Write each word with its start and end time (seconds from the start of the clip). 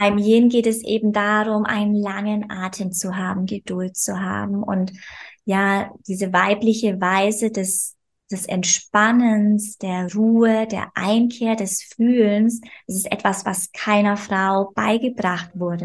beim 0.00 0.16
Yin 0.16 0.48
geht 0.48 0.66
es 0.66 0.82
eben 0.82 1.12
darum, 1.12 1.66
einen 1.66 1.94
langen 1.94 2.50
Atem 2.50 2.90
zu 2.90 3.16
haben, 3.16 3.44
Geduld 3.44 3.98
zu 3.98 4.18
haben 4.18 4.62
und 4.62 4.92
ja, 5.44 5.90
diese 6.08 6.32
weibliche 6.32 6.98
Weise 7.02 7.50
des, 7.50 7.96
des 8.30 8.46
Entspannens, 8.46 9.76
der 9.76 10.10
Ruhe, 10.14 10.66
der 10.66 10.90
Einkehr, 10.94 11.54
des 11.54 11.82
Fühlens, 11.82 12.62
das 12.86 12.96
ist 12.96 13.12
etwas, 13.12 13.44
was 13.44 13.72
keiner 13.72 14.16
Frau 14.16 14.72
beigebracht 14.74 15.50
wurde. 15.52 15.84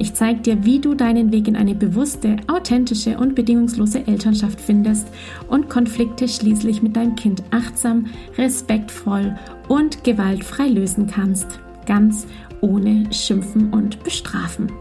Ich 0.00 0.14
zeige 0.14 0.40
dir, 0.40 0.64
wie 0.64 0.80
du 0.80 0.94
deinen 0.94 1.30
Weg 1.30 1.46
in 1.46 1.56
eine 1.56 1.74
bewusste, 1.74 2.36
authentische 2.46 3.18
und 3.18 3.34
bedingungslose 3.34 4.06
Elternschaft 4.06 4.58
findest 4.58 5.06
und 5.46 5.68
Konflikte 5.68 6.26
schließlich 6.26 6.80
mit 6.80 6.96
deinem 6.96 7.16
Kind 7.16 7.42
achtsam, 7.50 8.06
respektvoll 8.38 9.36
und 9.68 10.02
gewaltfrei 10.02 10.68
lösen 10.68 11.06
kannst. 11.06 11.60
Ganz 11.84 12.26
ohne 12.62 13.12
Schimpfen 13.12 13.74
und 13.74 14.02
Bestrafen. 14.02 14.72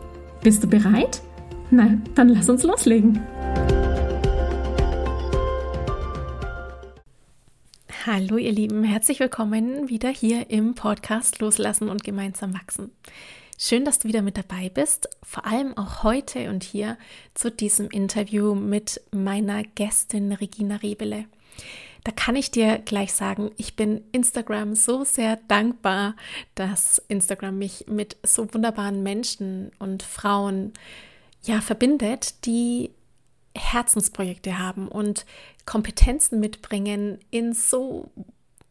Bist 0.42 0.64
du 0.64 0.68
bereit? 0.68 1.22
Na, 1.70 1.98
dann 2.16 2.30
lass 2.30 2.48
uns 2.48 2.64
loslegen. 2.64 3.20
Hallo 8.06 8.38
ihr 8.38 8.54
Lieben, 8.54 8.86
herzlich 8.86 9.20
willkommen 9.20 9.90
wieder 9.90 10.08
hier 10.08 10.50
im 10.50 10.76
Podcast 10.76 11.40
Loslassen 11.40 11.90
und 11.90 12.06
gemeinsam 12.06 12.54
wachsen. 12.54 12.92
Schön, 13.62 13.84
dass 13.84 14.00
du 14.00 14.08
wieder 14.08 14.22
mit 14.22 14.38
dabei 14.38 14.70
bist, 14.70 15.10
vor 15.22 15.46
allem 15.46 15.76
auch 15.78 16.04
heute 16.04 16.50
und 16.50 16.64
hier 16.64 16.98
zu 17.34 17.52
diesem 17.52 17.90
Interview 17.90 18.56
mit 18.56 19.02
meiner 19.12 19.64
Gästin 19.64 20.32
Regina 20.32 20.78
Rebele. 20.78 21.26
Da 22.06 22.14
kann 22.14 22.38
ich 22.38 22.52
dir 22.52 22.78
gleich 22.78 23.12
sagen, 23.12 23.52
ich 23.58 23.76
bin 23.76 24.06
Instagram 24.14 24.76
so 24.76 25.04
sehr 25.04 25.36
dankbar, 25.50 26.16
dass 26.56 27.04
Instagram 27.10 27.58
mich 27.58 27.84
mit 27.90 28.16
so 28.24 28.48
wunderbaren 28.54 29.04
Menschen 29.04 29.74
und 29.78 30.04
Frauen 30.04 30.72
ja 31.44 31.60
verbindet, 31.60 32.46
die 32.46 32.92
Herzensprojekte 33.58 34.58
haben 34.58 34.88
und 34.88 35.26
Kompetenzen 35.66 36.40
mitbringen 36.40 37.20
in 37.30 37.52
so 37.52 38.10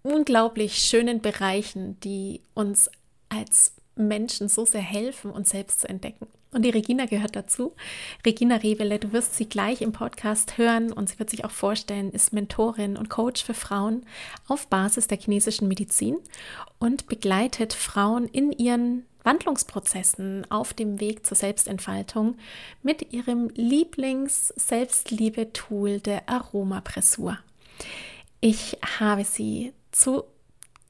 unglaublich 0.02 0.78
schönen 0.78 1.20
Bereichen, 1.20 2.00
die 2.00 2.40
uns 2.54 2.90
als 3.28 3.74
Menschen 3.98 4.48
so 4.48 4.64
sehr 4.64 4.80
helfen, 4.80 5.30
uns 5.30 5.50
selbst 5.50 5.80
zu 5.80 5.88
entdecken. 5.88 6.26
Und 6.50 6.62
die 6.62 6.70
Regina 6.70 7.04
gehört 7.04 7.36
dazu. 7.36 7.74
Regina 8.24 8.56
Revele, 8.56 8.98
du 8.98 9.12
wirst 9.12 9.34
sie 9.34 9.46
gleich 9.46 9.82
im 9.82 9.92
Podcast 9.92 10.56
hören 10.56 10.90
und 10.92 11.10
sie 11.10 11.18
wird 11.18 11.28
sich 11.28 11.44
auch 11.44 11.50
vorstellen, 11.50 12.10
ist 12.10 12.32
Mentorin 12.32 12.96
und 12.96 13.10
Coach 13.10 13.44
für 13.44 13.52
Frauen 13.52 14.06
auf 14.46 14.66
Basis 14.68 15.08
der 15.08 15.18
chinesischen 15.18 15.68
Medizin 15.68 16.16
und 16.78 17.06
begleitet 17.06 17.74
Frauen 17.74 18.28
in 18.28 18.50
ihren 18.52 19.04
Wandlungsprozessen 19.24 20.50
auf 20.50 20.72
dem 20.72 21.00
Weg 21.00 21.26
zur 21.26 21.36
Selbstentfaltung 21.36 22.38
mit 22.82 23.12
ihrem 23.12 23.50
Lieblings-Selbstliebe-Tool 23.54 26.00
der 26.00 26.30
Aromapressur. 26.30 27.38
Ich 28.40 28.78
habe 28.98 29.24
sie 29.24 29.74
zu 29.92 30.24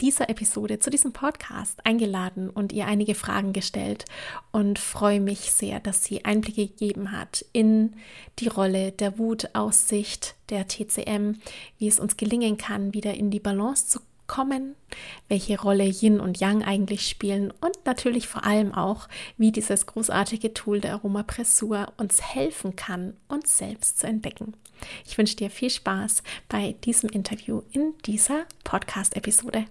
dieser 0.01 0.29
Episode, 0.29 0.79
zu 0.79 0.91
diesem 0.91 1.13
Podcast 1.13 1.85
eingeladen 1.85 2.51
und 2.51 2.73
ihr 2.73 2.87
einige 2.87 3.15
Fragen 3.15 3.53
gestellt 3.53 4.05
und 4.53 4.79
freue 4.79 5.21
mich 5.21 5.53
sehr, 5.53 5.81
dass 5.81 6.05
sie 6.05 6.25
Einblicke 6.25 6.69
gegeben 6.69 7.13
hat 7.13 7.45
in 7.53 7.95
die 8.39 8.49
Rolle 8.49 8.93
der 8.93 9.19
Wutaussicht 9.19 10.37
der 10.51 10.69
TCM, 10.69 11.35
wie 11.79 11.89
es 11.89 11.99
uns 11.99 12.17
gelingen 12.17 12.57
kann, 12.59 12.95
wieder 12.95 13.15
in 13.15 13.31
die 13.31 13.41
Balance 13.41 13.89
zu 13.89 14.01
kommen, 14.29 14.77
welche 15.29 15.61
Rolle 15.61 15.85
Yin 15.85 16.21
und 16.21 16.39
Yang 16.39 16.63
eigentlich 16.63 17.09
spielen 17.09 17.51
und 17.61 17.77
natürlich 17.85 18.29
vor 18.29 18.45
allem 18.45 18.73
auch, 18.75 19.09
wie 19.37 19.51
dieses 19.51 19.87
großartige 19.87 20.55
Tool 20.55 20.81
der 20.81 20.93
Aromapressur 20.93 21.93
uns 21.97 22.23
helfen 22.23 22.77
kann, 22.77 23.17
uns 23.27 23.59
selbst 23.59 23.99
zu 23.99 24.07
entdecken. 24.07 24.53
Ich 25.07 25.19
wünsche 25.19 25.35
dir 25.35 25.51
viel 25.51 25.71
Spaß 25.71 26.23
bei 26.49 26.77
diesem 26.85 27.09
Interview 27.09 27.63
in 27.73 27.95
dieser 28.05 28.45
Podcast-Episode. 28.63 29.65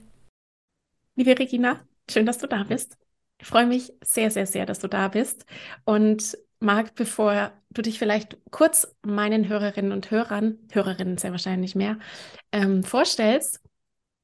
Liebe 1.17 1.39
Regina, 1.39 1.83
schön, 2.07 2.27
dass 2.27 2.37
du 2.37 2.45
da 2.45 2.63
bist. 2.63 2.95
Ich 3.41 3.47
freue 3.47 3.65
mich 3.65 3.91
sehr, 4.03 4.29
sehr, 4.29 4.45
sehr, 4.45 4.67
dass 4.67 4.77
du 4.77 4.87
da 4.87 5.07
bist. 5.07 5.47
Und 5.83 6.37
mag, 6.59 6.93
bevor 6.93 7.53
du 7.71 7.81
dich 7.81 7.97
vielleicht 7.97 8.37
kurz 8.51 8.95
meinen 9.01 9.47
Hörerinnen 9.47 9.91
und 9.91 10.11
Hörern, 10.11 10.59
Hörerinnen 10.71 11.17
sehr 11.17 11.31
wahrscheinlich 11.31 11.73
mehr, 11.73 11.97
ähm, 12.51 12.83
vorstellst, 12.83 13.61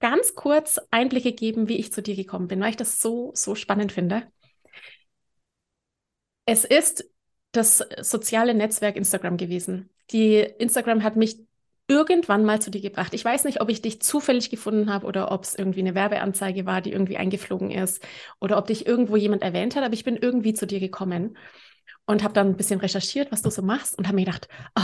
ganz 0.01 0.35
kurz 0.35 0.79
Einblicke 0.91 1.33
geben, 1.33 1.67
wie 1.67 1.77
ich 1.79 1.91
zu 1.91 2.03
dir 2.03 2.15
gekommen 2.15 2.47
bin, 2.47 2.61
weil 2.61 2.69
ich 2.69 2.77
das 2.77 3.01
so, 3.01 3.31
so 3.33 3.55
spannend 3.55 3.91
finde. 3.91 4.27
Es 6.45 6.63
ist 6.63 7.09
das 7.53 7.83
soziale 8.01 8.53
Netzwerk 8.53 8.97
Instagram 8.97 9.37
gewesen. 9.37 9.89
Die 10.11 10.35
Instagram 10.35 11.01
hat 11.01 11.15
mich 11.15 11.39
irgendwann 11.87 12.45
mal 12.45 12.61
zu 12.61 12.71
dir 12.71 12.81
gebracht. 12.81 13.13
Ich 13.13 13.25
weiß 13.25 13.43
nicht, 13.43 13.61
ob 13.61 13.69
ich 13.69 13.81
dich 13.81 14.01
zufällig 14.01 14.49
gefunden 14.49 14.91
habe 14.91 15.05
oder 15.05 15.31
ob 15.31 15.43
es 15.43 15.55
irgendwie 15.55 15.81
eine 15.81 15.95
Werbeanzeige 15.95 16.65
war, 16.65 16.81
die 16.81 16.91
irgendwie 16.91 17.17
eingeflogen 17.17 17.71
ist 17.71 18.05
oder 18.39 18.57
ob 18.57 18.67
dich 18.67 18.87
irgendwo 18.87 19.17
jemand 19.17 19.43
erwähnt 19.43 19.75
hat, 19.75 19.83
aber 19.83 19.93
ich 19.93 20.03
bin 20.03 20.15
irgendwie 20.15 20.53
zu 20.53 20.65
dir 20.65 20.79
gekommen 20.79 21.37
und 22.05 22.23
habe 22.23 22.33
dann 22.33 22.47
ein 22.49 22.57
bisschen 22.57 22.79
recherchiert, 22.79 23.31
was 23.31 23.41
du 23.41 23.49
so 23.49 23.61
machst 23.61 23.97
und 23.97 24.07
habe 24.07 24.15
mir 24.15 24.25
gedacht, 24.25 24.47
oh, 24.77 24.81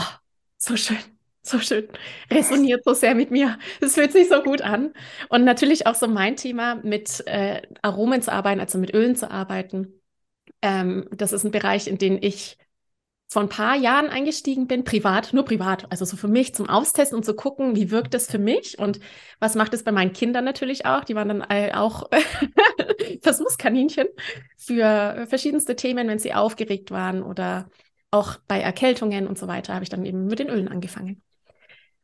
so 0.57 0.75
schön, 0.75 0.97
so 1.41 1.59
schön, 1.59 1.87
resoniert 2.29 2.83
so 2.83 2.93
sehr 2.93 3.15
mit 3.15 3.31
mir. 3.31 3.57
Es 3.81 3.95
fühlt 3.95 4.11
sich 4.11 4.29
so 4.29 4.41
gut 4.43 4.61
an. 4.61 4.93
Und 5.29 5.45
natürlich 5.45 5.87
auch 5.87 5.95
so 5.95 6.07
mein 6.07 6.35
Thema, 6.35 6.75
mit 6.75 7.25
äh, 7.27 7.61
Aromen 7.81 8.21
zu 8.21 8.31
arbeiten, 8.31 8.59
also 8.59 8.77
mit 8.77 8.93
Ölen 8.93 9.15
zu 9.15 9.31
arbeiten. 9.31 10.01
Ähm, 10.61 11.07
das 11.11 11.33
ist 11.33 11.43
ein 11.45 11.51
Bereich, 11.51 11.87
in 11.87 11.97
den 11.97 12.21
ich 12.21 12.57
vor 13.31 13.43
ein 13.43 13.49
paar 13.49 13.75
Jahren 13.75 14.07
eingestiegen 14.07 14.65
bin, 14.65 14.83
privat, 14.83 15.33
nur 15.33 15.45
privat, 15.45 15.91
also 15.91 16.03
so 16.03 16.17
für 16.17 16.27
mich 16.27 16.55
zum 16.55 16.67
Austesten 16.67 17.15
und 17.15 17.23
zu 17.23 17.35
gucken, 17.35 17.75
wie 17.75 17.91
wirkt 17.91 18.15
das 18.15 18.25
für 18.29 18.39
mich 18.39 18.79
und 18.79 18.99
was 19.39 19.53
macht 19.53 19.73
es 19.75 19.83
bei 19.83 19.91
meinen 19.91 20.13
Kindern 20.13 20.43
natürlich 20.45 20.87
auch. 20.87 21.03
Die 21.03 21.13
waren 21.13 21.29
dann 21.29 21.73
auch 21.73 22.09
Versuchskaninchen 23.21 24.07
für 24.57 25.27
verschiedenste 25.29 25.75
Themen, 25.75 26.07
wenn 26.07 26.17
sie 26.17 26.33
aufgeregt 26.33 26.89
waren 26.89 27.21
oder 27.21 27.69
auch 28.09 28.37
bei 28.47 28.59
Erkältungen 28.59 29.27
und 29.27 29.37
so 29.37 29.47
weiter, 29.47 29.75
habe 29.75 29.83
ich 29.83 29.89
dann 29.89 30.05
eben 30.05 30.25
mit 30.25 30.39
den 30.39 30.49
Ölen 30.49 30.67
angefangen. 30.67 31.21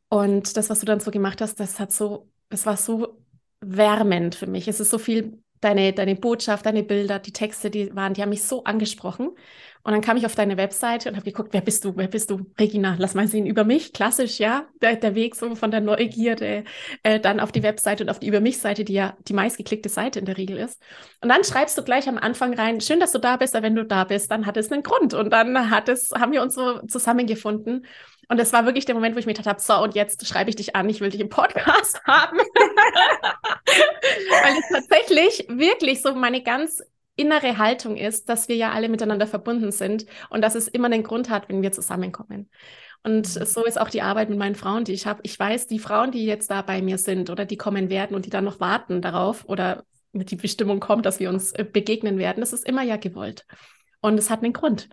Und 0.10 0.56
das, 0.56 0.70
was 0.70 0.80
du 0.80 0.86
dann 0.86 1.00
so 1.00 1.10
gemacht 1.10 1.42
hast, 1.42 1.60
das 1.60 1.80
hat 1.80 1.92
so, 1.92 2.30
es 2.50 2.68
war 2.68 2.78
so 2.78 3.20
wärmend 3.62 4.36
für 4.36 4.46
mich. 4.46 4.68
Es 4.68 4.80
ist 4.80 4.92
so 4.92 5.00
viel 5.00 5.42
deine, 5.66 5.94
deine 5.94 6.16
Botschaft, 6.16 6.66
deine 6.66 6.84
Bilder, 6.84 7.20
die 7.20 7.34
Texte, 7.34 7.70
die 7.70 7.94
waren, 7.96 8.14
die 8.14 8.22
haben 8.22 8.30
mich 8.30 8.44
so 8.44 8.64
angesprochen. 8.64 9.32
Und 9.86 9.92
dann 9.92 10.02
kam 10.02 10.18
ich 10.18 10.26
auf 10.26 10.34
deine 10.34 10.58
Webseite 10.58 11.10
und 11.10 11.16
habe 11.16 11.26
geguckt, 11.26 11.54
wer 11.54 11.62
bist 11.62 11.86
du, 11.86 11.96
wer 11.96 12.08
bist 12.08 12.32
du, 12.32 12.48
Regina, 12.60 12.96
lass 12.98 13.14
mal 13.14 13.28
sehen 13.28 13.46
über 13.46 13.64
mich, 13.64 13.94
klassisch, 13.94 14.40
ja, 14.40 14.66
der, 14.82 14.96
der 14.96 15.14
Weg 15.14 15.36
so 15.36 15.54
von 15.54 15.70
der 15.70 15.80
Neugierde 15.80 16.64
äh, 17.04 17.20
dann 17.20 17.40
auf 17.40 17.52
die 17.52 17.62
Webseite 17.62 18.04
und 18.04 18.10
auf 18.10 18.18
die 18.18 18.28
Über 18.28 18.40
mich-Seite, 18.40 18.84
die 18.84 18.94
ja 18.94 19.16
die 19.28 19.34
meistgeklickte 19.34 19.90
Seite 19.90 20.18
in 20.18 20.26
der 20.26 20.38
Regel 20.38 20.58
ist. 20.58 20.82
Und 21.22 21.30
dann 21.30 21.44
schreibst 21.44 21.78
du 21.78 21.84
gleich 21.84 22.10
am 22.10 22.18
Anfang 22.18 22.56
rein, 22.56 22.82
schön, 22.82 23.00
dass 23.00 23.12
du 23.12 23.20
da 23.20 23.38
bist, 23.38 23.56
aber 23.56 23.68
wenn 23.68 23.76
du 23.76 23.86
da 23.86 24.06
bist, 24.06 24.32
dann 24.32 24.48
hat 24.48 24.58
es 24.58 24.72
einen 24.72 24.82
Grund. 24.82 25.14
Und 25.14 25.30
dann 25.30 25.70
hat 25.70 25.88
es, 25.88 26.10
haben 26.12 26.32
wir 26.32 26.42
uns 26.42 26.56
so 26.56 26.80
zusammengefunden. 26.88 27.86
Und 28.30 28.40
es 28.40 28.54
war 28.54 28.66
wirklich 28.66 28.86
der 28.86 28.96
Moment, 28.96 29.16
wo 29.16 29.20
ich 29.20 29.26
mir 29.26 29.34
gedacht 29.34 29.48
habe, 29.48 29.62
so, 29.62 29.84
und 29.84 29.96
jetzt 29.96 30.26
schreibe 30.28 30.50
ich 30.50 30.56
dich 30.56 30.76
an, 30.76 30.90
ich 30.90 31.02
will 31.02 31.10
dich 31.10 31.22
im 31.22 31.30
Podcast 31.30 32.02
haben. 32.08 32.38
Weil 33.68 34.58
es 34.60 34.70
tatsächlich 34.72 35.48
wirklich 35.50 36.02
so 36.02 36.16
meine 36.16 36.42
ganz 36.42 36.82
innere 37.16 37.58
Haltung 37.58 37.96
ist, 37.96 38.30
dass 38.30 38.50
wir 38.50 38.56
ja 38.56 38.72
alle 38.72 38.90
miteinander 38.90 39.28
verbunden 39.28 39.72
sind 39.72 40.06
und 40.30 40.42
dass 40.42 40.56
es 40.56 40.68
immer 40.68 40.88
einen 40.88 41.04
Grund 41.04 41.30
hat, 41.30 41.50
wenn 41.50 41.62
wir 41.62 41.72
zusammenkommen. 41.72 42.50
Und 43.04 43.36
mhm. 43.36 43.46
so 43.46 43.64
ist 43.64 43.80
auch 43.80 43.90
die 43.90 44.02
Arbeit 44.02 44.30
mit 44.30 44.40
meinen 44.40 44.56
Frauen, 44.56 44.84
die 44.84 44.94
ich 44.94 45.06
habe. 45.06 45.22
Ich 45.24 45.40
weiß, 45.40 45.68
die 45.68 45.80
Frauen, 45.80 46.12
die 46.12 46.26
jetzt 46.26 46.50
da 46.50 46.62
bei 46.62 46.82
mir 46.82 46.98
sind 46.98 47.30
oder 47.30 47.46
die 47.46 47.58
kommen 47.58 47.90
werden 47.90 48.16
und 48.16 48.26
die 48.26 48.32
dann 48.32 48.44
noch 48.44 48.60
warten 48.60 49.02
darauf 49.02 49.46
oder 49.46 49.86
mit 50.12 50.32
die 50.32 50.38
Bestimmung 50.38 50.80
kommt, 50.80 51.06
dass 51.06 51.20
wir 51.20 51.30
uns 51.30 51.52
äh, 51.52 51.64
begegnen 51.64 52.18
werden, 52.18 52.40
das 52.40 52.54
ist 52.54 52.68
immer 52.68 52.82
ja 52.82 52.98
gewollt. 52.98 53.46
Und 54.02 54.18
es 54.18 54.30
hat 54.30 54.44
einen 54.44 54.54
Grund. 54.54 54.90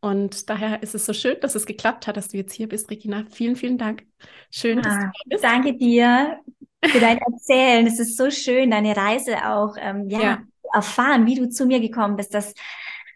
Und 0.00 0.48
daher 0.48 0.82
ist 0.82 0.94
es 0.94 1.06
so 1.06 1.12
schön, 1.12 1.36
dass 1.40 1.54
es 1.54 1.66
geklappt 1.66 2.06
hat, 2.06 2.16
dass 2.16 2.28
du 2.28 2.36
jetzt 2.36 2.52
hier 2.52 2.68
bist, 2.68 2.90
Regina. 2.90 3.24
Vielen, 3.30 3.56
vielen 3.56 3.78
Dank. 3.78 4.04
Schön, 4.50 4.80
dass 4.80 4.92
ah, 4.92 4.98
du 4.98 5.06
da 5.06 5.12
bist. 5.30 5.44
Danke 5.44 5.74
dir. 5.74 6.38
für 6.84 7.00
dein 7.00 7.18
Erzählen. 7.18 7.86
Es 7.86 7.98
ist 7.98 8.16
so 8.16 8.30
schön, 8.30 8.70
deine 8.70 8.96
Reise 8.96 9.36
auch 9.48 9.74
ähm, 9.78 10.08
ja, 10.08 10.20
ja, 10.20 10.38
erfahren, 10.72 11.26
wie 11.26 11.34
du 11.34 11.48
zu 11.48 11.66
mir 11.66 11.80
gekommen 11.80 12.16
bist. 12.16 12.34
Das 12.34 12.54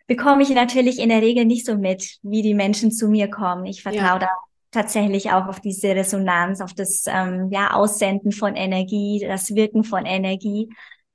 bekomme 0.07 0.43
ich 0.43 0.51
natürlich 0.51 0.99
in 0.99 1.09
der 1.09 1.23
Regel 1.23 1.45
nicht 1.45 1.67
so 1.67 1.77
mit, 1.77 2.19
wie 2.23 2.43
die 2.43 2.55
Menschen 2.55 2.91
zu 2.91 3.09
mir 3.09 3.31
kommen. 3.31 3.67
Ich 3.67 3.83
vertraue 3.83 4.03
ja. 4.03 4.19
da 4.19 4.29
tatsächlich 4.73 5.31
auch 5.31 5.47
auf 5.47 5.61
diese 5.61 5.95
Resonanz, 5.95 6.61
auf 6.61 6.73
das 6.73 7.05
ähm, 7.07 7.51
ja, 7.51 7.75
Aussenden 7.75 8.33
von 8.33 8.57
Energie, 8.57 9.25
das 9.25 9.55
Wirken 9.55 9.85
von 9.85 10.07
Energie. 10.07 10.71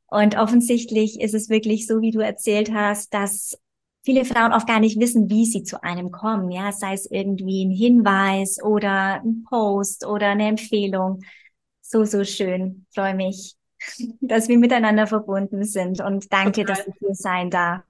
Und 0.05 0.37
offensichtlich 0.37 1.19
ist 1.19 1.33
es 1.33 1.49
wirklich 1.49 1.85
so, 1.85 2.01
wie 2.01 2.11
du 2.11 2.19
erzählt 2.19 2.71
hast, 2.71 3.13
dass 3.13 3.57
viele 4.07 4.23
Frauen 4.23 4.53
auch 4.53 4.65
gar 4.65 4.79
nicht 4.79 4.97
wissen, 5.01 5.29
wie 5.29 5.45
sie 5.45 5.63
zu 5.63 5.83
einem 5.83 6.11
kommen. 6.11 6.49
Ja, 6.49 6.71
sei 6.71 6.93
es 6.93 7.11
irgendwie 7.11 7.65
ein 7.65 7.71
Hinweis 7.71 8.57
oder 8.63 9.21
ein 9.21 9.43
Post 9.43 10.05
oder 10.05 10.27
eine 10.27 10.47
Empfehlung. 10.47 11.19
So, 11.81 12.05
so 12.05 12.23
schön. 12.23 12.85
Freue 12.95 13.15
mich, 13.15 13.55
dass 14.21 14.47
wir 14.47 14.57
miteinander 14.57 15.07
verbunden 15.07 15.65
sind 15.65 15.99
und 15.99 16.31
danke, 16.31 16.61
Total. 16.61 16.77
dass 16.77 16.87
ich 16.87 16.93
hier 16.99 17.15
sein 17.15 17.49
darf. 17.49 17.83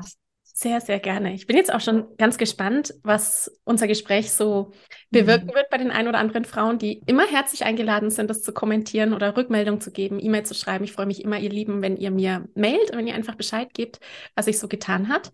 Sehr, 0.44 0.82
sehr 0.82 0.98
gerne. 0.98 1.36
Ich 1.36 1.46
bin 1.46 1.56
jetzt 1.56 1.72
auch 1.72 1.82
schon 1.82 2.08
ganz 2.18 2.40
gespannt, 2.40 2.96
was 3.04 3.52
unser 3.64 3.86
Gespräch 3.86 4.32
so 4.32 4.72
bewirken 5.12 5.50
mhm. 5.52 5.54
wird 5.54 5.70
bei 5.70 5.78
den 5.78 5.92
ein 5.92 6.08
oder 6.08 6.18
anderen 6.18 6.46
Frauen, 6.46 6.80
die 6.80 7.04
immer 7.06 7.28
herzlich 7.28 7.64
eingeladen 7.64 8.10
sind, 8.10 8.28
das 8.28 8.42
zu 8.42 8.54
kommentieren 8.54 9.14
oder 9.14 9.38
Rückmeldung 9.38 9.82
zu 9.82 9.92
geben, 9.92 10.18
E-Mail 10.20 10.48
zu 10.48 10.56
schreiben. 10.56 10.84
Ich 10.84 10.94
freue 10.94 11.06
mich 11.06 11.24
immer, 11.24 11.38
ihr 11.38 11.52
Lieben, 11.52 11.84
wenn 11.84 11.96
ihr 11.96 12.10
mir 12.10 12.50
mailt 12.56 12.90
und 12.90 12.98
wenn 12.98 13.06
ihr 13.06 13.14
einfach 13.14 13.36
Bescheid 13.36 13.72
gebt, 13.76 14.00
was 14.34 14.46
sich 14.46 14.58
so 14.58 14.68
getan 14.68 15.10
hat. 15.10 15.32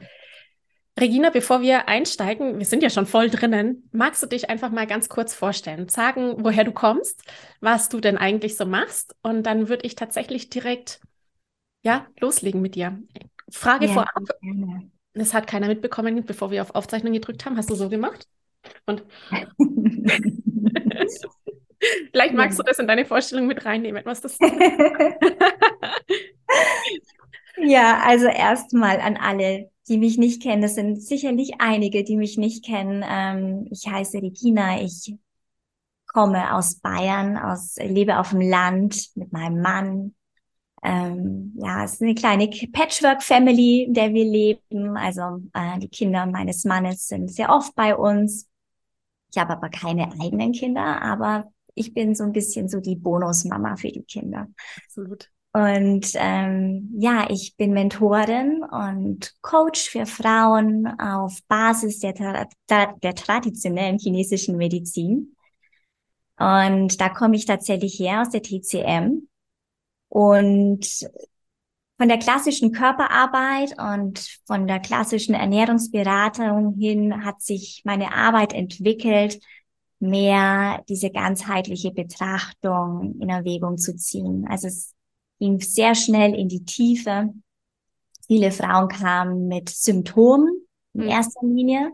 Regina, 0.99 1.31
bevor 1.31 1.61
wir 1.61 1.87
einsteigen, 1.87 2.59
wir 2.59 2.65
sind 2.65 2.83
ja 2.83 2.89
schon 2.89 3.07
voll 3.07 3.29
drinnen, 3.29 3.89
magst 3.91 4.21
du 4.21 4.27
dich 4.27 4.49
einfach 4.49 4.69
mal 4.69 4.85
ganz 4.85 5.09
kurz 5.09 5.33
vorstellen, 5.33 5.89
sagen, 5.89 6.35
woher 6.37 6.63
du 6.63 6.71
kommst, 6.71 7.23
was 7.61 7.89
du 7.89 7.99
denn 7.99 8.17
eigentlich 8.17 8.55
so 8.55 8.65
machst 8.65 9.15
und 9.23 9.43
dann 9.43 9.69
würde 9.69 9.85
ich 9.85 9.95
tatsächlich 9.95 10.49
direkt 10.49 10.99
ja, 11.81 12.05
loslegen 12.19 12.61
mit 12.61 12.75
dir. 12.75 13.01
Frage 13.49 13.87
ja, 13.87 13.93
vorab. 13.93 14.23
Gerne. 14.41 14.91
Das 15.13 15.33
hat 15.33 15.47
keiner 15.47 15.67
mitbekommen, 15.67 16.25
bevor 16.25 16.51
wir 16.51 16.61
auf 16.61 16.75
Aufzeichnung 16.75 17.13
gedrückt 17.13 17.45
haben. 17.45 17.57
Hast 17.57 17.69
du 17.69 17.75
so 17.75 17.89
gemacht? 17.89 18.27
Und 18.85 19.03
vielleicht 22.11 22.33
magst 22.33 22.57
ja. 22.57 22.63
du 22.63 22.69
das 22.69 22.79
in 22.79 22.87
deine 22.87 23.05
Vorstellung 23.05 23.45
mit 23.47 23.65
reinnehmen, 23.65 24.03
was 24.05 24.21
das 24.21 24.37
ja, 27.57 28.01
also 28.03 28.27
erstmal 28.27 29.01
an 29.01 29.17
alle, 29.17 29.69
die 29.87 29.97
mich 29.97 30.17
nicht 30.17 30.41
kennen. 30.41 30.61
Das 30.61 30.75
sind 30.75 31.01
sicherlich 31.01 31.59
einige, 31.59 32.03
die 32.03 32.17
mich 32.17 32.37
nicht 32.37 32.65
kennen. 32.65 33.03
Ähm, 33.07 33.67
ich 33.69 33.87
heiße 33.87 34.21
Regina. 34.21 34.81
Ich 34.81 35.15
komme 36.07 36.55
aus 36.55 36.75
Bayern, 36.75 37.37
aus, 37.37 37.75
lebe 37.77 38.19
auf 38.19 38.29
dem 38.29 38.41
Land 38.41 39.09
mit 39.15 39.33
meinem 39.33 39.61
Mann. 39.61 40.15
Ähm, 40.83 41.53
ja, 41.57 41.83
es 41.83 41.93
ist 41.93 42.01
eine 42.01 42.15
kleine 42.15 42.47
Patchwork-Family, 42.47 43.83
in 43.83 43.93
der 43.93 44.13
wir 44.13 44.25
leben. 44.25 44.97
Also 44.97 45.41
äh, 45.53 45.79
die 45.79 45.89
Kinder 45.89 46.25
meines 46.25 46.65
Mannes 46.65 47.07
sind 47.07 47.31
sehr 47.31 47.49
oft 47.49 47.73
bei 47.75 47.95
uns. 47.95 48.49
Ich 49.31 49.41
habe 49.41 49.53
aber 49.53 49.69
keine 49.69 50.11
eigenen 50.21 50.51
Kinder, 50.51 51.01
aber 51.01 51.51
ich 51.73 51.93
bin 51.93 52.13
so 52.15 52.23
ein 52.23 52.33
bisschen 52.33 52.69
so 52.69 52.79
die 52.79 52.95
Bonusmama 52.95 53.75
für 53.77 53.91
die 53.91 54.03
Kinder. 54.03 54.47
Absolut. 54.85 55.29
Und 55.53 56.07
ähm, 56.15 56.89
ja, 56.97 57.27
ich 57.29 57.55
bin 57.57 57.73
Mentorin 57.73 58.63
und 58.63 59.35
Coach 59.41 59.87
für 59.87 60.07
Frauen 60.07 60.87
auf 60.99 61.39
Basis 61.47 61.99
der, 61.99 62.13
der, 62.69 62.93
der 63.03 63.13
traditionellen 63.13 63.99
chinesischen 63.99 64.57
Medizin. 64.57 65.35
Und 66.39 66.99
da 66.99 67.09
komme 67.09 67.35
ich 67.35 67.45
tatsächlich 67.45 67.99
her 67.99 68.21
aus 68.21 68.31
der 68.31 68.41
TCM. 68.41 69.27
Und 70.09 71.07
von 71.97 72.07
der 72.07 72.17
klassischen 72.17 72.71
Körperarbeit 72.71 73.75
und 73.79 74.27
von 74.45 74.65
der 74.65 74.79
klassischen 74.79 75.35
Ernährungsberatung 75.35 76.73
hin 76.79 77.23
hat 77.23 77.43
sich 77.43 77.83
meine 77.85 78.11
Arbeit 78.13 78.53
entwickelt, 78.53 79.39
mehr 79.99 80.83
diese 80.89 81.11
ganzheitliche 81.11 81.91
Betrachtung 81.91 83.19
in 83.21 83.29
Erwägung 83.29 83.77
zu 83.77 83.95
ziehen. 83.95 84.47
Also 84.49 84.67
es 84.67 84.93
ging 85.43 85.59
sehr 85.59 85.93
schnell 85.93 86.33
in 86.33 86.47
die 86.47 86.63
Tiefe. 86.63 87.33
Viele 88.27 88.49
Frauen 88.49 88.87
kamen 88.87 89.49
mit 89.49 89.67
Symptomen 89.67 90.65
in 90.93 91.01
mhm. 91.01 91.09
erster 91.09 91.45
Linie. 91.45 91.91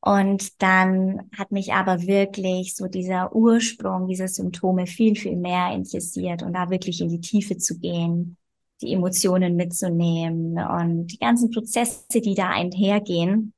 Und 0.00 0.60
dann 0.60 1.30
hat 1.38 1.52
mich 1.52 1.72
aber 1.72 2.02
wirklich 2.02 2.74
so 2.74 2.88
dieser 2.88 3.36
Ursprung 3.36 4.08
dieser 4.08 4.26
Symptome 4.26 4.88
viel, 4.88 5.14
viel 5.14 5.36
mehr 5.36 5.72
interessiert 5.72 6.42
und 6.42 6.54
da 6.54 6.70
wirklich 6.70 7.00
in 7.00 7.08
die 7.08 7.20
Tiefe 7.20 7.56
zu 7.56 7.78
gehen, 7.78 8.36
die 8.80 8.92
Emotionen 8.92 9.54
mitzunehmen 9.54 10.58
und 10.58 11.06
die 11.06 11.18
ganzen 11.18 11.52
Prozesse, 11.52 12.20
die 12.20 12.34
da 12.34 12.50
einhergehen. 12.50 13.52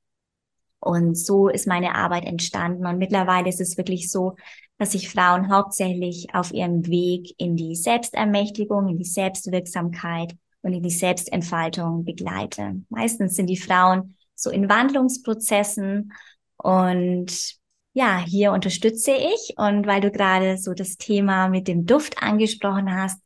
Und 0.84 1.16
so 1.16 1.48
ist 1.48 1.66
meine 1.66 1.94
Arbeit 1.94 2.25
entstanden. 2.25 2.86
Und 2.86 2.98
mittlerweile 2.98 3.48
ist 3.48 3.60
es 3.60 3.76
wirklich 3.76 4.10
so, 4.10 4.36
dass 4.78 4.94
ich 4.94 5.08
Frauen 5.08 5.50
hauptsächlich 5.50 6.28
auf 6.34 6.52
ihrem 6.52 6.86
Weg 6.86 7.34
in 7.38 7.56
die 7.56 7.76
Selbstermächtigung, 7.76 8.88
in 8.88 8.98
die 8.98 9.04
Selbstwirksamkeit 9.04 10.34
und 10.62 10.72
in 10.72 10.82
die 10.82 10.90
Selbstentfaltung 10.90 12.04
begleite. 12.04 12.82
Meistens 12.88 13.34
sind 13.34 13.46
die 13.46 13.56
Frauen 13.56 14.16
so 14.34 14.50
in 14.50 14.69
Wandlungsprozessen 14.69 16.12
und 16.56 17.56
ja, 17.94 18.19
hier 18.19 18.52
unterstütze 18.52 19.12
ich. 19.12 19.54
Und 19.56 19.86
weil 19.86 20.00
du 20.00 20.10
gerade 20.10 20.58
so 20.58 20.75
das 20.75 20.96
Thema 20.96 21.48
mit 21.48 21.69
dem 21.69 21.86
Duft 21.86 22.22
angesprochen 22.22 22.94
hast, 22.94 23.20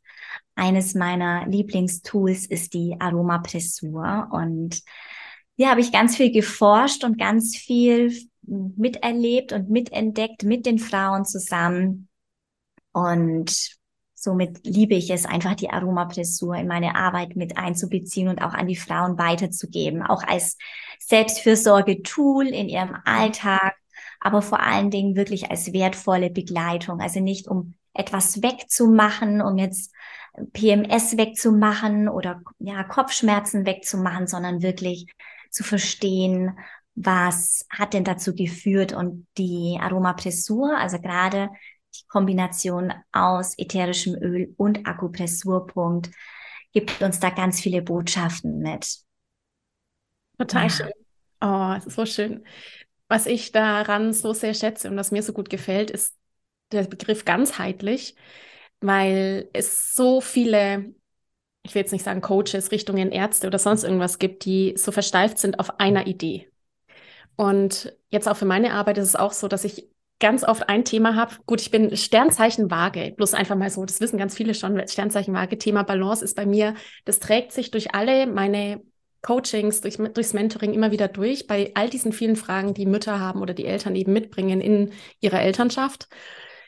eines 0.55 0.93
meiner 0.93 1.47
Lieblingstools 1.47 2.45
ist 2.45 2.73
die 2.73 2.95
Aromapressur. 2.99 4.27
Und 4.31 4.81
hier 5.59 5.69
habe 5.69 5.81
ich 5.81 5.91
ganz 5.91 6.15
viel 6.15 6.31
geforscht 6.31 7.03
und 7.03 7.19
ganz 7.19 7.57
viel 7.57 8.17
miterlebt 8.43 9.51
und 9.51 9.69
mitentdeckt 9.69 10.43
mit 10.43 10.65
den 10.65 10.79
Frauen 10.79 11.25
zusammen. 11.25 12.07
Und 12.93 13.75
somit 14.13 14.65
liebe 14.65 14.95
ich 14.95 15.09
es 15.09 15.25
einfach, 15.25 15.55
die 15.55 15.69
Aromapressur 15.69 16.55
in 16.55 16.65
meine 16.65 16.95
Arbeit 16.95 17.35
mit 17.35 17.57
einzubeziehen 17.57 18.29
und 18.29 18.41
auch 18.41 18.53
an 18.53 18.67
die 18.67 18.77
Frauen 18.77 19.17
weiterzugeben, 19.17 20.01
auch 20.01 20.23
als 20.23 20.57
Selbstfürsorge-Tool 20.99 22.47
in 22.47 22.69
ihrem 22.69 22.95
Alltag, 23.03 23.75
aber 24.21 24.41
vor 24.41 24.61
allen 24.61 24.91
Dingen 24.91 25.17
wirklich 25.17 25.51
als 25.51 25.73
wertvolle 25.73 26.29
Begleitung. 26.29 27.01
Also 27.01 27.19
nicht 27.19 27.49
um 27.49 27.73
etwas 27.93 28.41
wegzumachen, 28.41 29.41
um 29.41 29.57
jetzt 29.57 29.93
PMS 30.53 31.17
wegzumachen 31.17 32.07
oder 32.07 32.41
ja, 32.59 32.85
Kopfschmerzen 32.85 33.65
wegzumachen, 33.65 34.25
sondern 34.25 34.61
wirklich 34.61 35.07
zu 35.49 35.63
verstehen, 35.63 36.57
was 36.95 37.65
hat 37.69 37.93
denn 37.93 38.03
dazu 38.03 38.35
geführt 38.35 38.93
und 38.93 39.27
die 39.37 39.77
Aromapressur, 39.81 40.77
also 40.77 40.99
gerade 40.99 41.49
die 41.95 42.05
Kombination 42.07 42.93
aus 43.11 43.57
ätherischem 43.57 44.15
Öl 44.15 44.53
und 44.57 44.85
Akupressurpunkt 44.85 46.09
gibt 46.73 47.01
uns 47.01 47.19
da 47.19 47.29
ganz 47.29 47.61
viele 47.61 47.81
Botschaften 47.81 48.59
mit. 48.59 48.99
Total 50.37 50.63
ja. 50.63 50.69
schön. 50.69 50.91
Oh, 51.41 51.73
es 51.77 51.85
ist 51.85 51.95
so 51.95 52.05
schön. 52.05 52.45
Was 53.07 53.25
ich 53.25 53.51
daran 53.51 54.13
so 54.13 54.33
sehr 54.33 54.53
schätze 54.53 54.89
und 54.89 54.97
was 54.97 55.11
mir 55.11 55.23
so 55.23 55.33
gut 55.33 55.49
gefällt, 55.49 55.89
ist 55.89 56.15
der 56.71 56.83
Begriff 56.83 57.25
ganzheitlich, 57.25 58.15
weil 58.81 59.49
es 59.53 59.95
so 59.95 60.21
viele 60.21 60.93
ich 61.69 61.75
will 61.75 61.81
jetzt 61.83 61.91
nicht 61.91 62.03
sagen 62.03 62.21
Coaches, 62.21 62.71
Richtungen, 62.71 63.11
Ärzte 63.11 63.47
oder 63.47 63.59
sonst 63.59 63.83
irgendwas 63.83 64.17
gibt, 64.17 64.45
die 64.45 64.73
so 64.75 64.91
versteift 64.91 65.37
sind 65.37 65.59
auf 65.59 65.79
einer 65.79 66.07
Idee. 66.07 66.49
Und 67.35 67.95
jetzt 68.09 68.27
auch 68.27 68.35
für 68.35 68.45
meine 68.45 68.73
Arbeit 68.73 68.97
ist 68.97 69.09
es 69.09 69.15
auch 69.15 69.31
so, 69.31 69.47
dass 69.47 69.63
ich 69.63 69.87
ganz 70.19 70.43
oft 70.43 70.67
ein 70.67 70.83
Thema 70.83 71.15
habe. 71.15 71.35
Gut, 71.45 71.61
ich 71.61 71.71
bin 71.71 71.95
Sternzeichen 71.95 72.69
Waage, 72.71 73.13
bloß 73.15 73.35
einfach 73.35 73.55
mal 73.55 73.69
so, 73.69 73.85
das 73.85 74.01
wissen 74.01 74.17
ganz 74.17 74.35
viele 74.35 74.53
schon, 74.53 74.85
Sternzeichen 74.87 75.33
Waage, 75.33 75.57
Thema 75.57 75.83
Balance 75.83 76.25
ist 76.25 76.35
bei 76.35 76.45
mir, 76.45 76.73
das 77.05 77.19
trägt 77.19 77.53
sich 77.53 77.71
durch 77.71 77.93
alle 77.93 78.27
meine 78.27 78.81
Coachings, 79.21 79.81
durch, 79.81 79.97
durchs 79.97 80.33
Mentoring 80.33 80.73
immer 80.73 80.91
wieder 80.91 81.07
durch, 81.07 81.47
bei 81.47 81.71
all 81.75 81.89
diesen 81.89 82.13
vielen 82.13 82.35
Fragen, 82.35 82.73
die 82.73 82.85
Mütter 82.85 83.19
haben 83.19 83.41
oder 83.41 83.53
die 83.53 83.65
Eltern 83.65 83.95
eben 83.95 84.11
mitbringen 84.11 84.59
in 84.59 84.91
ihrer 85.19 85.41
Elternschaft. 85.41 86.09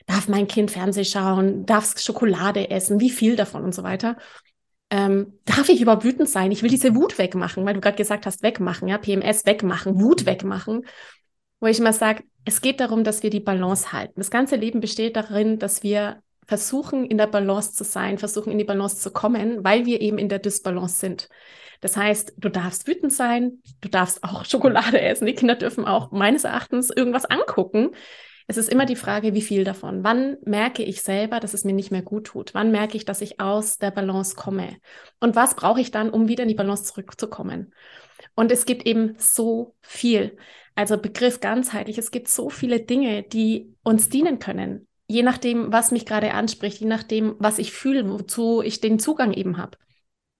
Darf 0.05 0.27
mein 0.27 0.47
Kind 0.47 0.71
Fernseh 0.71 1.05
schauen? 1.05 1.65
Darf 1.65 1.95
es 1.95 2.03
Schokolade 2.03 2.69
essen? 2.69 2.99
Wie 2.99 3.09
viel 3.09 3.35
davon 3.35 3.63
und 3.63 3.75
so 3.75 3.83
weiter? 3.83 4.17
Ähm, 4.91 5.39
darf 5.45 5.69
ich 5.69 5.81
überhaupt 5.81 6.03
wütend 6.03 6.29
sein? 6.29 6.51
Ich 6.51 6.61
will 6.61 6.69
diese 6.69 6.95
Wut 6.95 7.17
wegmachen, 7.17 7.65
weil 7.65 7.73
du 7.73 7.81
gerade 7.81 7.97
gesagt 7.97 8.25
hast, 8.25 8.43
wegmachen, 8.43 8.89
ja, 8.89 8.97
PMS 8.97 9.45
wegmachen, 9.45 9.99
Wut 10.01 10.25
wegmachen. 10.25 10.85
Wo 11.61 11.67
ich 11.67 11.79
immer 11.79 11.93
sage, 11.93 12.23
es 12.43 12.61
geht 12.61 12.81
darum, 12.81 13.03
dass 13.03 13.23
wir 13.23 13.29
die 13.29 13.39
Balance 13.39 13.93
halten. 13.93 14.15
Das 14.17 14.31
ganze 14.31 14.57
Leben 14.57 14.81
besteht 14.81 15.15
darin, 15.15 15.59
dass 15.59 15.81
wir 15.81 16.21
versuchen, 16.45 17.05
in 17.05 17.17
der 17.17 17.27
Balance 17.27 17.73
zu 17.73 17.85
sein, 17.85 18.17
versuchen, 18.17 18.51
in 18.51 18.57
die 18.57 18.65
Balance 18.65 18.97
zu 18.97 19.11
kommen, 19.11 19.63
weil 19.63 19.85
wir 19.85 20.01
eben 20.01 20.17
in 20.17 20.27
der 20.27 20.39
Dysbalance 20.39 20.99
sind. 20.99 21.29
Das 21.79 21.95
heißt, 21.95 22.33
du 22.37 22.49
darfst 22.49 22.87
wütend 22.87 23.13
sein, 23.13 23.61
du 23.79 23.87
darfst 23.87 24.23
auch 24.23 24.43
Schokolade 24.49 24.99
essen, 24.99 25.25
die 25.25 25.35
Kinder 25.35 25.55
dürfen 25.55 25.85
auch 25.85 26.11
meines 26.11 26.43
Erachtens 26.43 26.89
irgendwas 26.89 27.25
angucken. 27.25 27.91
Es 28.47 28.57
ist 28.57 28.69
immer 28.69 28.85
die 28.85 28.95
Frage, 28.95 29.33
wie 29.33 29.41
viel 29.41 29.63
davon. 29.63 30.03
Wann 30.03 30.37
merke 30.45 30.83
ich 30.83 31.01
selber, 31.01 31.39
dass 31.39 31.53
es 31.53 31.63
mir 31.63 31.73
nicht 31.73 31.91
mehr 31.91 32.01
gut 32.01 32.27
tut? 32.27 32.53
Wann 32.53 32.71
merke 32.71 32.97
ich, 32.97 33.05
dass 33.05 33.21
ich 33.21 33.39
aus 33.39 33.77
der 33.77 33.91
Balance 33.91 34.35
komme? 34.35 34.77
Und 35.19 35.35
was 35.35 35.55
brauche 35.55 35.81
ich 35.81 35.91
dann, 35.91 36.09
um 36.09 36.27
wieder 36.27 36.43
in 36.43 36.49
die 36.49 36.55
Balance 36.55 36.83
zurückzukommen? 36.83 37.73
Und 38.35 38.51
es 38.51 38.65
gibt 38.65 38.85
eben 38.85 39.15
so 39.17 39.75
viel. 39.81 40.37
Also 40.75 40.97
Begriff 40.97 41.39
ganzheitlich. 41.39 41.97
Es 41.97 42.11
gibt 42.11 42.27
so 42.27 42.49
viele 42.49 42.79
Dinge, 42.79 43.23
die 43.23 43.73
uns 43.83 44.09
dienen 44.09 44.39
können. 44.39 44.87
Je 45.07 45.23
nachdem, 45.23 45.71
was 45.71 45.91
mich 45.91 46.05
gerade 46.05 46.33
anspricht, 46.33 46.79
je 46.79 46.87
nachdem, 46.87 47.35
was 47.39 47.59
ich 47.59 47.73
fühle, 47.73 48.09
wozu 48.09 48.61
ich 48.61 48.79
den 48.79 48.99
Zugang 48.99 49.33
eben 49.33 49.57
habe. 49.57 49.77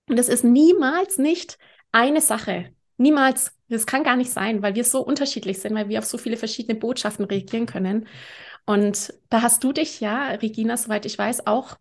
Und 0.09 0.17
es 0.17 0.29
ist 0.29 0.43
niemals 0.43 1.17
nicht 1.17 1.57
eine 1.91 2.21
Sache. 2.21 2.73
Niemals 3.01 3.51
das 3.71 3.85
kann 3.85 4.03
gar 4.03 4.17
nicht 4.17 4.31
sein, 4.31 4.61
weil 4.61 4.75
wir 4.75 4.83
so 4.83 5.01
unterschiedlich 5.01 5.59
sind, 5.59 5.73
weil 5.73 5.87
wir 5.87 5.99
auf 5.99 6.05
so 6.05 6.17
viele 6.17 6.35
verschiedene 6.35 6.77
Botschaften 6.77 7.25
reagieren 7.25 7.65
können. 7.65 8.07
Und 8.65 9.13
da 9.29 9.41
hast 9.41 9.63
du 9.63 9.71
dich 9.71 10.01
ja, 10.01 10.27
Regina, 10.27 10.75
soweit 10.75 11.05
ich 11.05 11.17
weiß, 11.17 11.47
auch 11.47 11.77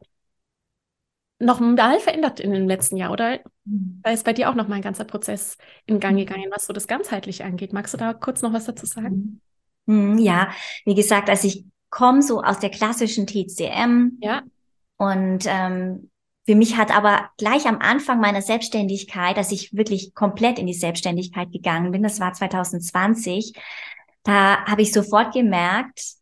noch 1.40 1.58
mal 1.58 1.98
verändert 1.98 2.38
in 2.38 2.52
dem 2.52 2.68
letzten 2.68 2.96
Jahr, 2.96 3.10
oder? 3.10 3.40
Mhm. 3.64 4.00
Da 4.04 4.10
ist 4.10 4.24
bei 4.24 4.32
dir 4.32 4.50
auch 4.50 4.54
noch 4.54 4.68
mal 4.68 4.76
ein 4.76 4.82
ganzer 4.82 5.04
Prozess 5.04 5.56
in 5.86 5.98
Gang 5.98 6.14
mhm. 6.14 6.20
gegangen, 6.20 6.50
was 6.54 6.66
so 6.66 6.72
das 6.72 6.86
Ganzheitliche 6.86 7.44
angeht. 7.44 7.72
Magst 7.72 7.92
du 7.94 7.98
da 7.98 8.12
kurz 8.12 8.42
noch 8.42 8.52
was 8.52 8.66
dazu 8.66 8.86
sagen? 8.86 9.40
Mhm. 9.86 10.18
Ja, 10.18 10.50
wie 10.84 10.94
gesagt, 10.94 11.28
also 11.28 11.48
ich 11.48 11.64
komme 11.88 12.22
so 12.22 12.40
aus 12.42 12.60
der 12.60 12.70
klassischen 12.70 13.26
TCM. 13.26 14.18
Ja. 14.20 14.42
Und 14.96 15.44
ähm, 15.46 16.10
für 16.46 16.54
mich 16.54 16.76
hat 16.76 16.94
aber 16.94 17.30
gleich 17.36 17.66
am 17.66 17.78
Anfang 17.78 18.20
meiner 18.20 18.42
Selbstständigkeit, 18.42 19.36
dass 19.36 19.52
ich 19.52 19.72
wirklich 19.72 20.14
komplett 20.14 20.58
in 20.58 20.66
die 20.66 20.74
Selbstständigkeit 20.74 21.52
gegangen 21.52 21.92
bin, 21.92 22.02
das 22.02 22.20
war 22.20 22.32
2020, 22.32 23.52
da 24.22 24.64
habe 24.66 24.82
ich 24.82 24.92
sofort 24.92 25.32
gemerkt, 25.32 26.20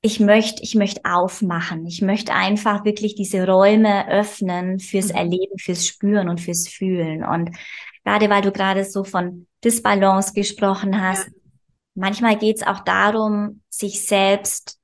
ich 0.00 0.20
möchte, 0.20 0.62
ich 0.62 0.74
möchte 0.74 1.04
aufmachen. 1.04 1.84
Ich 1.86 2.02
möchte 2.02 2.32
einfach 2.32 2.84
wirklich 2.84 3.16
diese 3.16 3.46
Räume 3.46 4.08
öffnen 4.08 4.78
fürs 4.78 5.08
mhm. 5.08 5.16
Erleben, 5.16 5.58
fürs 5.58 5.86
Spüren 5.86 6.28
und 6.28 6.40
fürs 6.40 6.68
Fühlen. 6.68 7.24
Und 7.24 7.50
gerade 8.04 8.30
weil 8.30 8.42
du 8.42 8.52
gerade 8.52 8.84
so 8.84 9.02
von 9.02 9.46
Disbalance 9.64 10.32
gesprochen 10.34 11.02
hast, 11.02 11.26
ja. 11.26 11.32
manchmal 11.94 12.38
geht 12.38 12.56
es 12.56 12.66
auch 12.66 12.80
darum, 12.80 13.62
sich 13.70 14.06
selbst 14.06 14.77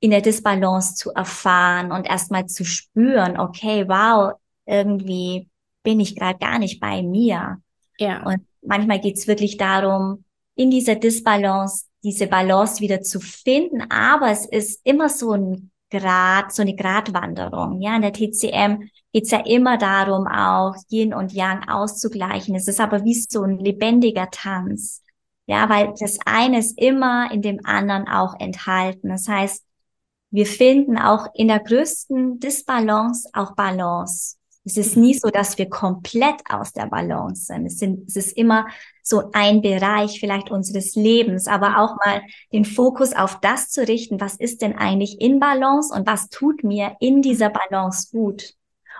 in 0.00 0.10
der 0.10 0.22
Disbalance 0.22 0.94
zu 0.94 1.12
erfahren 1.12 1.92
und 1.92 2.06
erstmal 2.06 2.46
zu 2.46 2.64
spüren, 2.64 3.38
okay, 3.38 3.86
wow, 3.86 4.32
irgendwie 4.66 5.48
bin 5.82 6.00
ich 6.00 6.16
gerade 6.16 6.38
gar 6.38 6.58
nicht 6.58 6.80
bei 6.80 7.02
mir. 7.02 7.58
Ja. 7.98 8.24
Und 8.24 8.46
manchmal 8.62 9.00
geht's 9.00 9.26
wirklich 9.26 9.56
darum, 9.56 10.24
in 10.54 10.70
dieser 10.70 10.96
Disbalance 10.96 11.84
diese 12.02 12.26
Balance 12.26 12.80
wieder 12.80 13.02
zu 13.02 13.20
finden, 13.20 13.82
aber 13.90 14.30
es 14.30 14.46
ist 14.46 14.80
immer 14.84 15.08
so 15.08 15.32
ein 15.32 15.70
Grad, 15.90 16.52
so 16.54 16.62
eine 16.62 16.74
Gratwanderung. 16.74 17.80
Ja, 17.82 17.96
in 17.96 18.02
der 18.02 18.12
TCM 18.12 18.88
geht's 19.12 19.32
ja 19.32 19.40
immer 19.40 19.76
darum, 19.76 20.26
auch 20.26 20.76
Yin 20.88 21.12
und 21.12 21.32
Yang 21.32 21.68
auszugleichen. 21.68 22.54
Es 22.54 22.68
ist 22.68 22.80
aber 22.80 23.04
wie 23.04 23.14
so 23.14 23.42
ein 23.42 23.58
lebendiger 23.58 24.30
Tanz. 24.30 25.02
Ja, 25.46 25.68
weil 25.68 25.92
das 25.98 26.18
eine 26.24 26.60
ist 26.60 26.78
immer 26.78 27.30
in 27.32 27.42
dem 27.42 27.66
anderen 27.66 28.06
auch 28.06 28.38
enthalten. 28.38 29.08
Das 29.08 29.26
heißt, 29.26 29.64
wir 30.30 30.46
finden 30.46 30.96
auch 30.96 31.28
in 31.34 31.48
der 31.48 31.60
größten 31.60 32.38
Disbalance 32.38 33.28
auch 33.32 33.54
Balance. 33.54 34.36
Es 34.64 34.76
ist 34.76 34.96
nie 34.96 35.14
so, 35.14 35.30
dass 35.30 35.56
wir 35.58 35.68
komplett 35.68 36.42
aus 36.48 36.72
der 36.72 36.86
Balance 36.86 37.46
sind. 37.46 37.66
Es, 37.66 37.78
sind, 37.78 38.08
es 38.08 38.16
ist 38.16 38.36
immer 38.36 38.66
so 39.02 39.30
ein 39.32 39.62
Bereich 39.62 40.20
vielleicht 40.20 40.50
unseres 40.50 40.94
Lebens, 40.94 41.46
aber 41.46 41.78
auch 41.78 41.96
mal 42.04 42.20
den 42.52 42.64
Fokus 42.64 43.14
auf 43.14 43.40
das 43.40 43.70
zu 43.70 43.86
richten, 43.86 44.20
was 44.20 44.36
ist 44.36 44.60
denn 44.62 44.76
eigentlich 44.76 45.20
in 45.20 45.40
Balance 45.40 45.92
und 45.94 46.06
was 46.06 46.28
tut 46.28 46.62
mir 46.62 46.94
in 47.00 47.22
dieser 47.22 47.50
Balance 47.50 48.10
gut? 48.12 48.54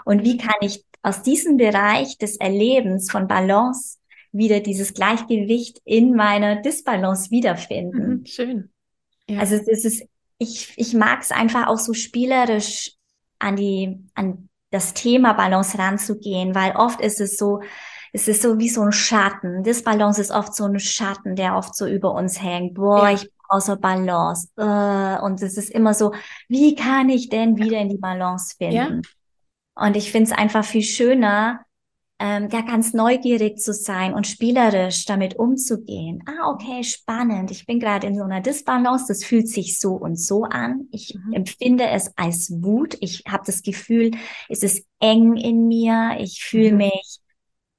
Und 0.05 0.25
wie 0.25 0.39
kann 0.39 0.57
ich 0.63 0.85
aus 1.03 1.23
diesem 1.23 1.59
Bereich 1.59 2.17
des 2.19 2.37
Erlebens 2.37 3.11
von 3.11 3.29
Balance 3.29 3.99
wieder 4.33 4.61
dieses 4.61 4.95
Gleichgewicht 4.95 5.81
in 5.85 6.15
meiner 6.15 6.57
Disbalance 6.57 7.31
wiederfinden? 7.31 8.09
Mhm, 8.09 8.27
schön. 8.27 8.71
Ja. 9.29 9.41
Also 9.41 9.57
es 9.57 9.85
ist 9.85 10.07
ich, 10.41 10.73
ich 10.77 10.95
mag 10.95 11.21
es 11.21 11.31
einfach 11.31 11.69
auch 11.69 11.79
so 11.79 11.93
spielerisch 11.93 12.93
an 13.39 13.57
die, 13.57 14.01
an 14.15 14.49
das 14.71 14.95
Thema 14.95 15.35
Balance 15.35 15.79
ranzugehen, 15.79 16.55
weil 16.55 16.73
oft 16.77 17.01
ist 17.01 17.21
es 17.21 17.37
so, 17.37 17.61
es 18.13 18.27
ist 18.27 18.43
so 18.43 18.59
wie 18.59 18.71
so 18.71 18.81
ein 18.81 18.93
Schatten. 18.93 19.63
Das 19.63 19.83
Balance 19.83 20.21
ist 20.21 20.31
oft 20.31 20.55
so 20.55 20.65
ein 20.65 20.81
Schatten, 20.81 21.37
der 21.37 21.57
oft 21.57 21.77
so 21.77 21.87
über 21.87 22.13
uns 22.13 22.43
hängt. 22.43 22.75
Boah, 22.75 23.11
ja. 23.11 23.15
ich 23.15 23.31
brauche 23.47 23.61
so 23.61 23.77
Balance. 23.77 24.49
Äh, 24.57 25.23
und 25.23 25.43
es 25.43 25.59
ist 25.59 25.71
immer 25.71 25.93
so, 25.93 26.15
wie 26.49 26.75
kann 26.75 27.11
ich 27.11 27.29
denn 27.29 27.59
wieder 27.59 27.79
in 27.79 27.91
die 27.91 27.99
Balance 27.99 28.55
finden? 28.57 29.03
Ja. 29.77 29.87
Und 29.87 29.97
ich 29.97 30.11
finde 30.11 30.31
es 30.31 30.37
einfach 30.37 30.65
viel 30.65 30.83
schöner, 30.83 31.61
ähm, 32.21 32.51
ja 32.53 32.61
ganz 32.61 32.93
neugierig 32.93 33.59
zu 33.59 33.73
sein 33.73 34.13
und 34.13 34.27
spielerisch 34.27 35.07
damit 35.07 35.39
umzugehen. 35.39 36.23
Ah, 36.27 36.51
okay, 36.51 36.85
spannend. 36.85 37.51
Ich 37.51 37.65
bin 37.65 37.81
gerade 37.81 38.07
in 38.07 38.15
so 38.15 38.23
einer 38.23 38.43
Disbalance. 38.43 39.07
Das 39.09 39.25
fühlt 39.25 39.49
sich 39.49 39.81
so 39.81 39.95
und 39.95 40.21
so 40.21 40.45
an. 40.45 40.87
Ich 40.93 41.15
mhm. 41.15 41.33
empfinde 41.33 41.89
es 41.89 42.13
als 42.19 42.53
Wut. 42.63 42.97
Ich 43.01 43.25
habe 43.27 43.45
das 43.47 43.63
Gefühl, 43.63 44.11
es 44.51 44.63
ist 44.63 44.87
eng 45.01 45.37
in 45.37 45.67
mir. 45.67 46.19
Ich 46.21 46.45
fühle 46.45 46.73
mhm. 46.73 46.77
mich 46.77 47.21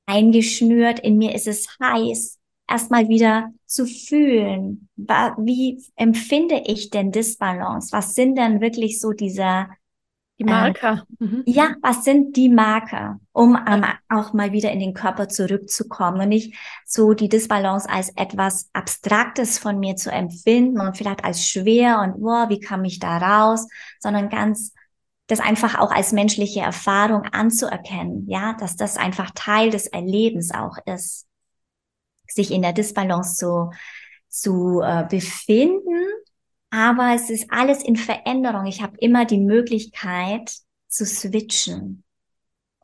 eingeschnürt. 0.07 0.99
In 1.01 1.19
mir 1.19 1.35
ist 1.35 1.47
es 1.47 1.67
heiß. 1.79 2.39
Erstmal 2.67 3.09
wieder 3.09 3.51
zu 3.67 3.85
fühlen. 3.85 4.89
Wie 4.95 5.83
empfinde 5.95 6.63
ich 6.65 6.89
denn 6.89 7.11
Disbalance? 7.11 7.91
Was 7.91 8.15
sind 8.15 8.37
denn 8.37 8.59
wirklich 8.59 8.99
so 8.99 9.11
diese 9.11 9.67
die 10.41 10.51
Marker. 10.51 11.05
Äh, 11.19 11.23
mhm. 11.23 11.43
Ja, 11.45 11.75
was 11.81 12.03
sind 12.03 12.35
die 12.35 12.49
Marker, 12.49 13.19
um 13.31 13.57
ähm, 13.67 13.85
auch 14.09 14.33
mal 14.33 14.51
wieder 14.51 14.71
in 14.71 14.79
den 14.79 14.93
Körper 14.93 15.29
zurückzukommen 15.29 16.21
und 16.21 16.29
nicht 16.29 16.55
so 16.85 17.13
die 17.13 17.29
Disbalance 17.29 17.89
als 17.89 18.11
etwas 18.15 18.69
Abstraktes 18.73 19.59
von 19.59 19.79
mir 19.79 19.95
zu 19.95 20.11
empfinden 20.11 20.79
und 20.79 20.97
vielleicht 20.97 21.23
als 21.23 21.47
schwer 21.47 21.99
und 22.01 22.21
wow, 22.21 22.49
wie 22.49 22.59
kam 22.59 22.83
ich 22.85 22.99
da 22.99 23.17
raus, 23.17 23.67
sondern 23.99 24.29
ganz 24.29 24.73
das 25.27 25.39
einfach 25.39 25.79
auch 25.79 25.91
als 25.91 26.11
menschliche 26.11 26.59
Erfahrung 26.59 27.23
anzuerkennen, 27.23 28.25
ja, 28.27 28.53
dass 28.59 28.75
das 28.75 28.97
einfach 28.97 29.31
Teil 29.33 29.69
des 29.69 29.87
Erlebens 29.87 30.53
auch 30.53 30.77
ist, 30.85 31.25
sich 32.27 32.51
in 32.51 32.61
der 32.61 32.73
Disbalance 32.73 33.35
zu, 33.35 33.71
zu 34.27 34.81
äh, 34.81 35.05
befinden 35.09 36.03
aber 36.71 37.13
es 37.13 37.29
ist 37.29 37.51
alles 37.51 37.83
in 37.83 37.97
Veränderung. 37.97 38.65
Ich 38.65 38.81
habe 38.81 38.97
immer 38.97 39.25
die 39.25 39.39
Möglichkeit 39.39 40.55
zu 40.87 41.05
switchen. 41.05 42.03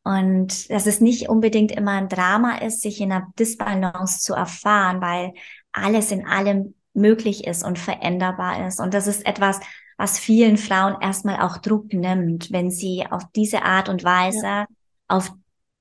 Und 0.03 0.69
dass 0.69 0.85
es 0.85 1.01
nicht 1.01 1.27
unbedingt 1.27 1.71
immer 1.71 1.91
ein 1.91 2.07
Drama 2.07 2.57
ist, 2.59 2.81
sich 2.81 3.01
in 3.01 3.11
einer 3.11 3.27
Disbalance 3.39 4.19
zu 4.19 4.33
erfahren, 4.33 5.01
weil 5.01 5.33
alles 5.71 6.11
in 6.11 6.25
allem 6.25 6.75
möglich 6.93 7.45
ist 7.45 7.63
und 7.63 7.79
veränderbar 7.79 8.67
ist. 8.67 8.79
Und 8.79 8.93
das 8.93 9.07
ist 9.07 9.25
etwas, 9.25 9.59
was 9.97 10.19
vielen 10.19 10.57
Frauen 10.57 10.95
erstmal 11.01 11.41
auch 11.41 11.57
Druck 11.57 11.91
nimmt, 11.93 12.51
wenn 12.51 12.71
sie 12.71 13.05
auf 13.09 13.23
diese 13.35 13.63
Art 13.63 13.89
und 13.89 14.03
Weise 14.03 14.45
ja. 14.45 14.65
auf 15.07 15.31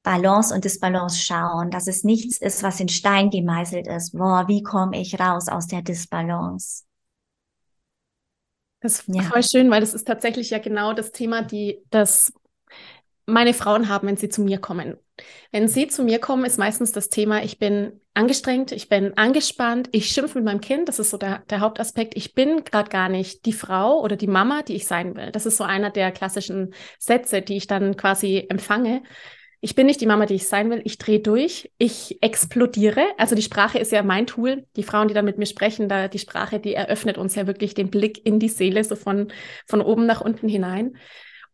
Balance 0.03 0.55
und 0.55 0.65
Disbalance 0.65 1.19
schauen, 1.19 1.71
dass 1.71 1.87
es 1.87 2.05
nichts 2.05 2.39
ist, 2.39 2.63
was 2.63 2.81
in 2.81 2.89
Stein 2.89 3.31
gemeißelt 3.31 3.87
ist. 3.89 4.13
Boah, 4.17 4.47
wie 4.47 4.63
komme 4.63 5.01
ich 5.01 5.19
raus 5.19 5.49
aus 5.49 5.67
der 5.67 5.83
Disbalance? 5.83 6.86
Das 8.87 9.01
ist 9.01 9.09
ja. 9.09 9.23
voll 9.23 9.43
schön, 9.43 9.71
weil 9.71 9.81
das 9.81 9.95
ist 9.95 10.07
tatsächlich 10.07 10.51
ja 10.51 10.59
genau 10.59 10.93
das 10.93 11.11
Thema, 11.11 11.43
die 11.43 11.83
das 11.91 12.33
meine 13.27 13.53
Frauen 13.53 13.89
haben, 13.89 14.07
wenn 14.07 14.17
sie 14.17 14.29
zu 14.29 14.43
mir 14.43 14.59
kommen. 14.59 14.97
Wenn 15.51 15.67
sie 15.67 15.89
zu 15.89 16.05
mir 16.05 16.21
kommen, 16.21 16.45
ist 16.45 16.59
meistens 16.59 16.93
das 16.93 17.09
Thema, 17.09 17.43
ich 17.43 17.59
bin 17.59 18.01
angestrengt, 18.15 18.71
ich 18.71 18.89
bin 18.89 19.17
angespannt, 19.17 19.89
ich 19.91 20.09
schimpfe 20.09 20.39
mit 20.39 20.45
meinem 20.45 20.61
Kind, 20.61 20.89
das 20.89 21.01
ist 21.01 21.11
so 21.11 21.17
der, 21.17 21.41
der 21.51 21.59
Hauptaspekt. 21.59 22.17
Ich 22.17 22.35
bin 22.35 22.63
gerade 22.63 22.89
gar 22.89 23.09
nicht 23.09 23.45
die 23.45 23.53
Frau 23.53 24.01
oder 24.01 24.15
die 24.15 24.29
Mama, 24.29 24.63
die 24.63 24.75
ich 24.77 24.87
sein 24.87 25.17
will. 25.17 25.33
Das 25.33 25.47
ist 25.47 25.57
so 25.57 25.65
einer 25.65 25.91
der 25.91 26.13
klassischen 26.13 26.73
Sätze, 27.01 27.43
die 27.43 27.57
ich 27.57 27.67
dann 27.67 27.97
quasi 27.97 28.47
empfange 28.49 29.03
ich 29.67 29.75
bin 29.75 29.87
nicht 29.87 30.01
die 30.01 30.07
Mama, 30.07 30.27
die 30.27 30.37
ich 30.37 30.47
sein 30.47 30.71
will. 30.71 30.81
Ich 30.85 30.97
drehe 30.97 31.19
durch, 31.19 31.73
ich 31.77 32.23
explodiere. 32.23 33.03
Also 33.19 33.35
die 33.35 33.43
Sprache 33.43 33.81
ist 33.81 33.91
ja 33.91 34.05
mein 34.05 34.29
Tool. 34.29 34.65
Die 34.77 34.85
Frauen, 34.85 35.09
die 35.09 35.15
da 35.15 35.23
mit 35.23 35.39
mir 35.39 35.47
sprechen, 35.47 35.89
da 35.89 36.07
die 36.07 36.21
Sprache, 36.21 36.61
die 36.61 36.75
eröffnet 36.75 37.19
uns 37.19 37.35
ja 37.35 37.49
wirklich 37.49 37.75
den 37.75 37.91
Blick 37.91 38.25
in 38.25 38.39
die 38.39 38.49
Seele, 38.49 38.85
so 38.85 38.95
von, 38.95 39.33
von 39.67 39.81
oben 39.81 40.07
nach 40.07 40.21
unten 40.21 40.49
hinein. 40.49 40.97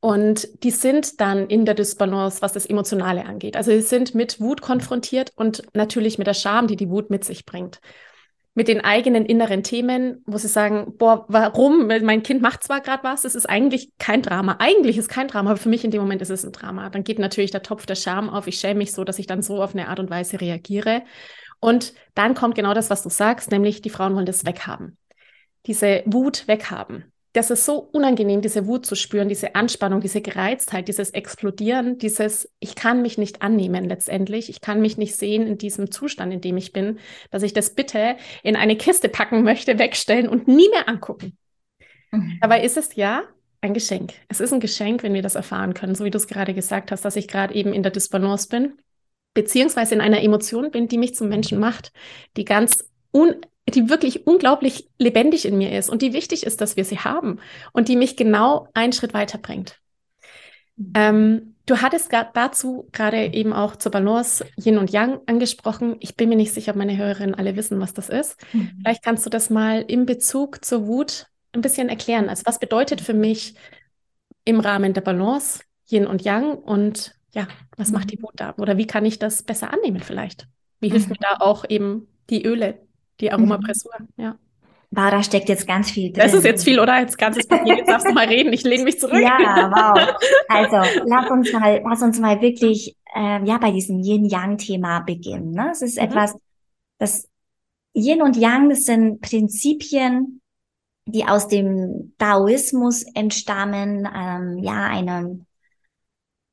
Und 0.00 0.46
die 0.62 0.72
sind 0.72 1.22
dann 1.22 1.46
in 1.46 1.64
der 1.64 1.74
Dysbalance, 1.74 2.42
was 2.42 2.52
das 2.52 2.66
Emotionale 2.66 3.24
angeht. 3.24 3.56
Also 3.56 3.70
sie 3.70 3.80
sind 3.80 4.14
mit 4.14 4.40
Wut 4.40 4.60
konfrontiert 4.60 5.32
und 5.34 5.62
natürlich 5.72 6.18
mit 6.18 6.26
der 6.26 6.34
Scham, 6.34 6.66
die 6.66 6.76
die 6.76 6.90
Wut 6.90 7.08
mit 7.08 7.24
sich 7.24 7.46
bringt 7.46 7.80
mit 8.54 8.68
den 8.68 8.82
eigenen 8.82 9.24
inneren 9.24 9.62
Themen, 9.62 10.22
wo 10.26 10.36
sie 10.36 10.48
sagen, 10.48 10.96
boah, 10.98 11.24
warum? 11.28 11.86
Mein 11.86 12.22
Kind 12.22 12.42
macht 12.42 12.62
zwar 12.62 12.80
gerade 12.80 13.02
was, 13.02 13.24
es 13.24 13.34
ist 13.34 13.46
eigentlich 13.46 13.92
kein 13.98 14.22
Drama. 14.22 14.56
Eigentlich 14.58 14.98
ist 14.98 15.08
kein 15.08 15.28
Drama, 15.28 15.50
aber 15.50 15.58
für 15.58 15.70
mich 15.70 15.84
in 15.84 15.90
dem 15.90 16.02
Moment 16.02 16.20
ist 16.22 16.30
es 16.30 16.44
ein 16.44 16.52
Drama. 16.52 16.90
Dann 16.90 17.04
geht 17.04 17.18
natürlich 17.18 17.50
der 17.50 17.62
Topf 17.62 17.86
der 17.86 17.94
Scham 17.94 18.28
auf. 18.28 18.46
Ich 18.46 18.60
schäme 18.60 18.78
mich 18.78 18.92
so, 18.92 19.04
dass 19.04 19.18
ich 19.18 19.26
dann 19.26 19.42
so 19.42 19.62
auf 19.62 19.74
eine 19.74 19.88
Art 19.88 20.00
und 20.00 20.10
Weise 20.10 20.40
reagiere. 20.40 21.02
Und 21.60 21.94
dann 22.14 22.34
kommt 22.34 22.54
genau 22.54 22.74
das, 22.74 22.90
was 22.90 23.02
du 23.02 23.08
sagst, 23.08 23.50
nämlich 23.50 23.82
die 23.82 23.90
Frauen 23.90 24.14
wollen 24.14 24.26
das 24.26 24.44
weghaben. 24.44 24.98
diese 25.66 26.02
Wut 26.06 26.48
weghaben. 26.48 27.11
Das 27.34 27.50
ist 27.50 27.64
so 27.64 27.78
unangenehm, 27.78 28.42
diese 28.42 28.66
Wut 28.66 28.84
zu 28.84 28.94
spüren, 28.94 29.28
diese 29.28 29.54
Anspannung, 29.54 30.00
diese 30.00 30.20
Gereiztheit, 30.20 30.88
dieses 30.88 31.10
Explodieren, 31.10 31.96
dieses, 31.96 32.50
ich 32.60 32.74
kann 32.74 33.00
mich 33.00 33.16
nicht 33.16 33.40
annehmen 33.40 33.88
letztendlich, 33.88 34.50
ich 34.50 34.60
kann 34.60 34.82
mich 34.82 34.98
nicht 34.98 35.16
sehen 35.16 35.46
in 35.46 35.56
diesem 35.56 35.90
Zustand, 35.90 36.32
in 36.32 36.42
dem 36.42 36.58
ich 36.58 36.72
bin, 36.72 36.98
dass 37.30 37.42
ich 37.42 37.54
das 37.54 37.74
bitte 37.74 38.16
in 38.42 38.54
eine 38.54 38.76
Kiste 38.76 39.08
packen 39.08 39.44
möchte, 39.44 39.78
wegstellen 39.78 40.28
und 40.28 40.46
nie 40.46 40.68
mehr 40.68 40.88
angucken. 40.88 41.38
Mhm. 42.10 42.38
Dabei 42.42 42.62
ist 42.62 42.76
es 42.76 42.94
ja 42.96 43.22
ein 43.62 43.72
Geschenk. 43.72 44.12
Es 44.28 44.40
ist 44.40 44.52
ein 44.52 44.60
Geschenk, 44.60 45.02
wenn 45.02 45.14
wir 45.14 45.22
das 45.22 45.34
erfahren 45.34 45.72
können, 45.72 45.94
so 45.94 46.04
wie 46.04 46.10
du 46.10 46.18
es 46.18 46.26
gerade 46.26 46.52
gesagt 46.52 46.90
hast, 46.90 47.04
dass 47.04 47.16
ich 47.16 47.28
gerade 47.28 47.54
eben 47.54 47.72
in 47.72 47.82
der 47.82 47.92
Disbalance 47.92 48.48
bin, 48.48 48.74
beziehungsweise 49.32 49.94
in 49.94 50.00
einer 50.00 50.22
Emotion 50.22 50.70
bin, 50.70 50.88
die 50.88 50.98
mich 50.98 51.14
zum 51.14 51.28
Menschen 51.28 51.58
macht, 51.58 51.92
die 52.36 52.44
ganz 52.44 52.90
un 53.14 53.36
die 53.68 53.88
wirklich 53.88 54.26
unglaublich 54.26 54.88
lebendig 54.98 55.46
in 55.46 55.56
mir 55.56 55.76
ist 55.76 55.88
und 55.88 56.02
die 56.02 56.12
wichtig 56.12 56.44
ist, 56.44 56.60
dass 56.60 56.76
wir 56.76 56.84
sie 56.84 56.98
haben 56.98 57.38
und 57.72 57.88
die 57.88 57.96
mich 57.96 58.16
genau 58.16 58.68
einen 58.74 58.92
Schritt 58.92 59.14
weiterbringt. 59.14 59.78
Mhm. 60.76 60.92
Ähm, 60.94 61.54
du 61.66 61.80
hattest 61.80 62.12
dazu 62.34 62.88
gerade 62.92 63.32
eben 63.32 63.52
auch 63.52 63.76
zur 63.76 63.92
Balance 63.92 64.44
Yin 64.62 64.78
und 64.78 64.90
Yang 64.90 65.20
angesprochen. 65.26 65.96
Ich 66.00 66.16
bin 66.16 66.28
mir 66.28 66.36
nicht 66.36 66.52
sicher, 66.52 66.72
ob 66.72 66.76
meine 66.76 66.96
Hörerinnen 66.96 67.34
alle 67.34 67.56
wissen, 67.56 67.80
was 67.80 67.94
das 67.94 68.08
ist. 68.08 68.36
Mhm. 68.52 68.72
Vielleicht 68.82 69.02
kannst 69.02 69.24
du 69.26 69.30
das 69.30 69.50
mal 69.50 69.82
im 69.86 70.06
Bezug 70.06 70.64
zur 70.64 70.86
Wut 70.86 71.26
ein 71.52 71.60
bisschen 71.60 71.88
erklären. 71.88 72.28
Also 72.28 72.42
was 72.46 72.58
bedeutet 72.58 73.00
für 73.00 73.14
mich 73.14 73.54
im 74.44 74.60
Rahmen 74.60 74.92
der 74.92 75.02
Balance 75.02 75.60
Yin 75.88 76.06
und 76.06 76.22
Yang 76.22 76.54
und 76.54 77.14
ja, 77.34 77.46
was 77.76 77.88
mhm. 77.88 77.94
macht 77.94 78.10
die 78.10 78.22
Wut 78.22 78.34
da? 78.36 78.54
Oder 78.58 78.76
wie 78.76 78.86
kann 78.86 79.04
ich 79.04 79.18
das 79.18 79.42
besser 79.42 79.72
annehmen 79.72 80.00
vielleicht? 80.00 80.48
Wie 80.80 80.88
hilft 80.88 81.08
mhm. 81.08 81.12
mir 81.12 81.18
da 81.20 81.44
auch 81.44 81.64
eben 81.68 82.08
die 82.28 82.44
Öle, 82.44 82.80
die 83.22 83.28
mhm. 83.28 83.34
Aromapressur? 83.34 83.92
Ja. 84.16 84.36
Wow, 84.94 85.10
da 85.10 85.22
steckt 85.22 85.48
jetzt 85.48 85.66
ganz 85.66 85.90
viel 85.90 86.12
drin. 86.12 86.22
Das 86.22 86.34
ist 86.34 86.44
jetzt 86.44 86.64
viel, 86.64 86.78
oder? 86.78 87.00
Jetzt 87.00 87.16
ganzes 87.16 87.46
Papier. 87.46 87.76
Jetzt 87.76 87.88
darfst 87.88 88.06
du 88.06 88.12
mal 88.12 88.26
reden. 88.26 88.52
Ich 88.52 88.62
lehne 88.62 88.84
mich 88.84 89.00
zurück. 89.00 89.22
Ja, 89.22 89.70
wow. 89.70 90.14
Also, 90.48 91.02
lass 91.06 91.30
uns 91.30 91.50
mal, 91.50 91.82
lass 91.82 92.02
uns 92.02 92.20
mal 92.20 92.42
wirklich, 92.42 92.94
äh, 93.14 93.42
ja, 93.42 93.56
bei 93.56 93.70
diesem 93.70 94.00
Yin-Yang-Thema 94.00 95.00
beginnen. 95.00 95.52
Ne? 95.52 95.70
Es 95.72 95.80
ist 95.80 95.96
mhm. 95.96 96.04
etwas, 96.04 96.36
das 96.98 97.26
Yin 97.94 98.20
und 98.20 98.36
Yang, 98.36 98.68
das 98.68 98.84
sind 98.84 99.22
Prinzipien, 99.22 100.42
die 101.06 101.24
aus 101.24 101.48
dem 101.48 102.12
Taoismus 102.18 103.02
entstammen, 103.14 104.06
ähm, 104.14 104.58
ja, 104.62 104.88
einem, 104.88 105.46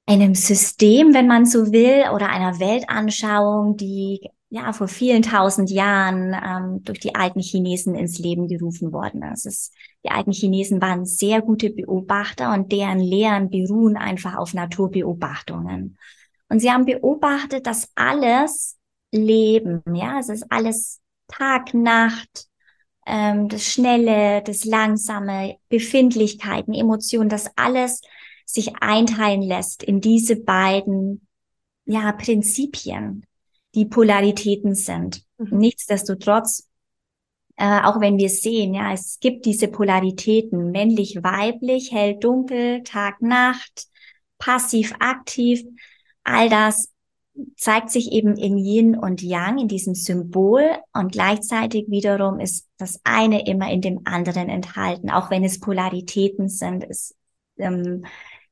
einem 0.05 0.33
System, 0.33 1.13
wenn 1.13 1.27
man 1.27 1.45
so 1.45 1.73
will, 1.73 2.05
oder 2.13 2.29
einer 2.29 2.57
Weltanschauung, 2.59 3.75
die 3.75 4.29
ja 4.49 4.73
vor 4.73 4.87
vielen 4.87 5.21
tausend 5.21 5.69
Jahren 5.69 6.33
ähm, 6.33 6.83
durch 6.83 6.99
die 6.99 7.15
alten 7.15 7.39
Chinesen 7.39 7.95
ins 7.95 8.17
Leben 8.17 8.47
gerufen 8.47 8.91
worden 8.91 9.21
ist. 9.23 9.45
ist. 9.45 9.73
Die 10.03 10.09
alten 10.09 10.31
Chinesen 10.31 10.81
waren 10.81 11.05
sehr 11.05 11.41
gute 11.41 11.69
Beobachter 11.69 12.53
und 12.53 12.71
deren 12.71 12.99
Lehren 12.99 13.49
beruhen 13.49 13.95
einfach 13.95 14.35
auf 14.35 14.53
Naturbeobachtungen. 14.53 15.97
Und 16.49 16.59
sie 16.59 16.71
haben 16.71 16.85
beobachtet, 16.85 17.67
dass 17.67 17.89
alles 17.95 18.77
Leben, 19.11 19.83
ja, 19.93 20.19
es 20.19 20.29
ist 20.29 20.45
alles 20.49 20.99
Tag, 21.27 21.75
Nacht, 21.75 22.47
ähm, 23.05 23.49
das 23.49 23.65
Schnelle, 23.65 24.41
das 24.41 24.65
Langsame, 24.65 25.57
Befindlichkeiten, 25.69 26.73
Emotionen, 26.73 27.29
das 27.29 27.51
alles 27.55 28.01
sich 28.45 28.81
einteilen 28.81 29.43
lässt 29.43 29.83
in 29.83 30.01
diese 30.01 30.35
beiden 30.35 31.27
ja, 31.85 32.11
Prinzipien, 32.13 33.25
die 33.75 33.85
Polaritäten 33.85 34.75
sind. 34.75 35.23
Mhm. 35.37 35.57
Nichtsdestotrotz, 35.57 36.67
äh, 37.55 37.81
auch 37.81 37.99
wenn 37.99 38.17
wir 38.17 38.29
sehen, 38.29 38.73
ja, 38.73 38.93
es 38.93 39.19
gibt 39.19 39.45
diese 39.45 39.67
Polaritäten, 39.67 40.71
männlich, 40.71 41.17
weiblich, 41.21 41.91
hell, 41.91 42.17
dunkel, 42.17 42.83
Tag, 42.83 43.21
Nacht, 43.21 43.87
passiv, 44.37 44.93
aktiv, 44.99 45.63
all 46.23 46.49
das 46.49 46.89
zeigt 47.55 47.89
sich 47.89 48.11
eben 48.11 48.35
in 48.35 48.57
Yin 48.57 48.97
und 48.97 49.21
Yang, 49.21 49.59
in 49.59 49.67
diesem 49.67 49.95
Symbol 49.95 50.63
und 50.93 51.11
gleichzeitig 51.11 51.85
wiederum 51.89 52.39
ist 52.39 52.67
das 52.77 52.99
eine 53.03 53.47
immer 53.47 53.71
in 53.71 53.81
dem 53.81 54.01
anderen 54.05 54.49
enthalten, 54.49 55.09
auch 55.09 55.29
wenn 55.29 55.43
es 55.43 55.59
Polaritäten 55.59 56.49
sind, 56.49 56.85
es, 56.89 57.15
ähm, 57.57 58.05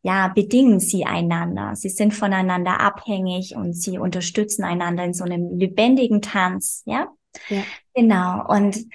ja, 0.08 0.30
bedingen 0.30 0.80
sie 0.80 1.06
einander. 1.06 1.76
Sie 1.76 1.89
sind 1.89 2.13
voneinander 2.13 2.80
abhängig 2.80 3.58
und 3.58 3.74
sie 3.74 3.98
unterstützen 4.00 4.63
einander 4.63 5.04
in 5.04 5.13
so 5.13 5.26
einem 5.26 5.58
lebendigen 5.60 6.22
Tanz, 6.22 6.82
ja? 6.86 7.10
ja. 7.50 7.63
Genau. 7.93 8.48
Und 8.48 8.86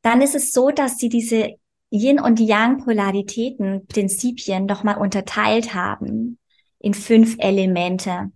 dann 0.00 0.22
ist 0.22 0.34
es 0.34 0.52
so, 0.52 0.70
dass 0.70 0.96
sie 0.96 1.10
diese 1.10 1.56
Yin 1.90 2.18
und 2.18 2.40
Yang 2.40 2.84
Polaritäten, 2.84 3.86
Prinzipien 3.86 4.64
nochmal 4.64 4.96
unterteilt 4.96 5.74
haben 5.74 6.38
in 6.78 6.94
fünf 6.94 7.36
Elemente. 7.38 8.30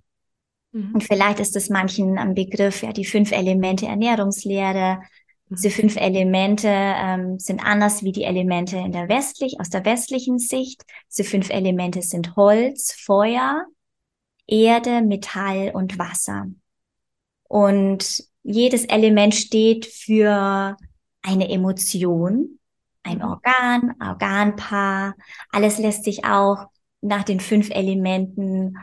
Mhm. 0.73 0.97
Und 0.97 1.05
vielleicht 1.05 1.41
ist 1.41 1.57
es 1.57 1.71
manchen 1.71 2.19
am 2.19 2.35
Begriff, 2.35 2.83
ja, 2.83 2.93
die 2.93 3.07
fünf 3.07 3.33
Elemente 3.33 3.87
Ernährungslehre. 3.87 5.01
Diese 5.51 5.69
mhm. 5.69 5.73
fünf 5.73 5.97
Elemente 5.97 6.69
ähm, 6.69 7.39
sind 7.39 7.65
anders 7.65 8.03
wie 8.03 8.13
die 8.13 8.25
Elemente 8.25 8.79
in 8.79 8.93
der 8.93 9.09
westlich, 9.09 9.59
aus 9.61 9.69
der 9.69 9.85
westlichen 9.85 10.39
Sicht. 10.39 10.83
Diese 11.11 11.25
fünf 11.25 11.51
Elemente 11.51 12.03
sind 12.03 12.37
Holz, 12.37 12.93
Feuer, 12.93 13.67
Erde, 14.47 15.03
Metall 15.03 15.73
und 15.75 15.99
Wasser. 15.99 16.47
Und 17.49 18.25
jedes 18.43 18.85
Element 18.85 19.35
steht 19.35 19.87
für 19.87 20.77
eine 21.23 21.51
Emotion, 21.51 22.59
ein. 23.03 23.23
Organ, 23.23 23.95
Organpaar. 24.01 25.15
Alles 25.51 25.79
lässt 25.79 26.05
sich 26.05 26.25
auch 26.25 26.67
nach 27.01 27.25
den 27.25 27.41
fünf 27.41 27.71
Elementen 27.71 28.77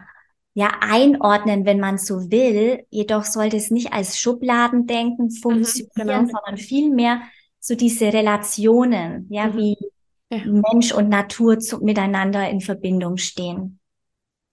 ja 0.57 0.71
einordnen, 0.81 1.65
wenn 1.65 1.79
man 1.79 1.99
so 1.99 2.31
will. 2.31 2.83
Jedoch 2.89 3.25
sollte 3.25 3.57
es 3.57 3.69
nicht 3.69 3.93
als 3.93 4.19
Schubladendenken 4.19 5.25
mhm, 5.25 5.29
funktionieren, 5.29 5.91
mhm, 5.95 6.01
genau. 6.01 6.31
sondern 6.31 6.57
vielmehr 6.57 7.21
so 7.59 7.75
diese 7.75 8.11
Relationen, 8.11 9.27
ja, 9.29 9.49
mhm. 9.49 9.57
wie 9.57 9.77
ja. 10.31 10.39
Mensch 10.45 10.91
und 10.91 11.09
Natur 11.09 11.59
zu, 11.59 11.77
miteinander 11.83 12.49
in 12.49 12.61
Verbindung 12.61 13.17
stehen. 13.17 13.77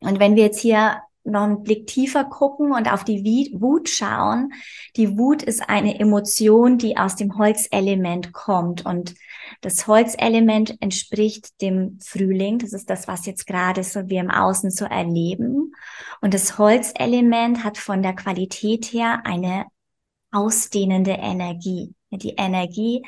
Und 0.01 0.21
wenn 0.21 0.37
wir 0.37 0.43
jetzt 0.43 0.61
hier 0.61 0.99
noch 1.25 1.43
einen 1.43 1.63
Blick 1.63 1.87
tiefer 1.87 2.25
gucken 2.25 2.73
und 2.73 2.93
auf 2.93 3.05
die 3.05 3.25
Wut 3.55 3.89
schauen. 3.89 4.53
Die 4.97 5.19
Wut 5.19 5.43
ist 5.43 5.69
eine 5.69 5.99
Emotion, 5.99 6.79
die 6.79 6.97
aus 6.97 7.17
dem 7.17 7.39
Holzelement 7.39 8.33
kommt 8.33 8.85
und 8.85 9.15
das 9.61 9.87
Holzelement 9.87 10.77
entspricht 10.81 11.61
dem 11.61 11.99
Frühling. 12.03 12.59
Das 12.59 12.73
ist 12.73 12.91
das, 12.91 13.09
was 13.09 13.27
jetzt 13.27 13.47
gerade 13.47 13.83
so 13.83 14.09
wir 14.09 14.21
im 14.21 14.31
Außen 14.31 14.71
so 14.71 14.85
erleben. 14.85 15.73
Und 16.21 16.35
das 16.35 16.59
Holzelement 16.59 17.65
hat 17.65 17.79
von 17.79 18.03
der 18.03 18.15
Qualität 18.15 18.87
her 18.87 19.23
eine 19.25 19.67
ausdehnende 20.31 21.13
Energie. 21.13 21.95
Die 22.11 22.35
Energie 22.37 23.03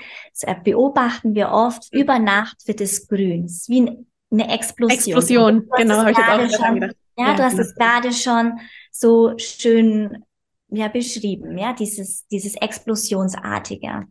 beobachten 0.64 1.34
wir 1.34 1.50
oft. 1.50 1.92
Über 1.92 2.18
Nacht 2.18 2.66
wird 2.66 2.80
es 2.80 3.06
grün. 3.08 3.48
wie 3.68 4.06
eine 4.30 4.52
Explosion. 4.52 4.96
Explosion, 4.96 5.68
genau, 5.76 5.96
habe 5.96 6.10
ich 6.10 6.18
jetzt 6.18 6.28
auch 6.28 6.66
schon 6.66 6.80
gedacht. 6.80 6.96
Ja, 7.18 7.34
du 7.34 7.42
hast 7.42 7.58
es 7.58 7.74
gerade 7.74 8.12
schon 8.12 8.58
so 8.90 9.36
schön 9.38 10.24
ja 10.68 10.88
beschrieben, 10.88 11.56
ja, 11.56 11.72
dieses 11.72 12.26
dieses 12.28 12.56
explosionsartige. 12.56 14.06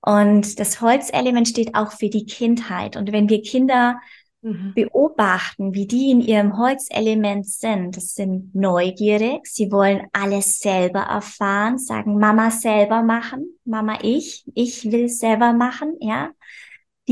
Und 0.00 0.58
das 0.58 0.80
Holzelement 0.80 1.48
steht 1.48 1.74
auch 1.74 1.92
für 1.92 2.08
die 2.08 2.26
Kindheit. 2.26 2.96
Und 2.96 3.12
wenn 3.12 3.28
wir 3.28 3.40
Kinder 3.40 4.00
mhm. 4.42 4.72
beobachten, 4.74 5.74
wie 5.74 5.86
die 5.86 6.10
in 6.10 6.20
ihrem 6.20 6.58
Holzelement 6.58 7.46
sind, 7.46 7.96
das 7.96 8.14
sind 8.14 8.52
neugierig, 8.54 9.46
sie 9.46 9.70
wollen 9.70 10.02
alles 10.12 10.58
selber 10.58 11.02
erfahren, 11.02 11.78
sagen 11.78 12.18
Mama 12.18 12.50
selber 12.50 13.02
machen, 13.02 13.46
Mama 13.64 13.98
ich, 14.02 14.44
ich 14.54 14.90
will 14.90 15.08
selber 15.08 15.52
machen, 15.52 15.94
ja 16.00 16.32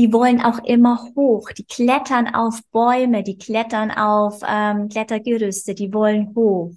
die 0.01 0.11
wollen 0.11 0.41
auch 0.41 0.63
immer 0.63 1.11
hoch, 1.15 1.51
die 1.51 1.63
klettern 1.63 2.33
auf 2.33 2.59
Bäume, 2.71 3.21
die 3.21 3.37
klettern 3.37 3.91
auf 3.91 4.41
ähm, 4.47 4.89
Klettergerüste, 4.89 5.75
die 5.75 5.93
wollen 5.93 6.33
hoch, 6.33 6.71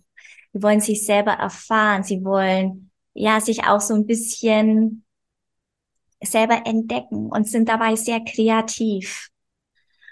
die 0.53 0.63
wollen 0.63 0.81
sich 0.81 1.07
selber 1.07 1.33
erfahren, 1.33 2.03
sie 2.03 2.23
wollen 2.23 2.91
ja 3.15 3.41
sich 3.41 3.65
auch 3.65 3.81
so 3.81 3.95
ein 3.95 4.05
bisschen 4.05 5.07
selber 6.23 6.67
entdecken 6.67 7.31
und 7.31 7.49
sind 7.49 7.71
dabei 7.71 7.97
sehr 7.97 8.21
kreativ. 8.21 9.31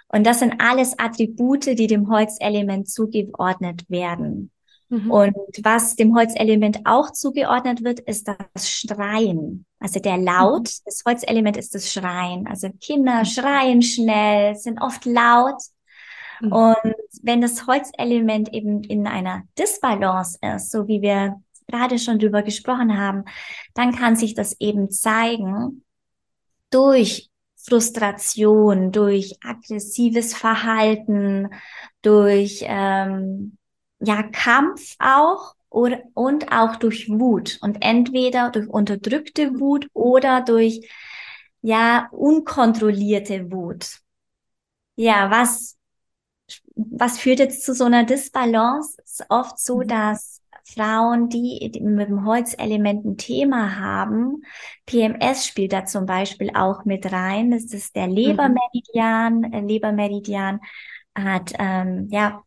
Und 0.08 0.26
das 0.26 0.38
sind 0.38 0.54
alles 0.58 0.98
Attribute, 0.98 1.66
die 1.66 1.86
dem 1.88 2.08
Holzelement 2.08 2.88
zugeordnet 2.88 3.84
werden. 3.90 4.50
Mhm. 4.92 5.10
Und 5.10 5.34
was 5.62 5.96
dem 5.96 6.14
Holzelement 6.14 6.80
auch 6.84 7.10
zugeordnet 7.12 7.82
wird, 7.82 8.00
ist 8.00 8.28
das 8.28 8.68
Schreien. 8.70 9.64
Also 9.78 10.00
der 10.00 10.18
Laut, 10.18 10.64
mhm. 10.64 10.82
das 10.84 11.02
Holzelement 11.06 11.56
ist 11.56 11.74
das 11.74 11.90
Schreien. 11.90 12.46
Also 12.46 12.68
Kinder 12.78 13.20
mhm. 13.20 13.24
schreien 13.24 13.80
schnell, 13.80 14.54
sind 14.54 14.82
oft 14.82 15.06
laut. 15.06 15.56
Mhm. 16.42 16.52
Und 16.52 16.94
wenn 17.22 17.40
das 17.40 17.66
Holzelement 17.66 18.52
eben 18.52 18.84
in 18.84 19.06
einer 19.06 19.44
Disbalance 19.58 20.38
ist, 20.42 20.70
so 20.70 20.86
wie 20.88 21.00
wir 21.00 21.40
gerade 21.68 21.98
schon 21.98 22.18
drüber 22.18 22.42
gesprochen 22.42 22.98
haben, 22.98 23.24
dann 23.72 23.96
kann 23.96 24.14
sich 24.14 24.34
das 24.34 24.60
eben 24.60 24.90
zeigen 24.90 25.84
durch 26.68 27.30
Frustration, 27.56 28.92
durch 28.92 29.38
aggressives 29.42 30.34
Verhalten, 30.34 31.48
durch 32.02 32.62
ähm, 32.66 33.56
ja 34.02 34.22
Kampf 34.22 34.96
auch 34.98 35.54
oder, 35.70 36.02
und 36.14 36.52
auch 36.52 36.76
durch 36.76 37.08
Wut 37.08 37.58
und 37.62 37.78
entweder 37.80 38.50
durch 38.50 38.68
unterdrückte 38.68 39.58
Wut 39.58 39.88
oder 39.94 40.42
durch 40.42 40.88
ja 41.62 42.08
unkontrollierte 42.12 43.50
Wut. 43.50 43.98
Ja, 44.96 45.30
was 45.30 45.78
was 46.74 47.18
führt 47.18 47.38
jetzt 47.38 47.64
zu 47.64 47.74
so 47.74 47.84
einer 47.84 48.04
Disbalance? 48.04 49.00
Es 49.04 49.20
ist 49.20 49.26
oft 49.28 49.58
so, 49.58 49.78
mhm. 49.78 49.88
dass 49.88 50.42
Frauen, 50.64 51.28
die 51.28 51.70
mit 51.82 52.08
dem 52.08 52.24
Holzelement 52.24 53.04
ein 53.04 53.16
Thema 53.16 53.78
haben, 53.78 54.42
PMS 54.86 55.46
spielt 55.46 55.72
da 55.72 55.84
zum 55.84 56.06
Beispiel 56.06 56.50
auch 56.54 56.84
mit 56.84 57.10
rein. 57.10 57.50
Das 57.50 57.64
ist 57.64 57.96
der 57.96 58.06
Lebermeridian. 58.06 59.40
Mhm. 59.40 59.68
Lebermeridian 59.68 60.60
hat 61.14 61.52
ähm, 61.58 62.08
ja 62.10 62.42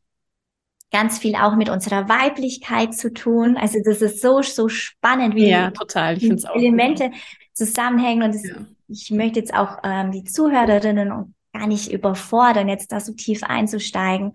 ganz 0.92 1.18
viel 1.18 1.36
auch 1.36 1.56
mit 1.56 1.70
unserer 1.70 2.08
Weiblichkeit 2.08 2.94
zu 2.94 3.12
tun. 3.12 3.58
Also 3.58 3.80
das 3.84 4.02
ist 4.02 4.22
so 4.22 4.42
so 4.42 4.70
spannend, 4.70 5.36
wie 5.36 5.50
ja, 5.50 5.72
total. 5.72 6.18
die 6.18 6.30
Elemente 6.54 7.12
zusammenhängen. 7.54 8.24
Und 8.24 8.36
das, 8.36 8.44
ja. 8.44 8.56
ich 8.88 9.12
möchte 9.12 9.40
jetzt 9.40 9.54
auch 9.54 9.80
ähm, 9.84 10.12
die 10.12 10.24
Zuhörerinnen 10.24 11.12
und 11.12 11.36
gar 11.54 11.68
nicht 11.68 11.92
überfordern, 11.92 12.68
jetzt 12.68 12.92
da 12.92 13.00
so 13.00 13.14
tief 13.14 13.44
einzusteigen. 13.44 14.34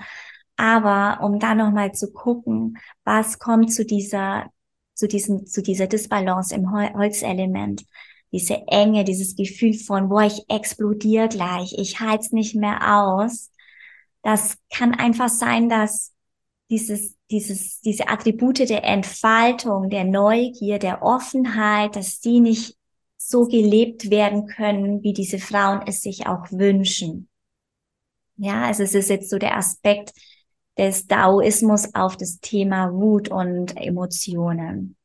Aber 0.56 1.24
um 1.24 1.38
da 1.38 1.54
nochmal 1.54 1.92
zu 1.92 2.12
gucken, 2.12 2.78
was 3.04 3.38
kommt 3.38 3.72
zu 3.72 3.84
dieser, 3.84 4.50
zu 4.94 5.08
diesem, 5.08 5.46
zu 5.46 5.62
dieser 5.62 5.86
Disbalance 5.86 6.54
im 6.54 6.70
Holzelement. 6.70 7.84
Diese 8.32 8.62
Enge, 8.68 9.04
dieses 9.04 9.34
Gefühl 9.34 9.74
von, 9.74 10.08
boah, 10.08 10.22
ich 10.22 10.44
explodiere 10.48 11.28
gleich, 11.28 11.74
ich 11.78 12.00
halte 12.00 12.26
es 12.26 12.32
nicht 12.32 12.54
mehr 12.54 13.02
aus. 13.02 13.50
Das 14.22 14.56
kann 14.72 14.94
einfach 14.94 15.28
sein, 15.28 15.68
dass 15.68 16.12
dieses, 16.70 17.16
dieses, 17.30 17.80
diese 17.80 18.08
Attribute 18.08 18.60
der 18.60 18.84
Entfaltung, 18.84 19.90
der 19.90 20.04
Neugier, 20.04 20.78
der 20.78 21.02
Offenheit, 21.02 21.96
dass 21.96 22.20
die 22.20 22.40
nicht 22.40 22.76
so 23.16 23.46
gelebt 23.46 24.10
werden 24.10 24.46
können, 24.46 25.02
wie 25.02 25.12
diese 25.12 25.38
Frauen 25.38 25.82
es 25.86 26.02
sich 26.02 26.26
auch 26.26 26.50
wünschen. 26.50 27.28
Ja, 28.36 28.64
also 28.64 28.82
es 28.82 28.94
ist 28.94 29.10
jetzt 29.10 29.28
so 29.28 29.38
der 29.38 29.56
Aspekt 29.56 30.12
des 30.78 31.06
Daoismus 31.06 31.94
auf 31.94 32.16
das 32.16 32.40
Thema 32.40 32.92
Wut 32.92 33.28
und 33.28 33.76
Emotionen. 33.76 34.96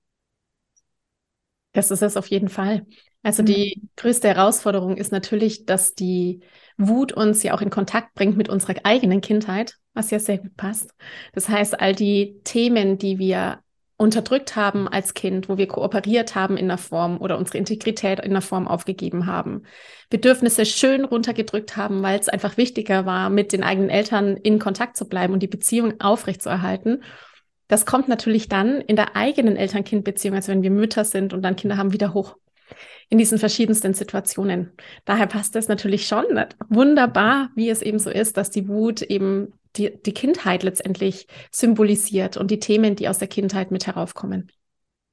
Das 1.74 1.92
ist 1.92 2.02
es 2.02 2.16
auf 2.16 2.28
jeden 2.28 2.48
Fall. 2.48 2.86
Also 3.22 3.42
mhm. 3.42 3.48
die 3.48 3.82
größte 3.98 4.30
Herausforderung 4.30 4.96
ist 4.96 5.12
natürlich, 5.12 5.66
dass 5.66 5.94
die 5.94 6.42
Wut 6.78 7.12
uns 7.12 7.44
ja 7.44 7.54
auch 7.54 7.62
in 7.62 7.70
Kontakt 7.70 8.14
bringt 8.14 8.38
mit 8.38 8.48
unserer 8.48 8.76
eigenen 8.84 9.20
Kindheit, 9.20 9.78
was 9.96 10.12
ja 10.12 10.20
sehr 10.20 10.38
gut 10.38 10.56
passt. 10.56 10.92
Das 11.34 11.50
heißt, 11.50 11.80
all 11.80 11.96
die 11.96 12.40
Themen, 12.44 12.98
die 12.98 13.18
wir 13.18 13.60
unterdrückt 13.98 14.56
haben 14.56 14.88
als 14.88 15.14
Kind, 15.14 15.48
wo 15.48 15.58
wir 15.58 15.68
kooperiert 15.68 16.36
haben 16.36 16.58
in 16.58 16.68
der 16.68 16.78
Form 16.78 17.18
oder 17.22 17.38
unsere 17.38 17.58
Integrität 17.58 18.20
in 18.20 18.32
der 18.32 18.42
Form 18.42 18.68
aufgegeben 18.68 19.26
haben, 19.26 19.64
Bedürfnisse 20.10 20.66
schön 20.66 21.06
runtergedrückt 21.06 21.78
haben, 21.78 22.04
weil 22.04 22.20
es 22.20 22.28
einfach 22.28 22.58
wichtiger 22.58 23.06
war, 23.06 23.30
mit 23.30 23.54
den 23.54 23.64
eigenen 23.64 23.90
Eltern 23.90 24.36
in 24.36 24.60
Kontakt 24.60 24.98
zu 24.98 25.08
bleiben 25.08 25.34
und 25.34 25.42
die 25.42 25.48
Beziehung 25.48 26.00
aufrechtzuerhalten. 26.02 27.04
Das 27.68 27.86
kommt 27.86 28.10
natürlich 28.10 28.50
dann 28.50 28.82
in 28.82 28.98
der 28.98 29.16
eigenen 29.16 29.56
Eltern-Kind-Beziehung, 29.56 30.36
also 30.36 30.52
wenn 30.52 30.62
wir 30.62 30.72
Mütter 30.72 31.06
sind 31.06 31.34
und 31.34 31.42
dann 31.42 31.56
Kinder 31.56 31.78
haben, 31.78 31.94
wieder 31.94 32.14
hoch 32.14 32.36
in 33.10 33.18
diesen 33.18 33.38
verschiedensten 33.38 33.94
Situationen. 33.94 34.72
Daher 35.06 35.28
passt 35.28 35.56
es 35.56 35.68
natürlich 35.68 36.08
schon 36.08 36.26
wunderbar, 36.70 37.50
wie 37.56 37.70
es 37.70 37.82
eben 37.82 38.00
so 38.00 38.10
ist, 38.10 38.38
dass 38.38 38.50
die 38.50 38.68
Wut 38.68 39.02
eben 39.04 39.54
die, 39.78 40.02
die 40.02 40.14
Kindheit 40.14 40.64
letztendlich 40.64 41.28
symbolisiert 41.52 42.38
und 42.38 42.52
die 42.52 42.60
Themen, 42.60 42.96
die 42.96 43.10
aus 43.10 43.18
der 43.18 43.28
Kindheit 43.28 43.72
mit 43.72 43.88
heraufkommen. 43.88 44.52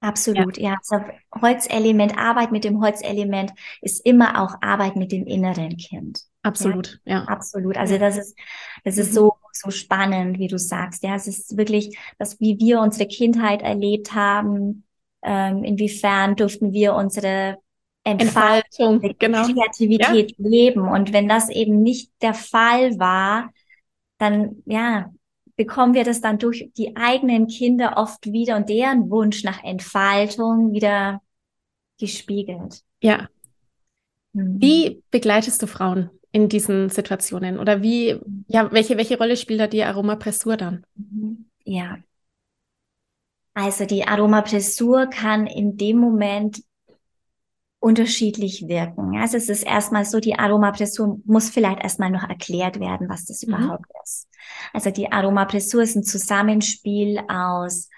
Absolut, 0.01 0.59
ja. 0.59 0.71
ja. 0.71 0.79
Also 0.81 1.05
Holzelement, 1.41 2.19
Arbeit 2.19 2.51
mit 2.51 2.65
dem 2.65 2.83
Holzelement 2.83 3.53
ist 3.81 4.05
immer 4.05 4.43
auch 4.43 4.57
Arbeit 4.61 4.97
mit 4.97 5.13
dem 5.13 5.27
inneren 5.27 5.77
Kind. 5.77 6.23
Absolut, 6.43 7.01
ja. 7.05 7.19
ja. 7.19 7.25
Absolut. 7.25 7.77
Also 7.77 7.99
das 7.99 8.19
ist, 8.19 8.37
das 8.85 8.99
ist 8.99 9.11
mhm. 9.11 9.15
so, 9.15 9.33
so 9.53 9.71
spannend, 9.71 10.41
wie 10.41 10.49
du 10.49 10.59
sagst. 10.59 11.05
Ja, 11.05 11.15
es 11.15 11.29
ist 11.29 11.57
wirklich, 11.57 11.97
dass 12.19 12.41
wie 12.41 12.59
wir 12.59 12.81
unsere 12.81 13.07
Kindheit 13.07 13.63
erlebt 13.63 14.13
haben, 14.13 14.85
ähm, 15.23 15.63
inwiefern 15.63 16.35
durften 16.35 16.73
wir 16.73 16.95
unsere 16.95 17.59
Entfaltung, 18.03 19.01
Entfaltung 19.01 19.15
genau. 19.21 19.47
Kreativität 19.47 20.35
ja. 20.37 20.49
leben. 20.49 20.89
Und 20.89 21.13
wenn 21.13 21.29
das 21.29 21.49
eben 21.49 21.81
nicht 21.81 22.11
der 22.21 22.35
Fall 22.35 22.99
war, 22.99 23.53
dann 24.23 24.63
ja, 24.67 25.13
bekommen 25.57 25.95
wir 25.95 26.05
das 26.05 26.21
dann 26.21 26.39
durch 26.39 26.71
die 26.77 26.97
eigenen 26.97 27.47
Kinder 27.49 27.95
oft 27.97 28.27
wieder 28.27 28.57
und 28.57 28.69
deren 28.69 29.11
Wunsch 29.11 29.45
nach 29.45 29.63
Entfaltung 29.65 30.73
wieder 30.73 31.21
gespiegelt. 31.99 32.83
Ja. 33.01 33.29
Mhm. 34.33 34.61
Wie 34.61 35.03
begleitest 35.11 35.63
du 35.63 35.67
Frauen 35.67 36.11
in 36.31 36.49
diesen 36.49 36.89
Situationen? 36.89 37.59
Oder 37.59 37.83
wie, 37.83 38.19
ja, 38.49 38.73
welche, 38.73 38.97
welche 38.97 39.19
Rolle 39.19 39.37
spielt 39.37 39.61
da 39.61 39.67
die 39.67 39.85
Aromapressur 39.85 40.57
dann? 40.57 40.87
Mhm. 40.95 41.47
Ja. 41.65 41.99
Also 43.55 43.85
die 43.85 44.05
Aromapressur 44.07 45.07
kann 45.09 45.47
in 45.47 45.77
dem 45.77 45.99
Moment 45.99 46.63
unterschiedlich 47.83 48.69
wirken. 48.69 49.19
Also 49.19 49.37
es 49.37 49.49
ist 49.49 49.65
erstmal 49.65 50.05
so, 50.05 50.21
die 50.21 50.39
Aromapressur 50.39 51.19
muss 51.25 51.51
vielleicht 51.51 51.83
erstmal 51.83 52.11
noch 52.11 52.29
erklärt 52.29 52.79
werden, 52.79 53.09
was 53.09 53.25
das 53.25 53.45
mhm. 53.45 53.55
überhaupt 53.55 53.87
ist. 54.05 54.29
Also 54.73 54.91
die 54.91 55.11
Aromapressur 55.11 55.83
ist 55.83 55.97
ein 55.97 56.05
Zusammenspiel 56.05 57.21
aus 57.29 57.91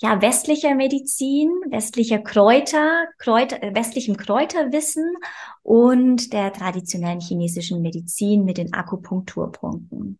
ja, 0.00 0.20
westlicher 0.20 0.74
Medizin, 0.74 1.50
westlicher 1.70 2.18
Kräuter, 2.18 3.06
Kräuter, 3.18 3.62
äh, 3.62 3.74
westlichem 3.74 4.16
Kräuterwissen 4.16 5.16
und 5.62 6.32
der 6.32 6.52
traditionellen 6.52 7.20
chinesischen 7.20 7.80
Medizin 7.80 8.44
mit 8.44 8.58
den 8.58 8.72
Akupunkturpunkten. 8.72 10.18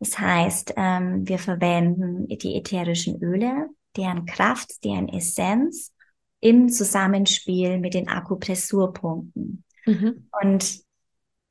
Das 0.00 0.18
heißt, 0.18 0.74
ähm, 0.76 1.28
wir 1.28 1.38
verwenden 1.38 2.26
die 2.28 2.56
ätherischen 2.56 3.20
Öle, 3.22 3.68
deren 3.96 4.26
Kraft, 4.26 4.84
deren 4.84 5.08
Essenz 5.08 5.92
im 6.40 6.68
Zusammenspiel 6.68 7.78
mit 7.78 7.94
den 7.94 8.08
Akupressurpunkten. 8.08 9.64
Mhm. 9.86 10.28
Und 10.42 10.80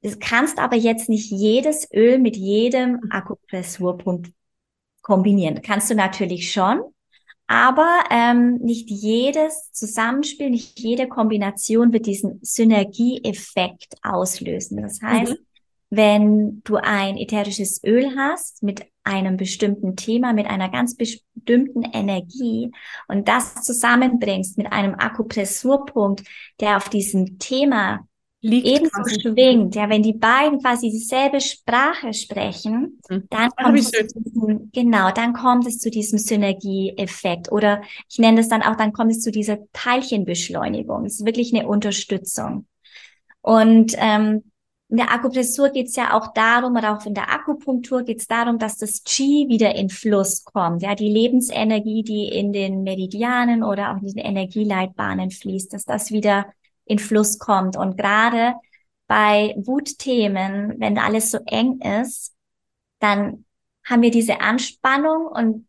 du 0.02 0.17
kannst 0.19 0.60
aber 0.60 0.76
jetzt 0.76 1.10
nicht 1.10 1.32
jedes 1.32 1.88
Öl 1.93 2.19
mit 2.19 2.38
jedem 2.38 3.02
Akupressurpunkt 3.10 4.32
kombinieren. 5.02 5.62
Kannst 5.62 5.89
du 5.89 5.95
natürlich 5.95 6.52
schon, 6.52 6.82
aber 7.47 8.04
ähm, 8.12 8.58
nicht 8.58 8.89
jedes 8.89 9.71
Zusammenspiel, 9.71 10.50
nicht 10.50 10.80
jede 10.80 11.08
Kombination 11.08 11.93
wird 11.93 12.06
diesen 12.06 12.39
Synergieeffekt 12.41 13.95
auslösen. 14.04 14.82
Das 14.82 15.02
heißt, 15.02 15.32
mhm. 15.32 15.38
wenn 15.89 16.62
du 16.65 16.76
ein 16.76 17.17
ätherisches 17.17 17.82
Öl 17.86 18.15
hast 18.17 18.63
mit 18.63 18.86
einem 19.08 19.38
bestimmten 19.38 19.96
Thema, 19.96 20.34
mit 20.34 20.48
einer 20.48 20.70
ganz 20.70 20.96
bestimmten 20.96 21.84
Energie 21.84 22.72
und 23.08 23.28
das 23.28 23.56
zusammenbringst 23.63 24.58
mit 24.58 24.72
einem 24.72 24.96
Akupressurpunkt, 24.96 26.24
der 26.60 26.78
auf 26.78 26.89
diesem 26.89 27.39
Thema 27.39 28.08
Liegt 28.41 28.67
ebenso 28.67 29.20
schwingt, 29.20 29.74
ja, 29.74 29.89
wenn 29.89 30.04
die 30.04 30.13
beiden 30.13 30.62
quasi 30.62 30.91
dieselbe 30.91 31.41
Sprache 31.41 32.13
sprechen, 32.13 33.00
mhm. 33.10 33.24
dann 33.32 33.50
kommt 33.50 33.80
es 33.80 33.89
zu 33.89 34.04
diesem, 34.15 34.70
genau, 34.72 35.10
dann 35.12 35.34
kommt 35.34 35.65
es 35.65 35.80
zu 35.80 35.89
diesem 35.89 36.20
Synergieeffekt 36.20 37.52
oder 37.52 37.82
ich 38.08 38.20
nenne 38.20 38.41
es 38.41 38.48
dann 38.48 38.62
auch, 38.62 38.76
dann 38.76 38.93
kommt 38.93 39.12
es 39.12 39.22
zu 39.22 39.32
dieser 39.32 39.58
Teilchenbeschleunigung. 39.74 41.06
Es 41.06 41.20
ist 41.20 41.26
wirklich 41.26 41.54
eine 41.54 41.67
Unterstützung. 41.67 42.67
Und 43.41 43.96
ähm, 43.98 44.43
in 44.89 44.97
der 44.97 45.12
Akupressur 45.12 45.69
geht 45.69 45.88
es 45.88 45.95
ja 45.97 46.13
auch 46.13 46.34
darum, 46.34 46.76
oder 46.76 46.95
auch 46.95 47.06
in 47.06 47.13
der 47.13 47.30
Akupunktur 47.30 48.04
geht 48.04 48.19
es 48.19 48.28
darum, 48.28 48.58
dass 48.58 48.78
das 48.78 49.04
Qi 49.04 49.47
wieder 49.50 49.76
in 49.76 49.89
Fluss 49.89 50.45
kommt. 50.45 50.82
Ja, 50.82 50.95
die 50.95 51.10
Lebensenergie, 51.10 52.04
die 52.04 52.30
in 52.30 52.54
den 52.54 52.84
Meridianen 52.84 53.63
oder 53.63 53.91
auch 53.91 54.02
in 54.02 54.08
den 54.08 54.17
Energieleitbahnen 54.26 55.32
fließt, 55.32 55.73
dass 55.73 55.84
das 55.84 56.12
wieder 56.12 56.45
in 56.86 57.00
Fluss 57.00 57.38
kommt. 57.38 57.76
Und 57.76 57.97
gerade 57.97 58.54
bei 59.08 59.56
Wutthemen, 59.58 60.76
wenn 60.80 60.97
alles 60.97 61.32
so 61.32 61.39
eng 61.45 61.82
ist, 61.82 62.34
dann 63.00 63.43
haben 63.84 64.02
wir 64.02 64.12
diese 64.12 64.39
Anspannung 64.39 65.28
und 65.28 65.67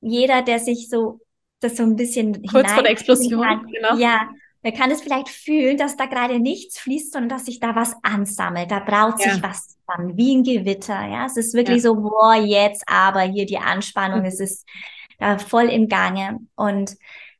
jeder, 0.00 0.42
der 0.42 0.58
sich 0.58 0.88
so 0.88 1.20
das 1.60 1.76
so 1.76 1.84
ein 1.84 1.96
bisschen 1.96 2.44
kurz 2.46 2.72
vor 2.72 2.82
der 2.82 2.92
Explosion, 2.92 3.42
kann, 3.42 3.66
genau. 3.66 3.96
ja, 3.96 4.28
man 4.66 4.74
kann 4.74 4.90
es 4.90 5.00
vielleicht 5.00 5.28
fühlen, 5.28 5.76
dass 5.76 5.96
da 5.96 6.06
gerade 6.06 6.40
nichts 6.40 6.80
fließt, 6.80 7.12
sondern 7.12 7.28
dass 7.28 7.44
sich 7.44 7.60
da 7.60 7.76
was 7.76 7.94
ansammelt. 8.02 8.68
Da 8.68 8.80
braut 8.80 9.24
ja. 9.24 9.30
sich 9.30 9.40
was 9.40 9.68
zusammen, 9.68 10.16
wie 10.16 10.34
ein 10.34 10.42
Gewitter. 10.42 11.06
Ja, 11.06 11.26
es 11.26 11.36
ist 11.36 11.54
wirklich 11.54 11.76
ja. 11.76 11.82
so, 11.84 11.94
boah, 11.94 12.34
jetzt 12.34 12.82
aber 12.88 13.20
hier 13.20 13.46
die 13.46 13.58
Anspannung, 13.58 14.20
mhm. 14.20 14.24
es 14.24 14.40
ist 14.40 14.66
da 15.20 15.38
voll 15.38 15.66
im 15.66 15.86
Gange. 15.86 16.40
Und 16.56 16.96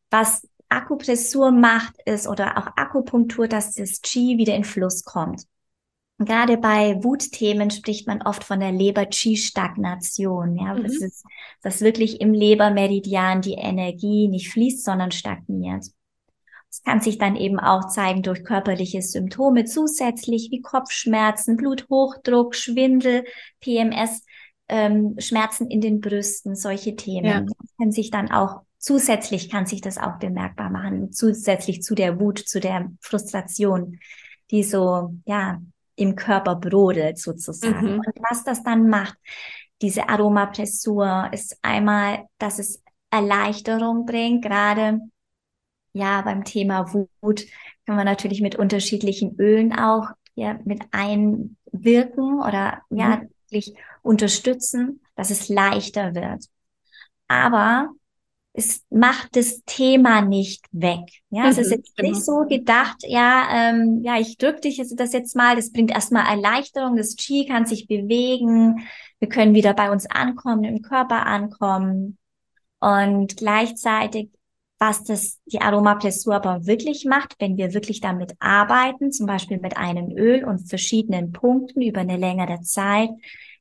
was 0.09 0.47
Akupressur 0.69 1.51
macht, 1.51 1.95
ist 2.05 2.29
oder 2.29 2.59
auch 2.59 2.69
Akupunktur, 2.77 3.49
dass 3.49 3.75
das 3.75 4.03
Qi 4.03 4.39
wieder 4.39 4.55
in 4.55 4.63
Fluss 4.63 5.03
kommt. 5.03 5.43
Gerade 6.19 6.59
bei 6.59 7.03
Wutthemen 7.03 7.73
spricht 7.73 8.07
man 8.07 8.23
oft 8.23 8.45
von 8.45 8.61
der 8.61 8.71
Leber-Qi-Stagnation. 8.71 10.57
Ja, 10.59 10.75
mhm. 10.75 10.85
das 10.85 10.95
ist, 10.95 11.25
dass 11.61 11.81
wirklich 11.81 12.21
im 12.21 12.33
Lebermeridian 12.33 13.43
die 13.43 13.55
Energie 13.55 14.29
nicht 14.29 14.49
fließt, 14.53 14.85
sondern 14.85 15.11
stagniert. 15.11 15.87
Es 16.77 16.83
kann 16.83 17.01
sich 17.01 17.17
dann 17.17 17.37
eben 17.37 17.59
auch 17.59 17.89
zeigen 17.89 18.23
durch 18.23 18.45
körperliche 18.45 19.01
Symptome 19.01 19.65
zusätzlich 19.65 20.49
wie 20.51 20.61
Kopfschmerzen, 20.61 21.57
Bluthochdruck, 21.57 22.55
Schwindel, 22.55 23.25
PMS, 23.61 24.23
ähm, 24.69 25.15
Schmerzen 25.19 25.71
in 25.71 25.81
den 25.81 26.03
Brüsten, 26.03 26.55
solche 26.55 26.95
Themen. 26.95 27.25
Ja. 27.25 27.47
Können 27.79 27.93
sich 27.93 28.11
dann 28.11 28.31
auch 28.31 28.61
zusätzlich 28.79 29.49
kann 29.49 29.65
sich 29.65 29.81
das 29.81 29.97
auch 29.97 30.19
bemerkbar 30.19 30.69
machen, 30.69 31.13
zusätzlich 31.13 31.83
zu 31.83 31.95
der 31.95 32.21
Wut, 32.21 32.39
zu 32.39 32.61
der 32.61 32.91
Frustration, 33.01 33.99
die 34.51 34.63
so, 34.63 35.15
ja, 35.25 35.63
im 35.97 36.15
Körper 36.15 36.57
brodelt 36.57 37.19
sozusagen. 37.19 37.95
Mhm. 37.95 37.99
Und 38.01 38.15
was 38.29 38.45
das 38.45 38.63
dann 38.63 38.91
macht, 38.91 39.17
diese 39.81 40.11
Aromapressur 40.11 41.31
ist 41.33 41.59
einmal, 41.63 42.27
dass 42.37 42.59
es 42.59 42.83
Erleichterung 43.11 44.05
bringt, 44.05 44.45
gerade 44.45 45.01
ja 45.97 46.23
beim 46.23 46.45
Thema 46.45 46.93
Wut 46.93 47.47
kann 47.87 47.97
man 47.97 48.05
natürlich 48.05 48.41
mit 48.41 48.57
unterschiedlichen 48.57 49.37
Ölen 49.39 49.73
auch 49.73 50.09
ja, 50.35 50.59
mit 50.65 50.85
einwirken 50.93 52.41
oder 52.41 52.83
mhm. 52.91 52.99
ja 52.99 53.23
wirklich 53.49 53.75
unterstützen, 54.03 55.01
dass 55.15 55.31
es 55.31 55.49
leichter 55.49 56.15
wird. 56.15 56.45
Aber 57.29 57.91
es 58.53 58.85
macht 58.89 59.37
das 59.37 59.63
Thema 59.67 60.23
nicht 60.23 60.65
weg. 60.73 61.11
Ja, 61.31 61.49
es 61.49 61.59
ist 61.59 61.69
mhm, 61.69 61.73
jetzt 61.75 61.99
nicht 61.99 62.25
genau. 62.25 62.43
so 62.43 62.49
gedacht, 62.49 62.97
ja, 63.03 63.49
ähm, 63.51 64.01
ja, 64.03 64.19
ich 64.19 64.39
drücke 64.39 64.61
dich 64.61 64.79
jetzt 64.79 64.99
das 64.99 65.13
jetzt 65.13 65.37
mal, 65.37 65.57
das 65.57 65.73
bringt 65.73 65.91
erstmal 65.91 66.27
Erleichterung, 66.27 66.97
das 66.97 67.17
Qi 67.17 67.47
kann 67.47 67.67
sich 67.67 67.87
bewegen, 67.87 68.87
wir 69.19 69.29
können 69.29 69.55
wieder 69.55 69.75
bei 69.75 69.91
uns 69.91 70.07
ankommen, 70.07 70.65
im 70.65 70.83
Körper 70.83 71.27
ankommen. 71.27 72.19
Und 72.79 73.37
gleichzeitig, 73.37 74.31
was 74.79 75.05
das 75.05 75.41
die 75.47 75.61
Aromaplessur 75.61 76.35
aber 76.35 76.67
wirklich 76.67 77.07
macht, 77.07 77.37
wenn 77.39 77.57
wir 77.57 77.73
wirklich 77.73 78.01
damit 78.01 78.35
arbeiten, 78.41 79.11
zum 79.11 79.27
Beispiel 79.27 79.59
mit 79.59 79.77
einem 79.77 80.11
Öl 80.17 80.45
und 80.45 80.69
verschiedenen 80.69 81.33
Punkten 81.33 81.81
über 81.81 82.01
eine 82.01 82.17
längere 82.19 82.61
Zeit, 82.61 83.11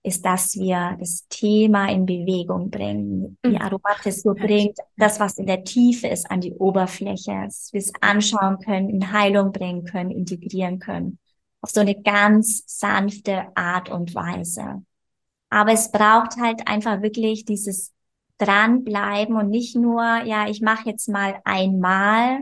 ist, 0.03 0.23
dass 0.23 0.55
wir 0.55 0.97
das 0.99 1.25
Thema 1.29 1.89
in 1.89 2.05
Bewegung 2.05 2.69
bringen. 2.69 3.37
Die 3.43 3.51
mhm. 3.51 3.57
Aromapressur 3.61 4.35
bringt 4.35 4.77
das, 4.97 5.19
was 5.19 5.37
in 5.37 5.47
der 5.47 5.63
Tiefe 5.63 6.07
ist, 6.07 6.29
an 6.29 6.41
die 6.41 6.53
Oberfläche, 6.53 7.45
dass 7.45 7.73
wir 7.73 7.79
es 7.79 7.91
anschauen 8.01 8.59
können, 8.59 8.89
in 8.89 9.11
Heilung 9.11 9.51
bringen 9.51 9.85
können, 9.85 10.11
integrieren 10.11 10.79
können. 10.79 11.17
Auf 11.61 11.71
so 11.71 11.79
eine 11.79 11.99
ganz 11.99 12.63
sanfte 12.67 13.47
Art 13.55 13.89
und 13.89 14.13
Weise. 14.13 14.83
Aber 15.49 15.71
es 15.71 15.91
braucht 15.91 16.37
halt 16.39 16.67
einfach 16.67 17.01
wirklich 17.01 17.45
dieses 17.45 17.94
dranbleiben 18.37 19.35
und 19.35 19.49
nicht 19.49 19.75
nur, 19.75 20.03
ja, 20.25 20.47
ich 20.47 20.61
mache 20.61 20.89
jetzt 20.89 21.07
mal 21.07 21.39
einmal 21.45 22.41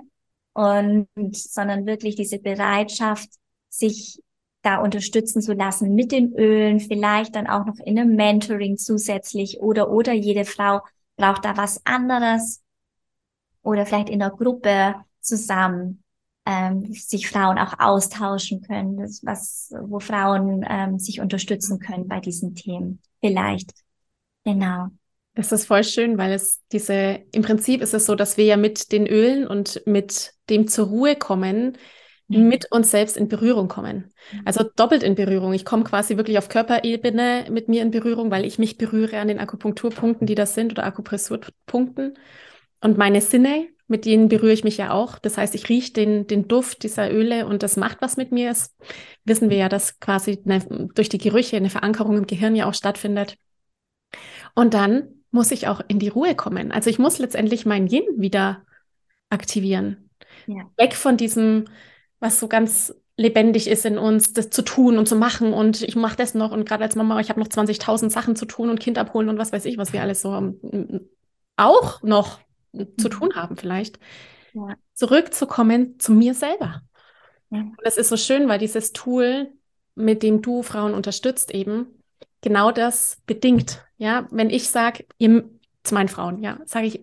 und, 0.53 1.07
sondern 1.33 1.85
wirklich 1.85 2.15
diese 2.15 2.39
Bereitschaft, 2.39 3.29
sich 3.69 4.21
da 4.61 4.77
unterstützen 4.77 5.41
zu 5.41 5.53
lassen 5.53 5.93
mit 5.93 6.11
den 6.11 6.33
Ölen, 6.33 6.79
vielleicht 6.79 7.35
dann 7.35 7.47
auch 7.47 7.65
noch 7.65 7.77
in 7.79 7.99
einem 7.99 8.15
Mentoring 8.15 8.77
zusätzlich 8.77 9.59
oder, 9.59 9.89
oder 9.91 10.13
jede 10.13 10.45
Frau 10.45 10.81
braucht 11.17 11.45
da 11.45 11.57
was 11.57 11.85
anderes 11.85 12.63
oder 13.61 13.85
vielleicht 13.85 14.09
in 14.09 14.19
der 14.19 14.29
Gruppe 14.31 14.95
zusammen 15.19 16.03
ähm, 16.45 16.93
sich 16.93 17.29
Frauen 17.29 17.57
auch 17.57 17.79
austauschen 17.79 18.61
können, 18.61 18.97
das, 18.97 19.23
was, 19.23 19.73
wo 19.81 19.99
Frauen 19.99 20.65
ähm, 20.67 20.99
sich 20.99 21.19
unterstützen 21.21 21.79
können 21.79 22.07
bei 22.07 22.19
diesen 22.19 22.55
Themen. 22.55 23.01
Vielleicht. 23.21 23.73
Genau. 24.43 24.89
Das 25.35 25.51
ist 25.51 25.65
voll 25.65 25.83
schön, 25.83 26.17
weil 26.17 26.31
es 26.31 26.61
diese, 26.71 27.21
im 27.31 27.41
Prinzip 27.41 27.81
ist 27.81 27.93
es 27.93 28.05
so, 28.05 28.15
dass 28.15 28.37
wir 28.37 28.45
ja 28.45 28.57
mit 28.57 28.91
den 28.91 29.07
Ölen 29.07 29.47
und 29.47 29.81
mit 29.85 30.33
dem 30.49 30.67
zur 30.67 30.87
Ruhe 30.87 31.15
kommen, 31.15 31.77
Mhm. 32.27 32.47
mit 32.47 32.71
uns 32.71 32.91
selbst 32.91 33.17
in 33.17 33.27
Berührung 33.27 33.67
kommen. 33.67 34.11
Mhm. 34.31 34.41
Also 34.45 34.63
doppelt 34.63 35.03
in 35.03 35.15
Berührung. 35.15 35.53
Ich 35.53 35.65
komme 35.65 35.83
quasi 35.83 36.17
wirklich 36.17 36.37
auf 36.37 36.49
Körperebene 36.49 37.47
mit 37.51 37.67
mir 37.67 37.81
in 37.81 37.91
Berührung, 37.91 38.31
weil 38.31 38.45
ich 38.45 38.59
mich 38.59 38.77
berühre 38.77 39.19
an 39.19 39.27
den 39.27 39.39
Akupunkturpunkten, 39.39 40.27
die 40.27 40.35
das 40.35 40.55
sind 40.55 40.71
oder 40.71 40.85
Akupressurpunkten. 40.85 42.17
Und 42.81 42.97
meine 42.97 43.21
Sinne, 43.21 43.67
mit 43.87 44.05
denen 44.05 44.29
berühre 44.29 44.53
ich 44.53 44.63
mich 44.63 44.77
ja 44.77 44.91
auch. 44.91 45.19
Das 45.19 45.37
heißt, 45.37 45.55
ich 45.55 45.69
rieche 45.69 45.93
den, 45.93 46.27
den 46.27 46.47
Duft 46.47 46.83
dieser 46.83 47.11
Öle 47.11 47.45
und 47.45 47.63
das 47.63 47.77
macht 47.77 48.01
was 48.01 48.17
mit 48.17 48.31
mir. 48.31 48.49
Das 48.49 48.75
wissen 49.25 49.49
wir 49.49 49.57
ja, 49.57 49.69
dass 49.69 49.99
quasi 49.99 50.41
eine, 50.45 50.89
durch 50.95 51.09
die 51.09 51.17
Gerüche 51.17 51.57
eine 51.57 51.69
Verankerung 51.69 52.17
im 52.17 52.27
Gehirn 52.27 52.55
ja 52.55 52.67
auch 52.67 52.73
stattfindet. 52.73 53.37
Und 54.55 54.73
dann 54.73 55.22
muss 55.33 55.51
ich 55.51 55.67
auch 55.67 55.81
in 55.87 55.99
die 55.99 56.07
Ruhe 56.07 56.35
kommen. 56.35 56.71
Also 56.71 56.89
ich 56.89 56.99
muss 56.99 57.19
letztendlich 57.19 57.65
mein 57.65 57.87
Yin 57.87 58.05
wieder 58.15 58.63
aktivieren. 59.29 60.09
Ja. 60.47 60.69
Weg 60.77 60.95
von 60.95 61.17
diesem 61.17 61.65
was 62.23 62.39
so 62.39 62.47
ganz 62.47 62.95
lebendig 63.17 63.67
ist 63.67 63.85
in 63.85 63.97
uns, 63.97 64.31
das 64.31 64.49
zu 64.49 64.61
tun 64.61 64.97
und 64.97 65.07
zu 65.07 65.15
machen 65.15 65.53
und 65.53 65.81
ich 65.81 65.95
mache 65.95 66.15
das 66.15 66.33
noch 66.33 66.51
und 66.51 66.65
gerade 66.65 66.83
als 66.83 66.95
Mama, 66.95 67.19
ich 67.19 67.29
habe 67.29 67.39
noch 67.39 67.49
20.000 67.49 68.09
Sachen 68.09 68.35
zu 68.35 68.45
tun 68.45 68.69
und 68.69 68.79
Kind 68.79 68.97
abholen 68.97 69.27
und 69.27 69.37
was 69.37 69.51
weiß 69.51 69.65
ich, 69.65 69.77
was 69.77 69.91
wir 69.91 70.01
alles 70.01 70.21
so 70.21 70.55
auch 71.57 72.01
noch 72.01 72.39
mhm. 72.71 72.97
zu 72.97 73.09
tun 73.09 73.35
haben 73.35 73.57
vielleicht. 73.57 73.99
Ja. 74.53 74.75
Zurückzukommen 74.93 75.99
zu 75.99 76.13
mir 76.13 76.33
selber. 76.33 76.81
Ja. 77.49 77.59
Und 77.59 77.77
das 77.83 77.97
ist 77.97 78.09
so 78.09 78.17
schön, 78.17 78.47
weil 78.47 78.57
dieses 78.57 78.93
Tool, 78.93 79.51
mit 79.95 80.23
dem 80.23 80.41
du 80.41 80.63
Frauen 80.63 80.93
unterstützt, 80.93 81.51
eben 81.51 82.02
genau 82.43 82.71
das 82.71 83.17
bedingt. 83.25 83.83
Ja, 83.97 84.27
wenn 84.29 84.51
ich 84.51 84.69
sage, 84.69 85.05
zu 85.19 85.93
meinen 85.95 86.09
Frauen, 86.09 86.43
ja, 86.43 86.59
sage 86.65 86.85
ich, 86.85 87.01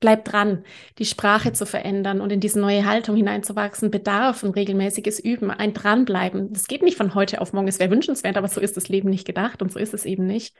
bleib 0.00 0.24
dran, 0.24 0.64
die 0.98 1.04
Sprache 1.04 1.52
zu 1.52 1.66
verändern 1.66 2.20
und 2.20 2.30
in 2.30 2.40
diese 2.40 2.60
neue 2.60 2.86
Haltung 2.86 3.16
hineinzuwachsen, 3.16 3.90
bedarf 3.90 4.42
ein 4.42 4.50
regelmäßiges 4.50 5.18
Üben, 5.20 5.50
ein 5.50 5.74
Dranbleiben. 5.74 6.52
Das 6.52 6.66
geht 6.66 6.82
nicht 6.82 6.96
von 6.96 7.14
heute 7.14 7.40
auf 7.40 7.52
morgen. 7.52 7.68
Es 7.68 7.80
wäre 7.80 7.90
wünschenswert, 7.90 8.36
aber 8.36 8.48
so 8.48 8.60
ist 8.60 8.76
das 8.76 8.88
Leben 8.88 9.10
nicht 9.10 9.26
gedacht 9.26 9.60
und 9.62 9.72
so 9.72 9.78
ist 9.78 9.94
es 9.94 10.04
eben 10.04 10.26
nicht. 10.26 10.54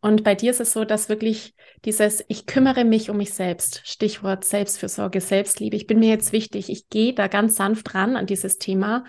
Und 0.00 0.22
bei 0.22 0.34
dir 0.34 0.50
ist 0.50 0.60
es 0.60 0.72
so, 0.72 0.84
dass 0.84 1.08
wirklich 1.08 1.54
dieses, 1.84 2.24
ich 2.28 2.46
kümmere 2.46 2.84
mich 2.84 3.10
um 3.10 3.16
mich 3.16 3.34
selbst, 3.34 3.80
Stichwort 3.84 4.44
Selbstfürsorge, 4.44 5.20
Selbstliebe, 5.20 5.74
ich 5.74 5.86
bin 5.86 5.98
mir 5.98 6.08
jetzt 6.08 6.32
wichtig, 6.32 6.70
ich 6.70 6.88
gehe 6.88 7.14
da 7.14 7.26
ganz 7.26 7.56
sanft 7.56 7.94
ran 7.94 8.16
an 8.16 8.26
dieses 8.26 8.58
Thema, 8.58 9.04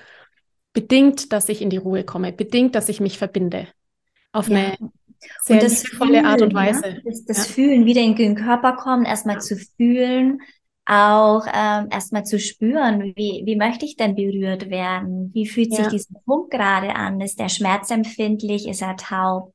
bedingt, 0.74 1.32
dass 1.32 1.50
ich 1.50 1.62
in 1.62 1.70
die 1.70 1.78
Ruhe 1.78 2.04
komme, 2.04 2.32
bedingt, 2.32 2.74
dass 2.74 2.90
ich 2.90 3.02
mich 3.02 3.20
verbinde. 3.20 3.68
Auf 4.32 4.48
ja. 4.48 4.58
eine 4.58 4.78
sehr 5.44 5.56
und 5.58 5.64
das 5.64 5.88
volle 5.88 6.26
Art 6.26 6.42
und 6.42 6.54
Weise. 6.54 6.88
Ja? 6.88 6.98
Das, 7.04 7.26
das 7.26 7.38
ja. 7.38 7.54
Fühlen, 7.54 7.86
wieder 7.86 8.02
in 8.02 8.16
den 8.16 8.36
Körper 8.36 8.74
kommen, 8.74 9.06
erstmal 9.06 9.36
ja. 9.36 9.42
zu 9.42 9.58
fühlen, 9.58 10.42
auch 10.86 11.46
ähm, 11.54 11.90
erstmal 11.92 12.26
zu 12.26 12.40
spüren, 12.40 13.14
wie, 13.16 13.44
wie 13.46 13.56
möchte 13.56 13.86
ich 13.86 13.96
denn 13.96 14.16
berührt 14.16 14.70
werden? 14.70 15.32
Wie 15.34 15.48
fühlt 15.48 15.74
sich 15.74 15.88
dieser 15.88 16.20
Punkt 16.26 16.52
gerade 16.52 16.96
an? 16.96 17.22
Ist 17.22 17.40
der 17.40 17.50
schmerzempfindlich? 17.50 18.68
Ist 18.68 18.82
er 18.82 18.96
taub? 18.96 19.54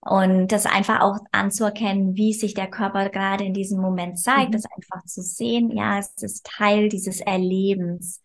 Und 0.00 0.52
das 0.52 0.66
einfach 0.66 1.00
auch 1.00 1.18
anzuerkennen, 1.32 2.14
wie 2.16 2.32
sich 2.32 2.54
der 2.54 2.68
Körper 2.68 3.08
gerade 3.08 3.44
in 3.44 3.54
diesem 3.54 3.80
Moment 3.80 4.18
zeigt, 4.18 4.50
mhm. 4.50 4.52
das 4.52 4.64
einfach 4.66 5.04
zu 5.06 5.22
sehen, 5.22 5.70
ja, 5.70 5.98
es 5.98 6.14
ist 6.22 6.46
Teil 6.46 6.88
dieses 6.88 7.20
Erlebens. 7.20 8.22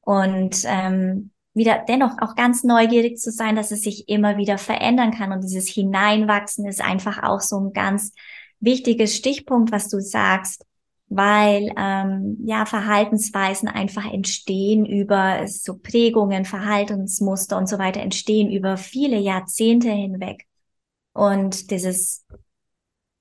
Und 0.00 0.64
ähm, 0.66 1.30
wieder 1.54 1.84
dennoch 1.88 2.16
auch 2.20 2.34
ganz 2.34 2.64
neugierig 2.64 3.18
zu 3.18 3.30
sein, 3.30 3.56
dass 3.56 3.70
es 3.70 3.82
sich 3.82 4.08
immer 4.08 4.36
wieder 4.36 4.58
verändern 4.58 5.12
kann. 5.12 5.32
Und 5.32 5.44
dieses 5.44 5.68
Hineinwachsen 5.68 6.66
ist 6.66 6.82
einfach 6.82 7.22
auch 7.22 7.40
so 7.40 7.58
ein 7.58 7.72
ganz 7.72 8.12
wichtiges 8.60 9.14
Stichpunkt, 9.14 9.70
was 9.70 9.88
du 9.88 10.00
sagst, 10.00 10.66
weil 11.08 11.72
ähm, 11.76 12.38
ja 12.44 12.66
Verhaltensweisen 12.66 13.68
einfach 13.68 14.10
entstehen 14.12 14.84
über 14.84 15.46
so 15.46 15.78
Prägungen, 15.78 16.44
Verhaltensmuster 16.44 17.56
und 17.56 17.68
so 17.68 17.78
weiter 17.78 18.00
entstehen 18.00 18.50
über 18.50 18.76
viele 18.76 19.18
Jahrzehnte 19.18 19.90
hinweg. 19.90 20.46
Und 21.12 21.70
dieses 21.70 22.26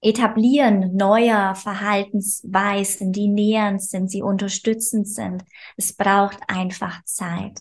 Etablieren 0.01 0.95
neuer 0.95 1.55
Verhaltensweisen, 1.55 3.13
die 3.13 3.29
nähernd 3.29 3.81
sind, 3.81 4.09
sie 4.09 4.21
unterstützend 4.21 5.07
sind, 5.07 5.43
es 5.77 5.93
braucht 5.93 6.39
einfach 6.47 7.03
Zeit. 7.05 7.59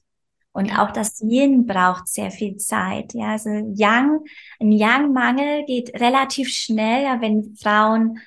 Und 0.52 0.78
auch 0.78 0.90
das 0.90 1.20
Yin 1.22 1.66
braucht 1.66 2.08
sehr 2.08 2.30
viel 2.30 2.58
Zeit. 2.58 3.14
Ja, 3.14 3.30
also 3.30 3.48
Yang, 3.48 4.20
ein 4.60 4.70
Yang-Mangel 4.70 5.64
geht 5.64 5.98
relativ 5.98 6.48
schnell, 6.50 7.04
ja, 7.04 7.20
wenn 7.22 7.56
Frauen 7.56 8.18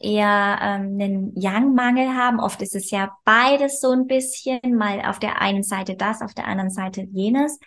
eher 0.00 0.58
ähm, 0.62 0.98
einen 0.98 1.36
Yang-Mangel 1.38 2.14
haben. 2.14 2.40
Oft 2.40 2.62
ist 2.62 2.74
es 2.74 2.90
ja 2.90 3.16
beides 3.24 3.80
so 3.80 3.90
ein 3.90 4.06
bisschen, 4.06 4.60
mal 4.76 5.02
auf 5.04 5.18
der 5.18 5.40
einen 5.40 5.62
Seite 5.62 5.96
das, 5.96 6.22
auf 6.22 6.34
der 6.34 6.46
anderen 6.46 6.70
Seite 6.70 7.06
jenes. 7.12 7.58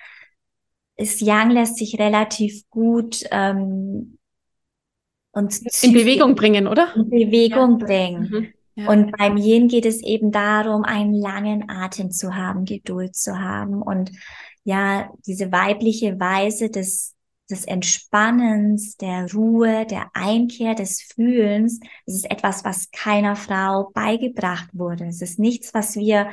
Das 0.97 1.21
Yang 1.21 1.51
lässt 1.51 1.77
sich 1.77 1.99
relativ 1.99 2.67
gut 2.69 3.23
ähm, 3.31 4.17
und 5.31 5.59
in 5.83 5.93
Bewegung 5.93 6.35
bringen, 6.35 6.67
oder? 6.67 6.95
In 6.95 7.09
Bewegung 7.09 7.79
ja. 7.79 7.85
bringen. 7.85 8.29
Mhm. 8.29 8.53
Und 8.87 9.11
beim 9.17 9.37
Yin 9.37 9.67
geht 9.67 9.85
es 9.85 10.01
eben 10.01 10.31
darum, 10.31 10.83
einen 10.83 11.13
langen 11.13 11.69
Atem 11.69 12.11
zu 12.11 12.35
haben, 12.35 12.65
Geduld 12.65 13.15
zu 13.15 13.39
haben 13.39 13.81
und 13.81 14.11
ja, 14.63 15.09
diese 15.25 15.51
weibliche 15.51 16.19
Weise 16.19 16.69
des, 16.69 17.15
des 17.49 17.65
Entspannens, 17.65 18.97
der 18.97 19.31
Ruhe, 19.33 19.85
der 19.85 20.11
Einkehr, 20.13 20.75
des 20.75 21.01
Fühlens. 21.01 21.79
Es 22.05 22.15
ist 22.15 22.29
etwas, 22.29 22.63
was 22.63 22.91
keiner 22.91 23.35
Frau 23.35 23.89
beigebracht 23.93 24.69
wurde. 24.73 25.05
Es 25.05 25.21
ist 25.21 25.39
nichts, 25.39 25.73
was 25.73 25.95
wir 25.95 26.29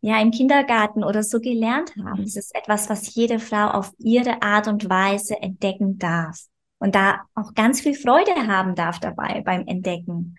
ja 0.00 0.20
im 0.20 0.30
Kindergarten 0.30 1.04
oder 1.04 1.22
so 1.22 1.40
gelernt 1.40 1.94
haben. 1.96 2.22
Es 2.22 2.36
ist 2.36 2.54
etwas, 2.54 2.88
was 2.88 3.14
jede 3.14 3.38
Frau 3.38 3.68
auf 3.68 3.92
ihre 3.98 4.42
Art 4.42 4.68
und 4.68 4.88
Weise 4.88 5.40
entdecken 5.40 5.98
darf 5.98 6.46
und 6.78 6.94
da 6.94 7.22
auch 7.34 7.54
ganz 7.54 7.80
viel 7.80 7.94
Freude 7.94 8.46
haben 8.46 8.74
darf 8.74 8.98
dabei 9.00 9.42
beim 9.42 9.66
Entdecken. 9.66 10.36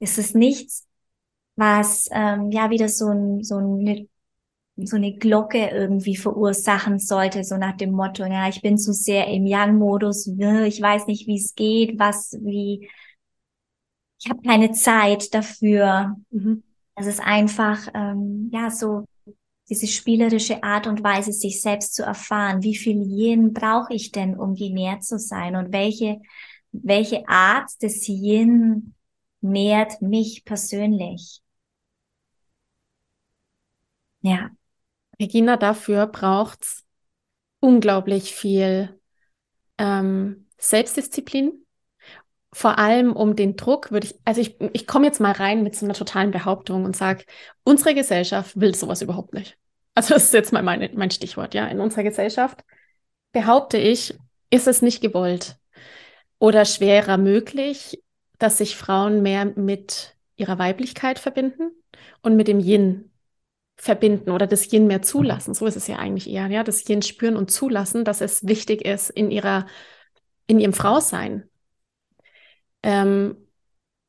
Es 0.00 0.18
ist 0.18 0.34
nichts, 0.34 0.86
was 1.58 2.08
ähm, 2.12 2.50
ja 2.50 2.70
wieder 2.70 2.88
so, 2.88 3.08
ein, 3.08 3.42
so 3.42 3.56
eine 3.56 4.06
so 4.84 4.96
eine 4.96 5.12
Glocke 5.12 5.68
irgendwie 5.70 6.16
verursachen 6.16 6.98
sollte, 6.98 7.42
so 7.42 7.56
nach 7.56 7.76
dem 7.76 7.92
Motto, 7.92 8.24
ja, 8.24 8.48
ich 8.48 8.62
bin 8.62 8.78
zu 8.78 8.92
sehr 8.92 9.26
im 9.26 9.44
Young-Modus, 9.44 10.28
ich 10.28 10.80
weiß 10.80 11.06
nicht, 11.06 11.26
wie 11.26 11.36
es 11.36 11.54
geht, 11.54 11.98
was, 11.98 12.38
wie, 12.40 12.88
ich 14.20 14.30
habe 14.30 14.42
keine 14.42 14.72
Zeit 14.72 15.34
dafür. 15.34 16.16
Mhm. 16.30 16.62
Es 16.94 17.06
ist 17.06 17.20
einfach, 17.20 17.88
ähm, 17.94 18.50
ja, 18.52 18.70
so 18.70 19.04
diese 19.68 19.86
spielerische 19.86 20.62
Art 20.62 20.86
und 20.86 21.04
Weise, 21.04 21.32
sich 21.32 21.60
selbst 21.60 21.94
zu 21.94 22.02
erfahren. 22.02 22.62
Wie 22.62 22.76
viel 22.76 23.02
Yin 23.02 23.52
brauche 23.52 23.94
ich 23.94 24.12
denn, 24.12 24.36
um 24.36 24.54
genährt 24.54 25.04
zu 25.04 25.18
sein? 25.18 25.56
Und 25.56 25.72
welche, 25.72 26.20
welche 26.72 27.28
Art 27.28 27.70
des 27.82 28.08
Yin 28.08 28.94
nährt 29.40 30.00
mich 30.00 30.44
persönlich? 30.44 31.42
Ja. 34.20 34.50
Regina, 35.20 35.56
dafür 35.56 36.06
braucht's 36.06 36.84
unglaublich 37.60 38.34
viel 38.34 38.98
ähm, 39.78 40.46
Selbstdisziplin, 40.58 41.64
vor 42.52 42.78
allem 42.78 43.12
um 43.12 43.36
den 43.36 43.56
Druck 43.56 43.92
würde 43.92 44.06
ich, 44.06 44.14
also 44.24 44.40
ich, 44.40 44.56
ich 44.72 44.86
komme 44.86 45.06
jetzt 45.06 45.20
mal 45.20 45.32
rein 45.32 45.62
mit 45.62 45.76
so 45.76 45.84
einer 45.84 45.94
totalen 45.94 46.30
Behauptung 46.30 46.84
und 46.84 46.96
sage, 46.96 47.24
unsere 47.62 47.94
Gesellschaft 47.94 48.58
will 48.58 48.74
sowas 48.74 49.02
überhaupt 49.02 49.34
nicht. 49.34 49.56
Also 49.94 50.14
das 50.14 50.24
ist 50.24 50.34
jetzt 50.34 50.52
mal 50.52 50.62
mein, 50.62 50.90
mein 50.94 51.10
Stichwort, 51.10 51.54
ja. 51.54 51.66
In 51.66 51.80
unserer 51.80 52.04
Gesellschaft 52.04 52.64
behaupte 53.32 53.78
ich, 53.78 54.18
ist 54.50 54.66
es 54.66 54.80
nicht 54.80 55.02
gewollt 55.02 55.56
oder 56.38 56.64
schwerer 56.64 57.18
möglich, 57.18 58.02
dass 58.38 58.58
sich 58.58 58.76
Frauen 58.76 59.22
mehr 59.22 59.44
mit 59.44 60.16
ihrer 60.36 60.58
Weiblichkeit 60.58 61.18
verbinden 61.18 61.70
und 62.22 62.36
mit 62.36 62.48
dem 62.48 62.60
Yin 62.60 63.10
verbinden 63.78 64.30
oder 64.30 64.46
das 64.46 64.70
Yin 64.72 64.86
mehr 64.86 65.02
zulassen. 65.02 65.54
So 65.54 65.66
ist 65.66 65.76
es 65.76 65.86
ja 65.86 65.96
eigentlich 65.96 66.28
eher, 66.28 66.48
ja, 66.48 66.64
das 66.64 66.86
Yin 66.88 67.02
spüren 67.02 67.36
und 67.36 67.50
zulassen, 67.50 68.04
dass 68.04 68.20
es 68.20 68.46
wichtig 68.46 68.84
ist 68.84 69.08
in 69.10 69.30
ihrer, 69.30 69.66
in 70.46 70.60
ihrem 70.60 70.72
Frausein 70.72 71.48
ähm, 72.82 73.36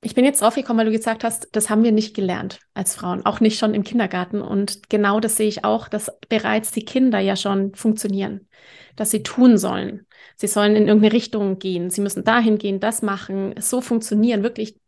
ich 0.02 0.16
bin 0.16 0.24
jetzt 0.24 0.42
draufgekommen, 0.42 0.80
weil 0.80 0.92
du 0.92 0.98
gesagt 0.98 1.26
hast, 1.26 1.50
das 1.52 1.70
haben 1.70 1.84
wir 1.84 1.92
nicht 1.92 2.16
gelernt 2.16 2.60
als 2.74 2.96
Frauen, 2.96 3.26
auch 3.26 3.42
nicht 3.42 3.60
schon 3.60 3.74
im 3.74 3.84
Kindergarten. 3.84 4.42
Und 4.42 4.90
genau 4.90 5.20
das 5.20 5.36
sehe 5.36 5.48
ich 5.48 5.66
auch, 5.66 5.90
dass 5.90 6.10
bereits 6.30 6.72
die 6.72 6.86
Kinder 6.86 7.20
ja 7.20 7.36
schon 7.36 7.76
funktionieren, 7.76 8.48
dass 8.96 9.12
sie 9.12 9.24
tun 9.24 9.58
sollen. 9.58 10.08
Sie 10.38 10.48
sollen 10.48 10.78
in 10.78 10.88
irgendeine 10.88 11.14
Richtung 11.14 11.60
gehen, 11.60 11.90
sie 11.90 12.00
müssen 12.02 12.24
dahin 12.24 12.58
gehen, 12.58 12.80
das 12.80 13.02
machen, 13.02 13.56
so 13.60 13.82
funktionieren, 13.82 14.42
wirklich. 14.42 14.80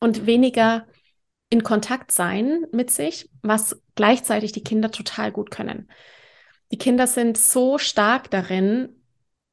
Und 0.00 0.26
weniger 0.26 0.86
in 1.50 1.62
Kontakt 1.62 2.10
sein 2.12 2.66
mit 2.72 2.90
sich, 2.90 3.30
was 3.42 3.80
gleichzeitig 3.94 4.52
die 4.52 4.64
Kinder 4.64 4.90
total 4.90 5.30
gut 5.30 5.50
können. 5.50 5.88
Die 6.72 6.78
Kinder 6.78 7.06
sind 7.06 7.36
so 7.36 7.78
stark 7.78 8.30
darin, 8.30 9.00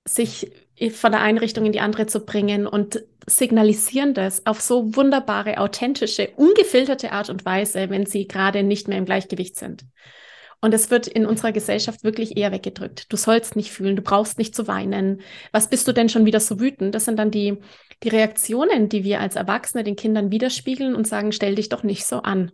sich 0.08 0.52
von 0.94 1.12
der 1.12 1.22
Einrichtung 1.22 1.66
in 1.66 1.72
die 1.72 1.80
andere 1.80 2.08
zu 2.08 2.26
bringen 2.26 2.66
und 2.66 3.04
signalisieren 3.28 4.16
das 4.16 4.46
auf 4.48 4.62
so 4.62 4.96
wunderbare, 4.96 5.60
authentische, 5.60 6.32
ungefilterte 6.38 7.12
Art 7.12 7.30
und 7.30 7.46
Weise, 7.46 7.90
wenn 7.92 8.08
sie 8.08 8.28
gerade 8.28 8.64
nicht 8.64 8.88
mehr 8.88 8.98
im 8.98 9.06
Gleichgewicht 9.06 9.58
sind. 9.58 9.86
Und 10.62 10.74
es 10.74 10.92
wird 10.92 11.08
in 11.08 11.26
unserer 11.26 11.52
Gesellschaft 11.52 12.04
wirklich 12.04 12.38
eher 12.38 12.52
weggedrückt. 12.52 13.12
Du 13.12 13.18
sollst 13.18 13.56
nicht 13.56 13.72
fühlen, 13.72 13.96
du 13.96 14.02
brauchst 14.02 14.38
nicht 14.38 14.56
zu 14.56 14.68
weinen. 14.68 15.22
Was 15.52 15.70
bist 15.70 15.88
du 15.88 15.92
denn 15.92 16.08
schon 16.08 16.26
wieder 16.26 16.40
so 16.40 16.60
wütend? 16.60 16.94
Das 16.94 17.06
sind 17.06 17.18
dann 17.18 17.32
die, 17.32 17.58
die 18.04 18.10
Reaktionen, 18.10 18.88
die 18.88 19.04
wir 19.04 19.20
als 19.20 19.36
Erwachsene 19.36 19.84
den 19.84 19.96
Kindern 19.96 20.32
widerspiegeln 20.32 20.94
und 20.94 21.08
sagen, 21.08 21.32
stell 21.32 21.56
dich 21.56 21.70
doch 21.70 21.84
nicht 21.84 22.06
so 22.06 22.18
an. 22.18 22.52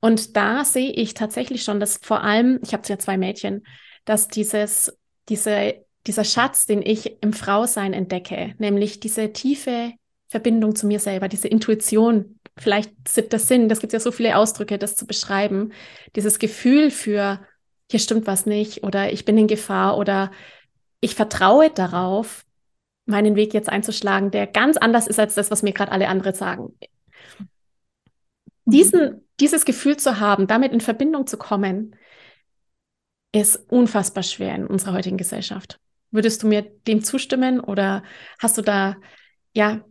Und 0.00 0.36
da 0.36 0.64
sehe 0.64 0.90
ich 0.90 1.14
tatsächlich 1.14 1.62
schon, 1.64 1.80
dass 1.80 1.98
vor 2.02 2.22
allem, 2.22 2.60
ich 2.62 2.72
habe 2.72 2.88
ja 2.88 2.98
zwei 2.98 3.18
Mädchen, 3.18 3.64
dass 4.04 4.28
dieses, 4.28 4.96
diese 5.28 5.74
dieser 6.08 6.24
Schatz, 6.24 6.66
den 6.66 6.82
ich 6.82 7.22
im 7.22 7.32
Frausein 7.32 7.92
entdecke, 7.92 8.54
nämlich 8.58 8.98
diese 8.98 9.32
tiefe 9.32 9.92
Verbindung 10.28 10.74
zu 10.74 10.86
mir 10.86 11.00
selber, 11.00 11.28
diese 11.28 11.48
Intuition, 11.48 12.37
vielleicht 12.58 12.92
siebter 13.08 13.38
Sinn, 13.38 13.68
das 13.68 13.80
gibt 13.80 13.92
ja 13.92 14.00
so 14.00 14.12
viele 14.12 14.36
Ausdrücke, 14.36 14.78
das 14.78 14.96
zu 14.96 15.06
beschreiben, 15.06 15.72
dieses 16.16 16.38
Gefühl 16.38 16.90
für, 16.90 17.40
hier 17.90 18.00
stimmt 18.00 18.26
was 18.26 18.46
nicht 18.46 18.82
oder 18.84 19.12
ich 19.12 19.24
bin 19.24 19.38
in 19.38 19.46
Gefahr 19.46 19.96
oder 19.96 20.30
ich 21.00 21.14
vertraue 21.14 21.70
darauf, 21.70 22.44
meinen 23.06 23.36
Weg 23.36 23.54
jetzt 23.54 23.68
einzuschlagen, 23.68 24.30
der 24.30 24.46
ganz 24.46 24.76
anders 24.76 25.06
ist 25.06 25.18
als 25.18 25.34
das, 25.34 25.50
was 25.50 25.62
mir 25.62 25.72
gerade 25.72 25.92
alle 25.92 26.08
anderen 26.08 26.34
sagen. 26.34 26.76
Diesen, 28.66 29.26
dieses 29.40 29.64
Gefühl 29.64 29.96
zu 29.96 30.20
haben, 30.20 30.46
damit 30.46 30.72
in 30.72 30.80
Verbindung 30.80 31.26
zu 31.26 31.38
kommen, 31.38 31.96
ist 33.32 33.56
unfassbar 33.70 34.22
schwer 34.22 34.54
in 34.54 34.66
unserer 34.66 34.92
heutigen 34.92 35.16
Gesellschaft. 35.16 35.80
Würdest 36.10 36.42
du 36.42 36.48
mir 36.48 36.62
dem 36.86 37.02
zustimmen 37.02 37.60
oder 37.60 38.02
hast 38.38 38.58
du 38.58 38.62
da 38.62 38.96
ja 39.54 39.84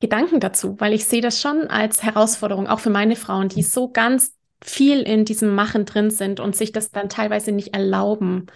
Gedanken 0.00 0.40
dazu? 0.40 0.76
Weil 0.78 0.94
ich 0.94 1.04
sehe 1.04 1.20
das 1.20 1.40
schon 1.40 1.68
als 1.68 2.02
Herausforderung, 2.02 2.66
auch 2.66 2.80
für 2.80 2.90
meine 2.90 3.16
Frauen, 3.16 3.48
die 3.48 3.62
so 3.62 3.90
ganz 3.90 4.34
viel 4.62 5.02
in 5.02 5.24
diesem 5.24 5.54
Machen 5.54 5.84
drin 5.84 6.10
sind 6.10 6.40
und 6.40 6.56
sich 6.56 6.72
das 6.72 6.90
dann 6.90 7.08
teilweise 7.08 7.52
nicht 7.52 7.74
erlauben, 7.74 8.46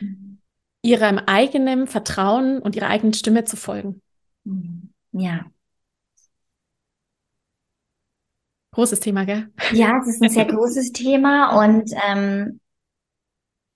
mhm. 0.00 0.38
ihrem 0.82 1.18
eigenen 1.18 1.86
Vertrauen 1.86 2.60
und 2.60 2.76
ihrer 2.76 2.88
eigenen 2.88 3.12
Stimme 3.12 3.44
zu 3.44 3.56
folgen. 3.56 4.00
Mhm. 4.44 4.92
Ja. 5.12 5.46
Großes 8.72 9.00
Thema, 9.00 9.24
gell? 9.24 9.48
Ja, 9.72 9.98
es 9.98 10.06
ist 10.06 10.22
ein 10.22 10.30
sehr 10.30 10.44
großes 10.46 10.92
Thema 10.92 11.64
und 11.64 11.90
ähm, 12.08 12.60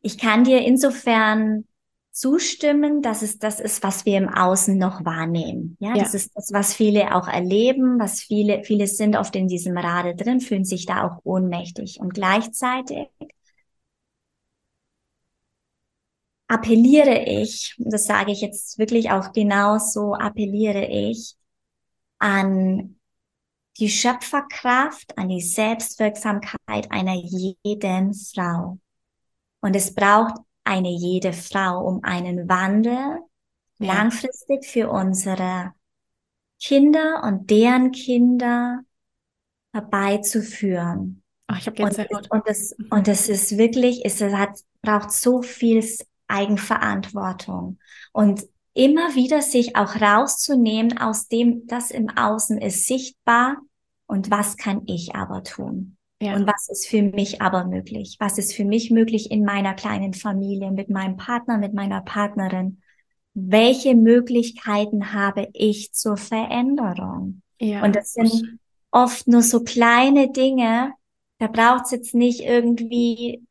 ich 0.01 0.19
kann 0.19 0.45
dir 0.45 0.61
insofern 0.61 1.65
zustimmen, 2.15 3.03
dass 3.03 3.23
es 3.23 3.39
das 3.39 3.59
ist, 3.59 3.83
was 3.83 4.07
wir 4.07 4.17
im 4.19 4.29
Außen 4.29 4.79
noch 4.79 5.05
wahrnehmen. 5.05 5.77
Ja, 5.81 5.97
ja, 5.97 6.03
das 6.03 6.15
ist 6.15 6.31
das, 6.35 6.53
was 6.53 6.73
viele 6.73 7.15
auch 7.15 7.27
erleben, 7.27 7.99
was 7.99 8.21
viele, 8.21 8.63
viele 8.63 8.87
sind 8.87 9.17
oft 9.17 9.35
in 9.35 9.49
diesem 9.49 9.77
Rade 9.77 10.15
drin, 10.15 10.41
fühlen 10.41 10.65
sich 10.65 10.87
da 10.87 11.05
auch 11.07 11.21
ohnmächtig 11.25 11.99
und 12.01 12.15
gleichzeitig 12.15 13.09
appelliere 16.47 17.25
ich, 17.25 17.75
das 17.79 18.05
sage 18.05 18.31
ich 18.31 18.41
jetzt 18.43 18.79
wirklich 18.79 19.11
auch 19.11 19.33
genauso, 19.33 20.15
appelliere 20.15 20.87
ich 20.87 21.35
an 22.19 22.97
die 23.79 23.91
Schöpferkraft, 23.91 25.19
an 25.19 25.31
die 25.31 25.41
Selbstwirksamkeit 25.41 26.93
einer 26.93 27.15
jeden 27.15 28.15
Frau. 28.15 28.79
Und 29.61 29.75
es 29.75 29.93
braucht 29.93 30.35
eine 30.65 30.91
jede 30.91 31.33
Frau, 31.33 31.87
um 31.87 32.03
einen 32.03 32.49
Wandel 32.49 33.21
ja. 33.79 33.95
langfristig 33.95 34.67
für 34.67 34.91
unsere 34.91 35.73
Kinder 36.61 37.23
und 37.25 37.51
deren 37.51 37.93
Kinder 37.93 38.81
herbeizuführen. 39.73 41.23
Ach, 41.47 41.59
ich 41.59 41.67
habe. 41.67 41.83
Und, 41.83 42.31
und, 42.31 42.49
das, 42.49 42.75
und 42.91 43.07
das 43.07 43.29
ist 43.29 43.59
wirklich, 43.59 44.05
es 44.05 44.23
hat, 44.23 44.59
braucht 44.81 45.13
so 45.13 45.43
viel 45.43 45.85
Eigenverantwortung. 46.29 47.79
Und 48.13 48.45
immer 48.73 49.15
wieder 49.15 49.43
sich 49.43 49.77
auch 49.77 50.01
rauszunehmen 50.01 50.99
aus 50.99 51.29
dem, 51.29 51.67
das 51.67 51.91
im 51.91 52.09
Außen 52.09 52.59
ist 52.59 52.87
sichtbar 52.87 53.59
und 54.07 54.31
was 54.31 54.57
kann 54.57 54.83
ich 54.87 55.15
aber 55.15 55.43
tun. 55.43 55.94
Ja. 56.25 56.37
Und 56.37 56.47
was 56.47 56.69
ist 56.71 56.87
für 56.87 57.03
mich 57.03 57.43
aber 57.43 57.67
möglich? 57.67 58.17
Was 58.19 58.39
ist 58.39 58.55
für 58.55 58.65
mich 58.65 58.91
möglich 58.91 59.31
in 59.31 59.45
meiner 59.45 59.75
kleinen 59.75 60.15
Familie, 60.15 60.71
mit 60.71 60.89
meinem 60.89 61.19
Partner, 61.19 61.59
mit 61.59 61.75
meiner 61.75 62.01
Partnerin? 62.01 62.81
Welche 63.35 63.95
Möglichkeiten 63.95 65.13
habe 65.13 65.49
ich 65.53 65.93
zur 65.93 66.17
Veränderung? 66.17 67.43
Ja. 67.61 67.85
Und 67.85 67.95
das 67.95 68.15
sind 68.15 68.59
oft 68.91 69.29
nur 69.29 69.43
so 69.43 69.65
kleine 69.65 70.33
Dinge. 70.33 70.95
Da 71.39 71.49
braucht 71.49 71.87
es 71.87 71.91
jetzt 71.91 72.15
nicht 72.15 72.41
irgendwie 72.41 73.43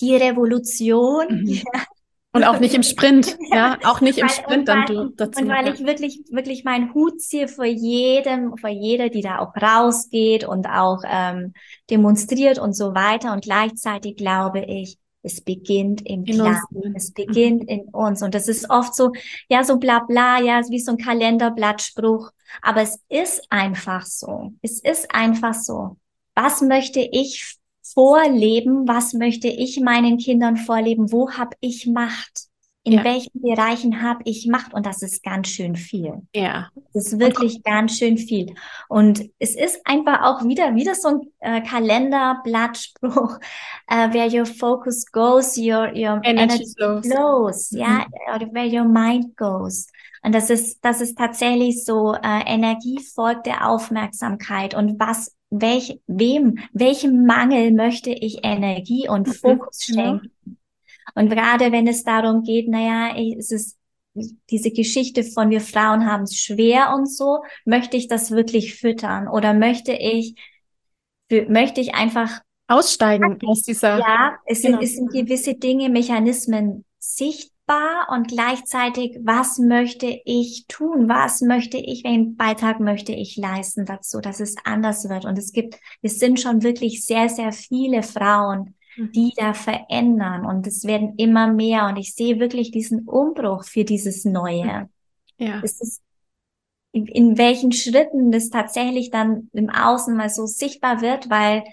die 0.00 0.16
Revolution, 0.16 1.44
mhm. 1.44 1.62
Und 2.36 2.44
auch 2.44 2.60
nicht 2.60 2.74
im 2.74 2.82
Sprint, 2.82 3.36
ja, 3.50 3.78
auch 3.84 4.00
nicht 4.00 4.18
im 4.18 4.28
Sprint 4.28 4.68
dann 4.68 4.86
du 4.86 5.08
dazu. 5.16 5.42
Und 5.42 5.48
weil 5.48 5.72
ich 5.72 5.84
wirklich, 5.84 6.20
wirklich 6.30 6.64
meinen 6.64 6.92
Hut 6.94 7.20
ziehe 7.20 7.48
vor 7.48 7.64
jedem, 7.64 8.56
vor 8.56 8.70
jeder, 8.70 9.08
die 9.08 9.22
da 9.22 9.38
auch 9.38 9.54
rausgeht 9.56 10.44
und 10.44 10.66
auch 10.66 11.02
ähm, 11.08 11.54
demonstriert 11.90 12.58
und 12.58 12.74
so 12.74 12.94
weiter. 12.94 13.32
Und 13.32 13.44
gleichzeitig 13.44 14.16
glaube 14.16 14.60
ich, 14.60 14.98
Es 15.22 15.40
beginnt 15.40 16.02
im 16.06 16.24
Kleinen. 16.24 16.94
Es 16.94 17.12
beginnt 17.12 17.62
mhm. 17.62 17.68
in 17.68 17.80
uns. 17.88 18.22
Und 18.22 18.34
das 18.34 18.46
ist 18.46 18.70
oft 18.70 18.94
so, 18.94 19.12
ja, 19.48 19.64
so 19.64 19.78
bla 19.78 20.00
bla, 20.00 20.40
ja, 20.40 20.60
wie 20.68 20.78
so 20.78 20.92
ein 20.92 20.98
Kalenderblattspruch. 20.98 22.30
Aber 22.62 22.82
es 22.82 23.00
ist 23.08 23.44
einfach 23.50 24.04
so. 24.06 24.52
Es 24.62 24.80
ist 24.80 25.12
einfach 25.12 25.54
so. 25.54 25.96
Was 26.34 26.60
möchte 26.60 27.00
ich 27.00 27.56
vorleben? 27.96 28.86
Was 28.86 29.14
möchte 29.14 29.48
ich 29.48 29.80
meinen 29.80 30.18
Kindern 30.18 30.58
vorleben? 30.58 31.10
Wo 31.10 31.30
habe 31.32 31.56
ich 31.60 31.86
Macht? 31.86 32.48
in 32.86 32.92
ja. 32.92 33.04
welchen 33.04 33.42
Bereichen 33.42 34.00
habe 34.00 34.20
ich 34.26 34.46
Macht 34.46 34.72
und 34.72 34.86
das 34.86 35.02
ist 35.02 35.24
ganz 35.24 35.48
schön 35.48 35.74
viel. 35.74 36.22
Ja. 36.32 36.70
Das 36.94 37.06
ist 37.06 37.18
wirklich 37.18 37.64
ganz 37.64 37.98
schön 37.98 38.16
viel. 38.16 38.54
Und 38.88 39.28
es 39.40 39.56
ist 39.56 39.80
einfach 39.84 40.22
auch 40.22 40.44
wieder, 40.44 40.76
wieder 40.76 40.94
so 40.94 41.08
ein 41.08 41.20
äh, 41.40 41.62
Kalenderblattspruch, 41.62 43.40
uh, 43.90 44.12
where 44.12 44.28
your 44.28 44.46
focus 44.46 45.04
goes, 45.10 45.56
your, 45.56 45.88
your 45.96 46.20
energy, 46.22 46.62
energy 46.62 46.64
flows, 46.76 47.06
flows 47.08 47.72
mhm. 47.72 47.80
ja, 47.80 48.06
or 48.28 48.40
where 48.52 48.68
your 48.68 48.86
mind 48.86 49.36
goes. 49.36 49.88
Und 50.26 50.34
das 50.34 50.50
ist, 50.50 50.84
das 50.84 51.00
ist 51.00 51.16
tatsächlich 51.16 51.84
so, 51.84 52.12
äh, 52.14 52.42
Energie 52.46 52.98
folgt 52.98 53.46
der 53.46 53.70
Aufmerksamkeit 53.70 54.74
und 54.74 54.98
was, 54.98 55.36
welch, 55.50 56.00
wem, 56.08 56.58
welchem 56.72 57.26
Mangel 57.26 57.70
möchte 57.70 58.10
ich 58.10 58.40
Energie 58.42 59.08
und 59.08 59.28
mhm. 59.28 59.32
Fokus 59.32 59.86
genau. 59.86 60.02
schenken? 60.02 60.58
Und 61.14 61.30
gerade 61.30 61.70
wenn 61.70 61.86
es 61.86 62.02
darum 62.02 62.42
geht, 62.42 62.68
naja, 62.68 63.14
es 63.38 63.52
ist 63.52 63.78
diese 64.50 64.72
Geschichte 64.72 65.22
von 65.22 65.50
wir 65.50 65.60
Frauen 65.60 66.10
haben 66.10 66.24
es 66.24 66.34
schwer 66.34 66.92
und 66.92 67.06
so, 67.06 67.44
möchte 67.64 67.96
ich 67.96 68.08
das 68.08 68.32
wirklich 68.32 68.74
füttern 68.74 69.28
oder 69.28 69.54
möchte 69.54 69.92
ich, 69.92 70.34
möchte 71.30 71.80
ich 71.80 71.94
einfach 71.94 72.40
aussteigen 72.66 73.38
aus 73.46 73.62
dieser. 73.62 74.00
Ja, 74.00 74.38
es 74.44 74.62
sind, 74.62 74.72
genau. 74.72 74.82
es 74.82 74.96
sind 74.96 75.12
gewisse 75.12 75.54
Dinge, 75.54 75.88
Mechanismen 75.88 76.84
sichtbar 76.98 77.55
und 78.08 78.28
gleichzeitig, 78.28 79.18
was 79.22 79.58
möchte 79.58 80.20
ich 80.24 80.66
tun? 80.68 81.08
Was 81.08 81.40
möchte 81.40 81.78
ich, 81.78 82.04
welchen 82.04 82.36
Beitrag 82.36 82.78
möchte 82.80 83.12
ich 83.12 83.36
leisten 83.36 83.84
dazu, 83.84 84.20
dass 84.20 84.40
es 84.40 84.54
anders 84.64 85.08
wird? 85.08 85.24
Und 85.24 85.36
es 85.38 85.52
gibt, 85.52 85.76
es 86.02 86.18
sind 86.18 86.40
schon 86.40 86.62
wirklich 86.62 87.04
sehr, 87.04 87.28
sehr 87.28 87.52
viele 87.52 88.02
Frauen, 88.02 88.76
Mhm. 88.96 89.12
die 89.12 89.32
da 89.36 89.52
verändern 89.52 90.46
und 90.46 90.66
es 90.66 90.84
werden 90.84 91.14
immer 91.16 91.52
mehr 91.52 91.86
und 91.86 91.96
ich 91.96 92.14
sehe 92.14 92.40
wirklich 92.40 92.70
diesen 92.70 93.06
Umbruch 93.06 93.64
für 93.64 93.84
dieses 93.84 94.24
Neue. 94.24 94.88
Ja. 95.38 95.60
Es 95.62 95.80
ist 95.80 96.02
in, 96.92 97.06
in 97.06 97.38
welchen 97.38 97.72
Schritten 97.72 98.32
das 98.32 98.48
tatsächlich 98.48 99.10
dann 99.10 99.50
im 99.52 99.68
Außen 99.68 100.16
mal 100.16 100.30
so 100.30 100.46
sichtbar 100.46 101.02
wird, 101.02 101.28
weil 101.28 101.64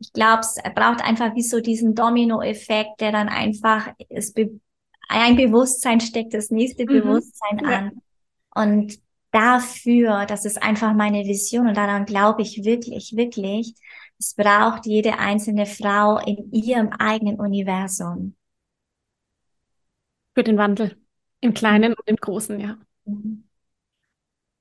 ich 0.00 0.12
glaube, 0.12 0.40
es 0.40 0.56
braucht 0.74 1.04
einfach 1.04 1.36
wie 1.36 1.42
so 1.42 1.60
diesen 1.60 1.94
Domino-Effekt, 1.94 3.00
der 3.00 3.12
dann 3.12 3.28
einfach 3.28 3.92
es 4.08 4.32
be 4.32 4.58
ein 5.08 5.36
Bewusstsein 5.36 6.00
steckt 6.00 6.34
das 6.34 6.50
nächste 6.50 6.84
mhm. 6.84 6.88
Bewusstsein 6.88 7.58
ja. 7.58 7.78
an. 7.78 8.02
Und 8.54 8.98
dafür, 9.30 10.26
das 10.26 10.44
ist 10.44 10.62
einfach 10.62 10.94
meine 10.94 11.24
Vision 11.24 11.66
und 11.66 11.76
daran 11.76 12.04
glaube 12.04 12.42
ich 12.42 12.64
wirklich, 12.64 13.16
wirklich, 13.16 13.74
es 14.18 14.34
braucht 14.34 14.86
jede 14.86 15.18
einzelne 15.18 15.66
Frau 15.66 16.18
in 16.18 16.52
ihrem 16.52 16.90
eigenen 16.90 17.40
Universum. 17.40 18.36
Für 20.34 20.44
den 20.44 20.58
Wandel. 20.58 20.96
Im 21.40 21.54
Kleinen 21.54 21.94
und 21.94 22.06
im 22.06 22.16
Großen, 22.16 22.60
ja. 22.60 22.78
Mhm. 23.04 23.44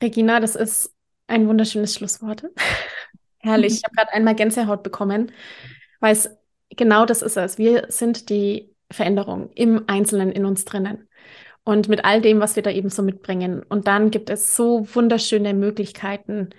Regina, 0.01 0.39
das 0.39 0.55
ist 0.55 0.93
ein 1.27 1.47
wunderschönes 1.47 1.93
Schlusswort. 1.93 2.43
Herrlich. 3.39 3.73
Ich 3.75 3.83
habe 3.83 3.95
gerade 3.95 4.13
einmal 4.13 4.35
Gänsehaut 4.35 4.83
bekommen, 4.83 5.31
weil 5.99 6.13
es 6.13 6.29
genau 6.69 7.05
das 7.05 7.21
ist 7.21 7.37
es. 7.37 7.57
Wir 7.57 7.85
sind 7.89 8.29
die 8.29 8.70
Veränderung 8.91 9.49
im 9.55 9.83
Einzelnen 9.87 10.31
in 10.31 10.45
uns 10.45 10.65
drinnen. 10.65 11.07
Und 11.63 11.89
mit 11.89 12.05
all 12.05 12.21
dem, 12.21 12.39
was 12.39 12.55
wir 12.55 12.63
da 12.63 12.71
eben 12.71 12.89
so 12.89 13.03
mitbringen. 13.03 13.63
Und 13.63 13.87
dann 13.87 14.09
gibt 14.09 14.29
es 14.29 14.55
so 14.55 14.87
wunderschöne 14.93 15.53
Möglichkeiten, 15.53 16.49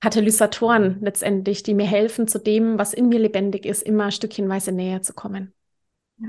Katalysatoren 0.00 0.98
letztendlich, 1.00 1.62
die 1.62 1.74
mir 1.74 1.86
helfen, 1.86 2.28
zu 2.28 2.38
dem, 2.38 2.78
was 2.78 2.94
in 2.94 3.08
mir 3.08 3.18
lebendig 3.18 3.66
ist, 3.66 3.82
immer 3.82 4.10
stückchenweise 4.10 4.70
näher 4.70 5.02
zu 5.02 5.12
kommen. 5.12 5.52
Ja. 6.18 6.28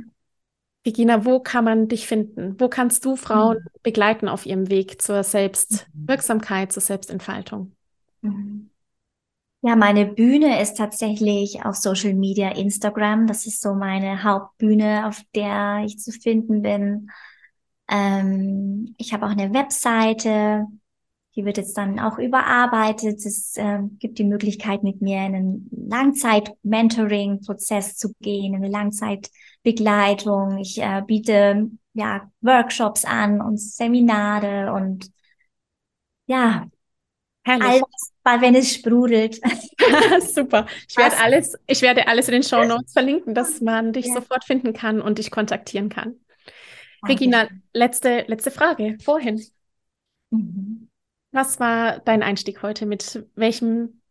Regina, 0.86 1.26
wo 1.26 1.40
kann 1.40 1.66
man 1.66 1.88
dich 1.88 2.08
finden? 2.08 2.56
Wo 2.60 2.68
kannst 2.68 3.06
du 3.06 3.16
Frauen 3.16 3.58
mhm. 3.58 3.80
begleiten 3.84 4.28
auf 4.28 4.46
ihrem 4.46 4.70
Weg 4.70 5.02
zur 5.02 5.24
Selbstwirksamkeit, 5.24 6.72
zur 6.72 6.82
Selbstentfaltung? 6.82 7.74
Mhm. 8.22 8.69
Ja, 9.62 9.76
meine 9.76 10.06
Bühne 10.06 10.62
ist 10.62 10.78
tatsächlich 10.78 11.66
auf 11.66 11.76
Social 11.76 12.14
Media, 12.14 12.50
Instagram. 12.52 13.28
Das 13.28 13.46
ist 13.46 13.62
so 13.62 13.74
meine 13.74 14.24
Hauptbühne, 14.24 15.06
auf 15.06 15.22
der 15.36 15.84
ich 15.86 16.00
zu 16.00 16.12
finden 16.12 16.62
bin. 16.62 17.10
Ähm, 17.90 18.96
ich 18.98 19.14
habe 19.14 19.26
auch 19.26 19.32
eine 19.32 19.54
Webseite, 19.54 20.66
die 21.36 21.44
wird 21.44 21.58
jetzt 21.58 21.78
dann 21.78 22.00
auch 22.00 22.18
überarbeitet. 22.20 23.26
Es 23.26 23.58
äh, 23.58 23.80
gibt 24.00 24.18
die 24.20 24.24
Möglichkeit, 24.24 24.84
mit 24.84 25.02
mir 25.02 25.26
in 25.26 25.36
einen 25.36 25.70
Langzeit-Mentoring-Prozess 25.90 27.98
zu 27.98 28.14
gehen, 28.22 28.54
in 28.54 28.64
eine 28.64 28.70
Langzeitbegleitung. 28.70 30.58
Ich 30.60 30.82
äh, 30.82 31.02
biete 31.06 31.70
ja 31.94 32.32
Workshops 32.40 33.04
an 33.04 33.42
und 33.42 33.60
Seminare 33.60 34.72
und 34.72 35.12
ja, 36.28 36.70
Herrlich. 37.44 37.82
Alles, 38.24 38.42
wenn 38.42 38.56
es 38.56 38.74
sprudelt. 38.74 39.40
Super. 40.22 40.68
Ich 40.88 40.98
werde 40.98 41.18
alles, 41.18 41.56
ich 41.68 41.82
werde 41.82 42.08
alles 42.08 42.28
in 42.28 42.34
den 42.34 42.44
Show 42.44 42.64
Notes 42.64 42.94
verlinken, 42.94 43.34
dass 43.34 43.62
man 43.62 43.94
dich 43.94 44.08
ja. 44.08 44.14
sofort 44.14 44.44
finden 44.44 44.74
kann 44.74 45.02
und 45.02 45.18
dich 45.18 45.32
kontaktieren 45.32 45.90
kann. 45.90 46.16
Regina, 47.08 47.48
letzte, 47.74 48.26
letzte 48.28 48.52
Frage 48.52 48.98
vorhin. 49.04 49.42
Mhm. 50.32 50.90
Was 51.32 51.60
war 51.60 52.00
dein 52.00 52.24
Einstieg 52.24 52.62
heute? 52.62 52.86
Mit 52.86 53.26
welchem, 53.36 54.02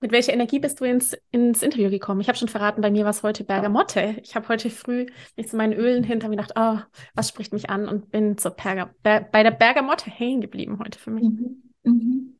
mit 0.00 0.12
welcher 0.12 0.32
Energie 0.32 0.58
bist 0.58 0.80
du 0.80 0.84
ins, 0.84 1.16
ins 1.32 1.62
Interview 1.62 1.90
gekommen? 1.90 2.20
Ich 2.20 2.28
habe 2.28 2.38
schon 2.38 2.48
verraten, 2.48 2.80
bei 2.80 2.90
mir 2.90 3.04
war 3.04 3.10
es 3.10 3.22
heute 3.22 3.44
Bergamotte. 3.44 4.16
Ich 4.22 4.34
habe 4.34 4.48
heute 4.48 4.70
früh 4.70 5.06
mich 5.36 5.48
zu 5.48 5.56
meinen 5.56 5.72
Ölen 5.72 6.04
hinter 6.04 6.28
mir 6.28 6.36
gedacht, 6.36 6.54
oh, 6.56 6.78
was 7.14 7.28
spricht 7.28 7.52
mich 7.52 7.70
an 7.70 7.88
und 7.88 8.10
bin 8.10 8.38
zur 8.38 8.52
Berga, 8.52 8.94
Ber, 9.02 9.20
bei 9.20 9.42
der 9.42 9.50
Bergamotte 9.50 10.10
hängen 10.10 10.40
geblieben 10.40 10.78
heute 10.78 10.98
für 10.98 11.10
mich. 11.10 11.24
Mhm. 11.24 11.62
Mhm. 11.82 12.33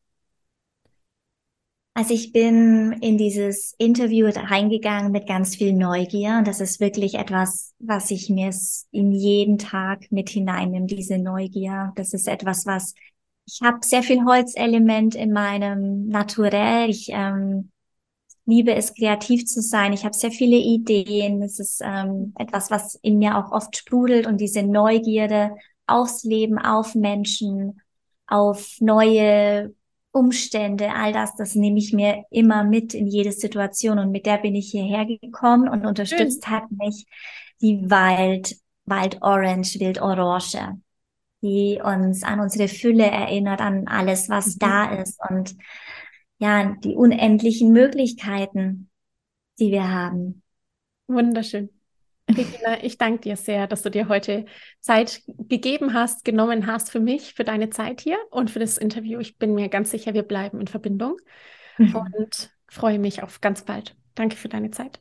Also 1.96 2.12
ich 2.12 2.32
bin 2.32 2.92
in 3.00 3.18
dieses 3.18 3.72
Interview 3.78 4.28
reingegangen 4.28 5.12
mit 5.12 5.28
ganz 5.28 5.54
viel 5.54 5.72
Neugier 5.72 6.38
und 6.38 6.48
das 6.48 6.60
ist 6.60 6.80
wirklich 6.80 7.14
etwas, 7.14 7.72
was 7.78 8.10
ich 8.10 8.28
mir 8.28 8.50
in 8.90 9.12
jeden 9.12 9.58
Tag 9.58 10.10
mit 10.10 10.28
hineinnehme, 10.28 10.86
diese 10.86 11.18
Neugier. 11.18 11.92
Das 11.94 12.12
ist 12.12 12.26
etwas, 12.26 12.66
was 12.66 12.94
ich 13.46 13.60
habe 13.62 13.78
sehr 13.82 14.02
viel 14.02 14.24
Holzelement 14.24 15.14
in 15.14 15.32
meinem 15.32 16.08
Naturell. 16.08 16.90
Ich 16.90 17.10
ähm, 17.10 17.70
liebe 18.44 18.74
es, 18.74 18.94
kreativ 18.94 19.44
zu 19.46 19.62
sein. 19.62 19.92
Ich 19.92 20.04
habe 20.04 20.14
sehr 20.14 20.32
viele 20.32 20.56
Ideen. 20.56 21.42
Es 21.42 21.60
ist 21.60 21.80
ähm, 21.84 22.32
etwas, 22.36 22.72
was 22.72 22.96
in 22.96 23.18
mir 23.18 23.36
auch 23.36 23.52
oft 23.52 23.76
sprudelt 23.76 24.26
und 24.26 24.40
diese 24.40 24.64
Neugierde 24.64 25.54
aufs 25.86 26.24
Leben, 26.24 26.58
auf 26.58 26.96
Menschen, 26.96 27.80
auf 28.26 28.78
neue 28.80 29.74
Umstände, 30.14 30.92
all 30.94 31.12
das, 31.12 31.34
das 31.36 31.54
nehme 31.54 31.78
ich 31.78 31.92
mir 31.92 32.24
immer 32.30 32.62
mit 32.62 32.94
in 32.94 33.06
jede 33.06 33.32
Situation 33.32 33.98
und 33.98 34.12
mit 34.12 34.26
der 34.26 34.38
bin 34.38 34.54
ich 34.54 34.70
hierher 34.70 35.04
gekommen 35.06 35.68
und 35.68 35.84
unterstützt 35.84 36.48
hat 36.48 36.70
mich 36.70 37.06
die 37.60 37.90
Wald, 37.90 38.56
Wald 38.86 39.20
Orange, 39.22 39.80
Wild 39.80 40.00
Orange 40.00 40.58
die 41.44 41.78
uns 41.84 42.22
an 42.22 42.40
unsere 42.40 42.68
Fülle 42.68 43.04
erinnert, 43.04 43.60
an 43.60 43.86
alles, 43.86 44.30
was 44.30 44.54
mhm. 44.54 44.58
da 44.60 44.94
ist 44.94 45.20
und 45.28 45.54
ja, 46.38 46.74
die 46.82 46.94
unendlichen 46.94 47.70
Möglichkeiten, 47.70 48.90
die 49.58 49.70
wir 49.70 49.90
haben. 49.90 50.42
Wunderschön. 51.06 51.68
Regina, 52.28 52.82
ich 52.82 52.96
danke 52.96 53.20
dir 53.20 53.36
sehr, 53.36 53.66
dass 53.66 53.82
du 53.82 53.90
dir 53.90 54.08
heute 54.08 54.46
Zeit 54.80 55.22
gegeben 55.26 55.92
hast, 55.92 56.24
genommen 56.24 56.66
hast 56.66 56.90
für 56.90 57.00
mich, 57.00 57.34
für 57.34 57.44
deine 57.44 57.70
Zeit 57.70 58.00
hier 58.00 58.18
und 58.30 58.50
für 58.50 58.60
das 58.60 58.78
Interview. 58.78 59.20
Ich 59.20 59.38
bin 59.38 59.54
mir 59.54 59.68
ganz 59.68 59.90
sicher, 59.90 60.14
wir 60.14 60.22
bleiben 60.22 60.60
in 60.60 60.66
Verbindung 60.66 61.16
mhm. 61.76 61.94
und 61.94 62.50
freue 62.68 62.98
mich 62.98 63.22
auf 63.22 63.40
ganz 63.40 63.62
bald. 63.62 63.94
Danke 64.14 64.36
für 64.36 64.48
deine 64.48 64.70
Zeit. 64.70 65.00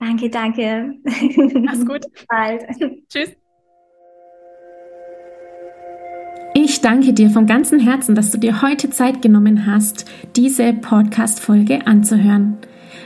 Danke, 0.00 0.28
danke. 0.28 0.94
Mach's 1.62 1.86
gut. 1.86 2.04
Bald. 2.28 2.64
Tschüss. 3.08 3.36
Ich 6.54 6.80
danke 6.80 7.12
dir 7.12 7.30
von 7.30 7.46
ganzem 7.46 7.78
Herzen, 7.78 8.14
dass 8.14 8.30
du 8.30 8.38
dir 8.38 8.62
heute 8.62 8.90
Zeit 8.90 9.22
genommen 9.22 9.66
hast, 9.66 10.10
diese 10.36 10.72
Podcast-Folge 10.72 11.86
anzuhören. 11.86 12.58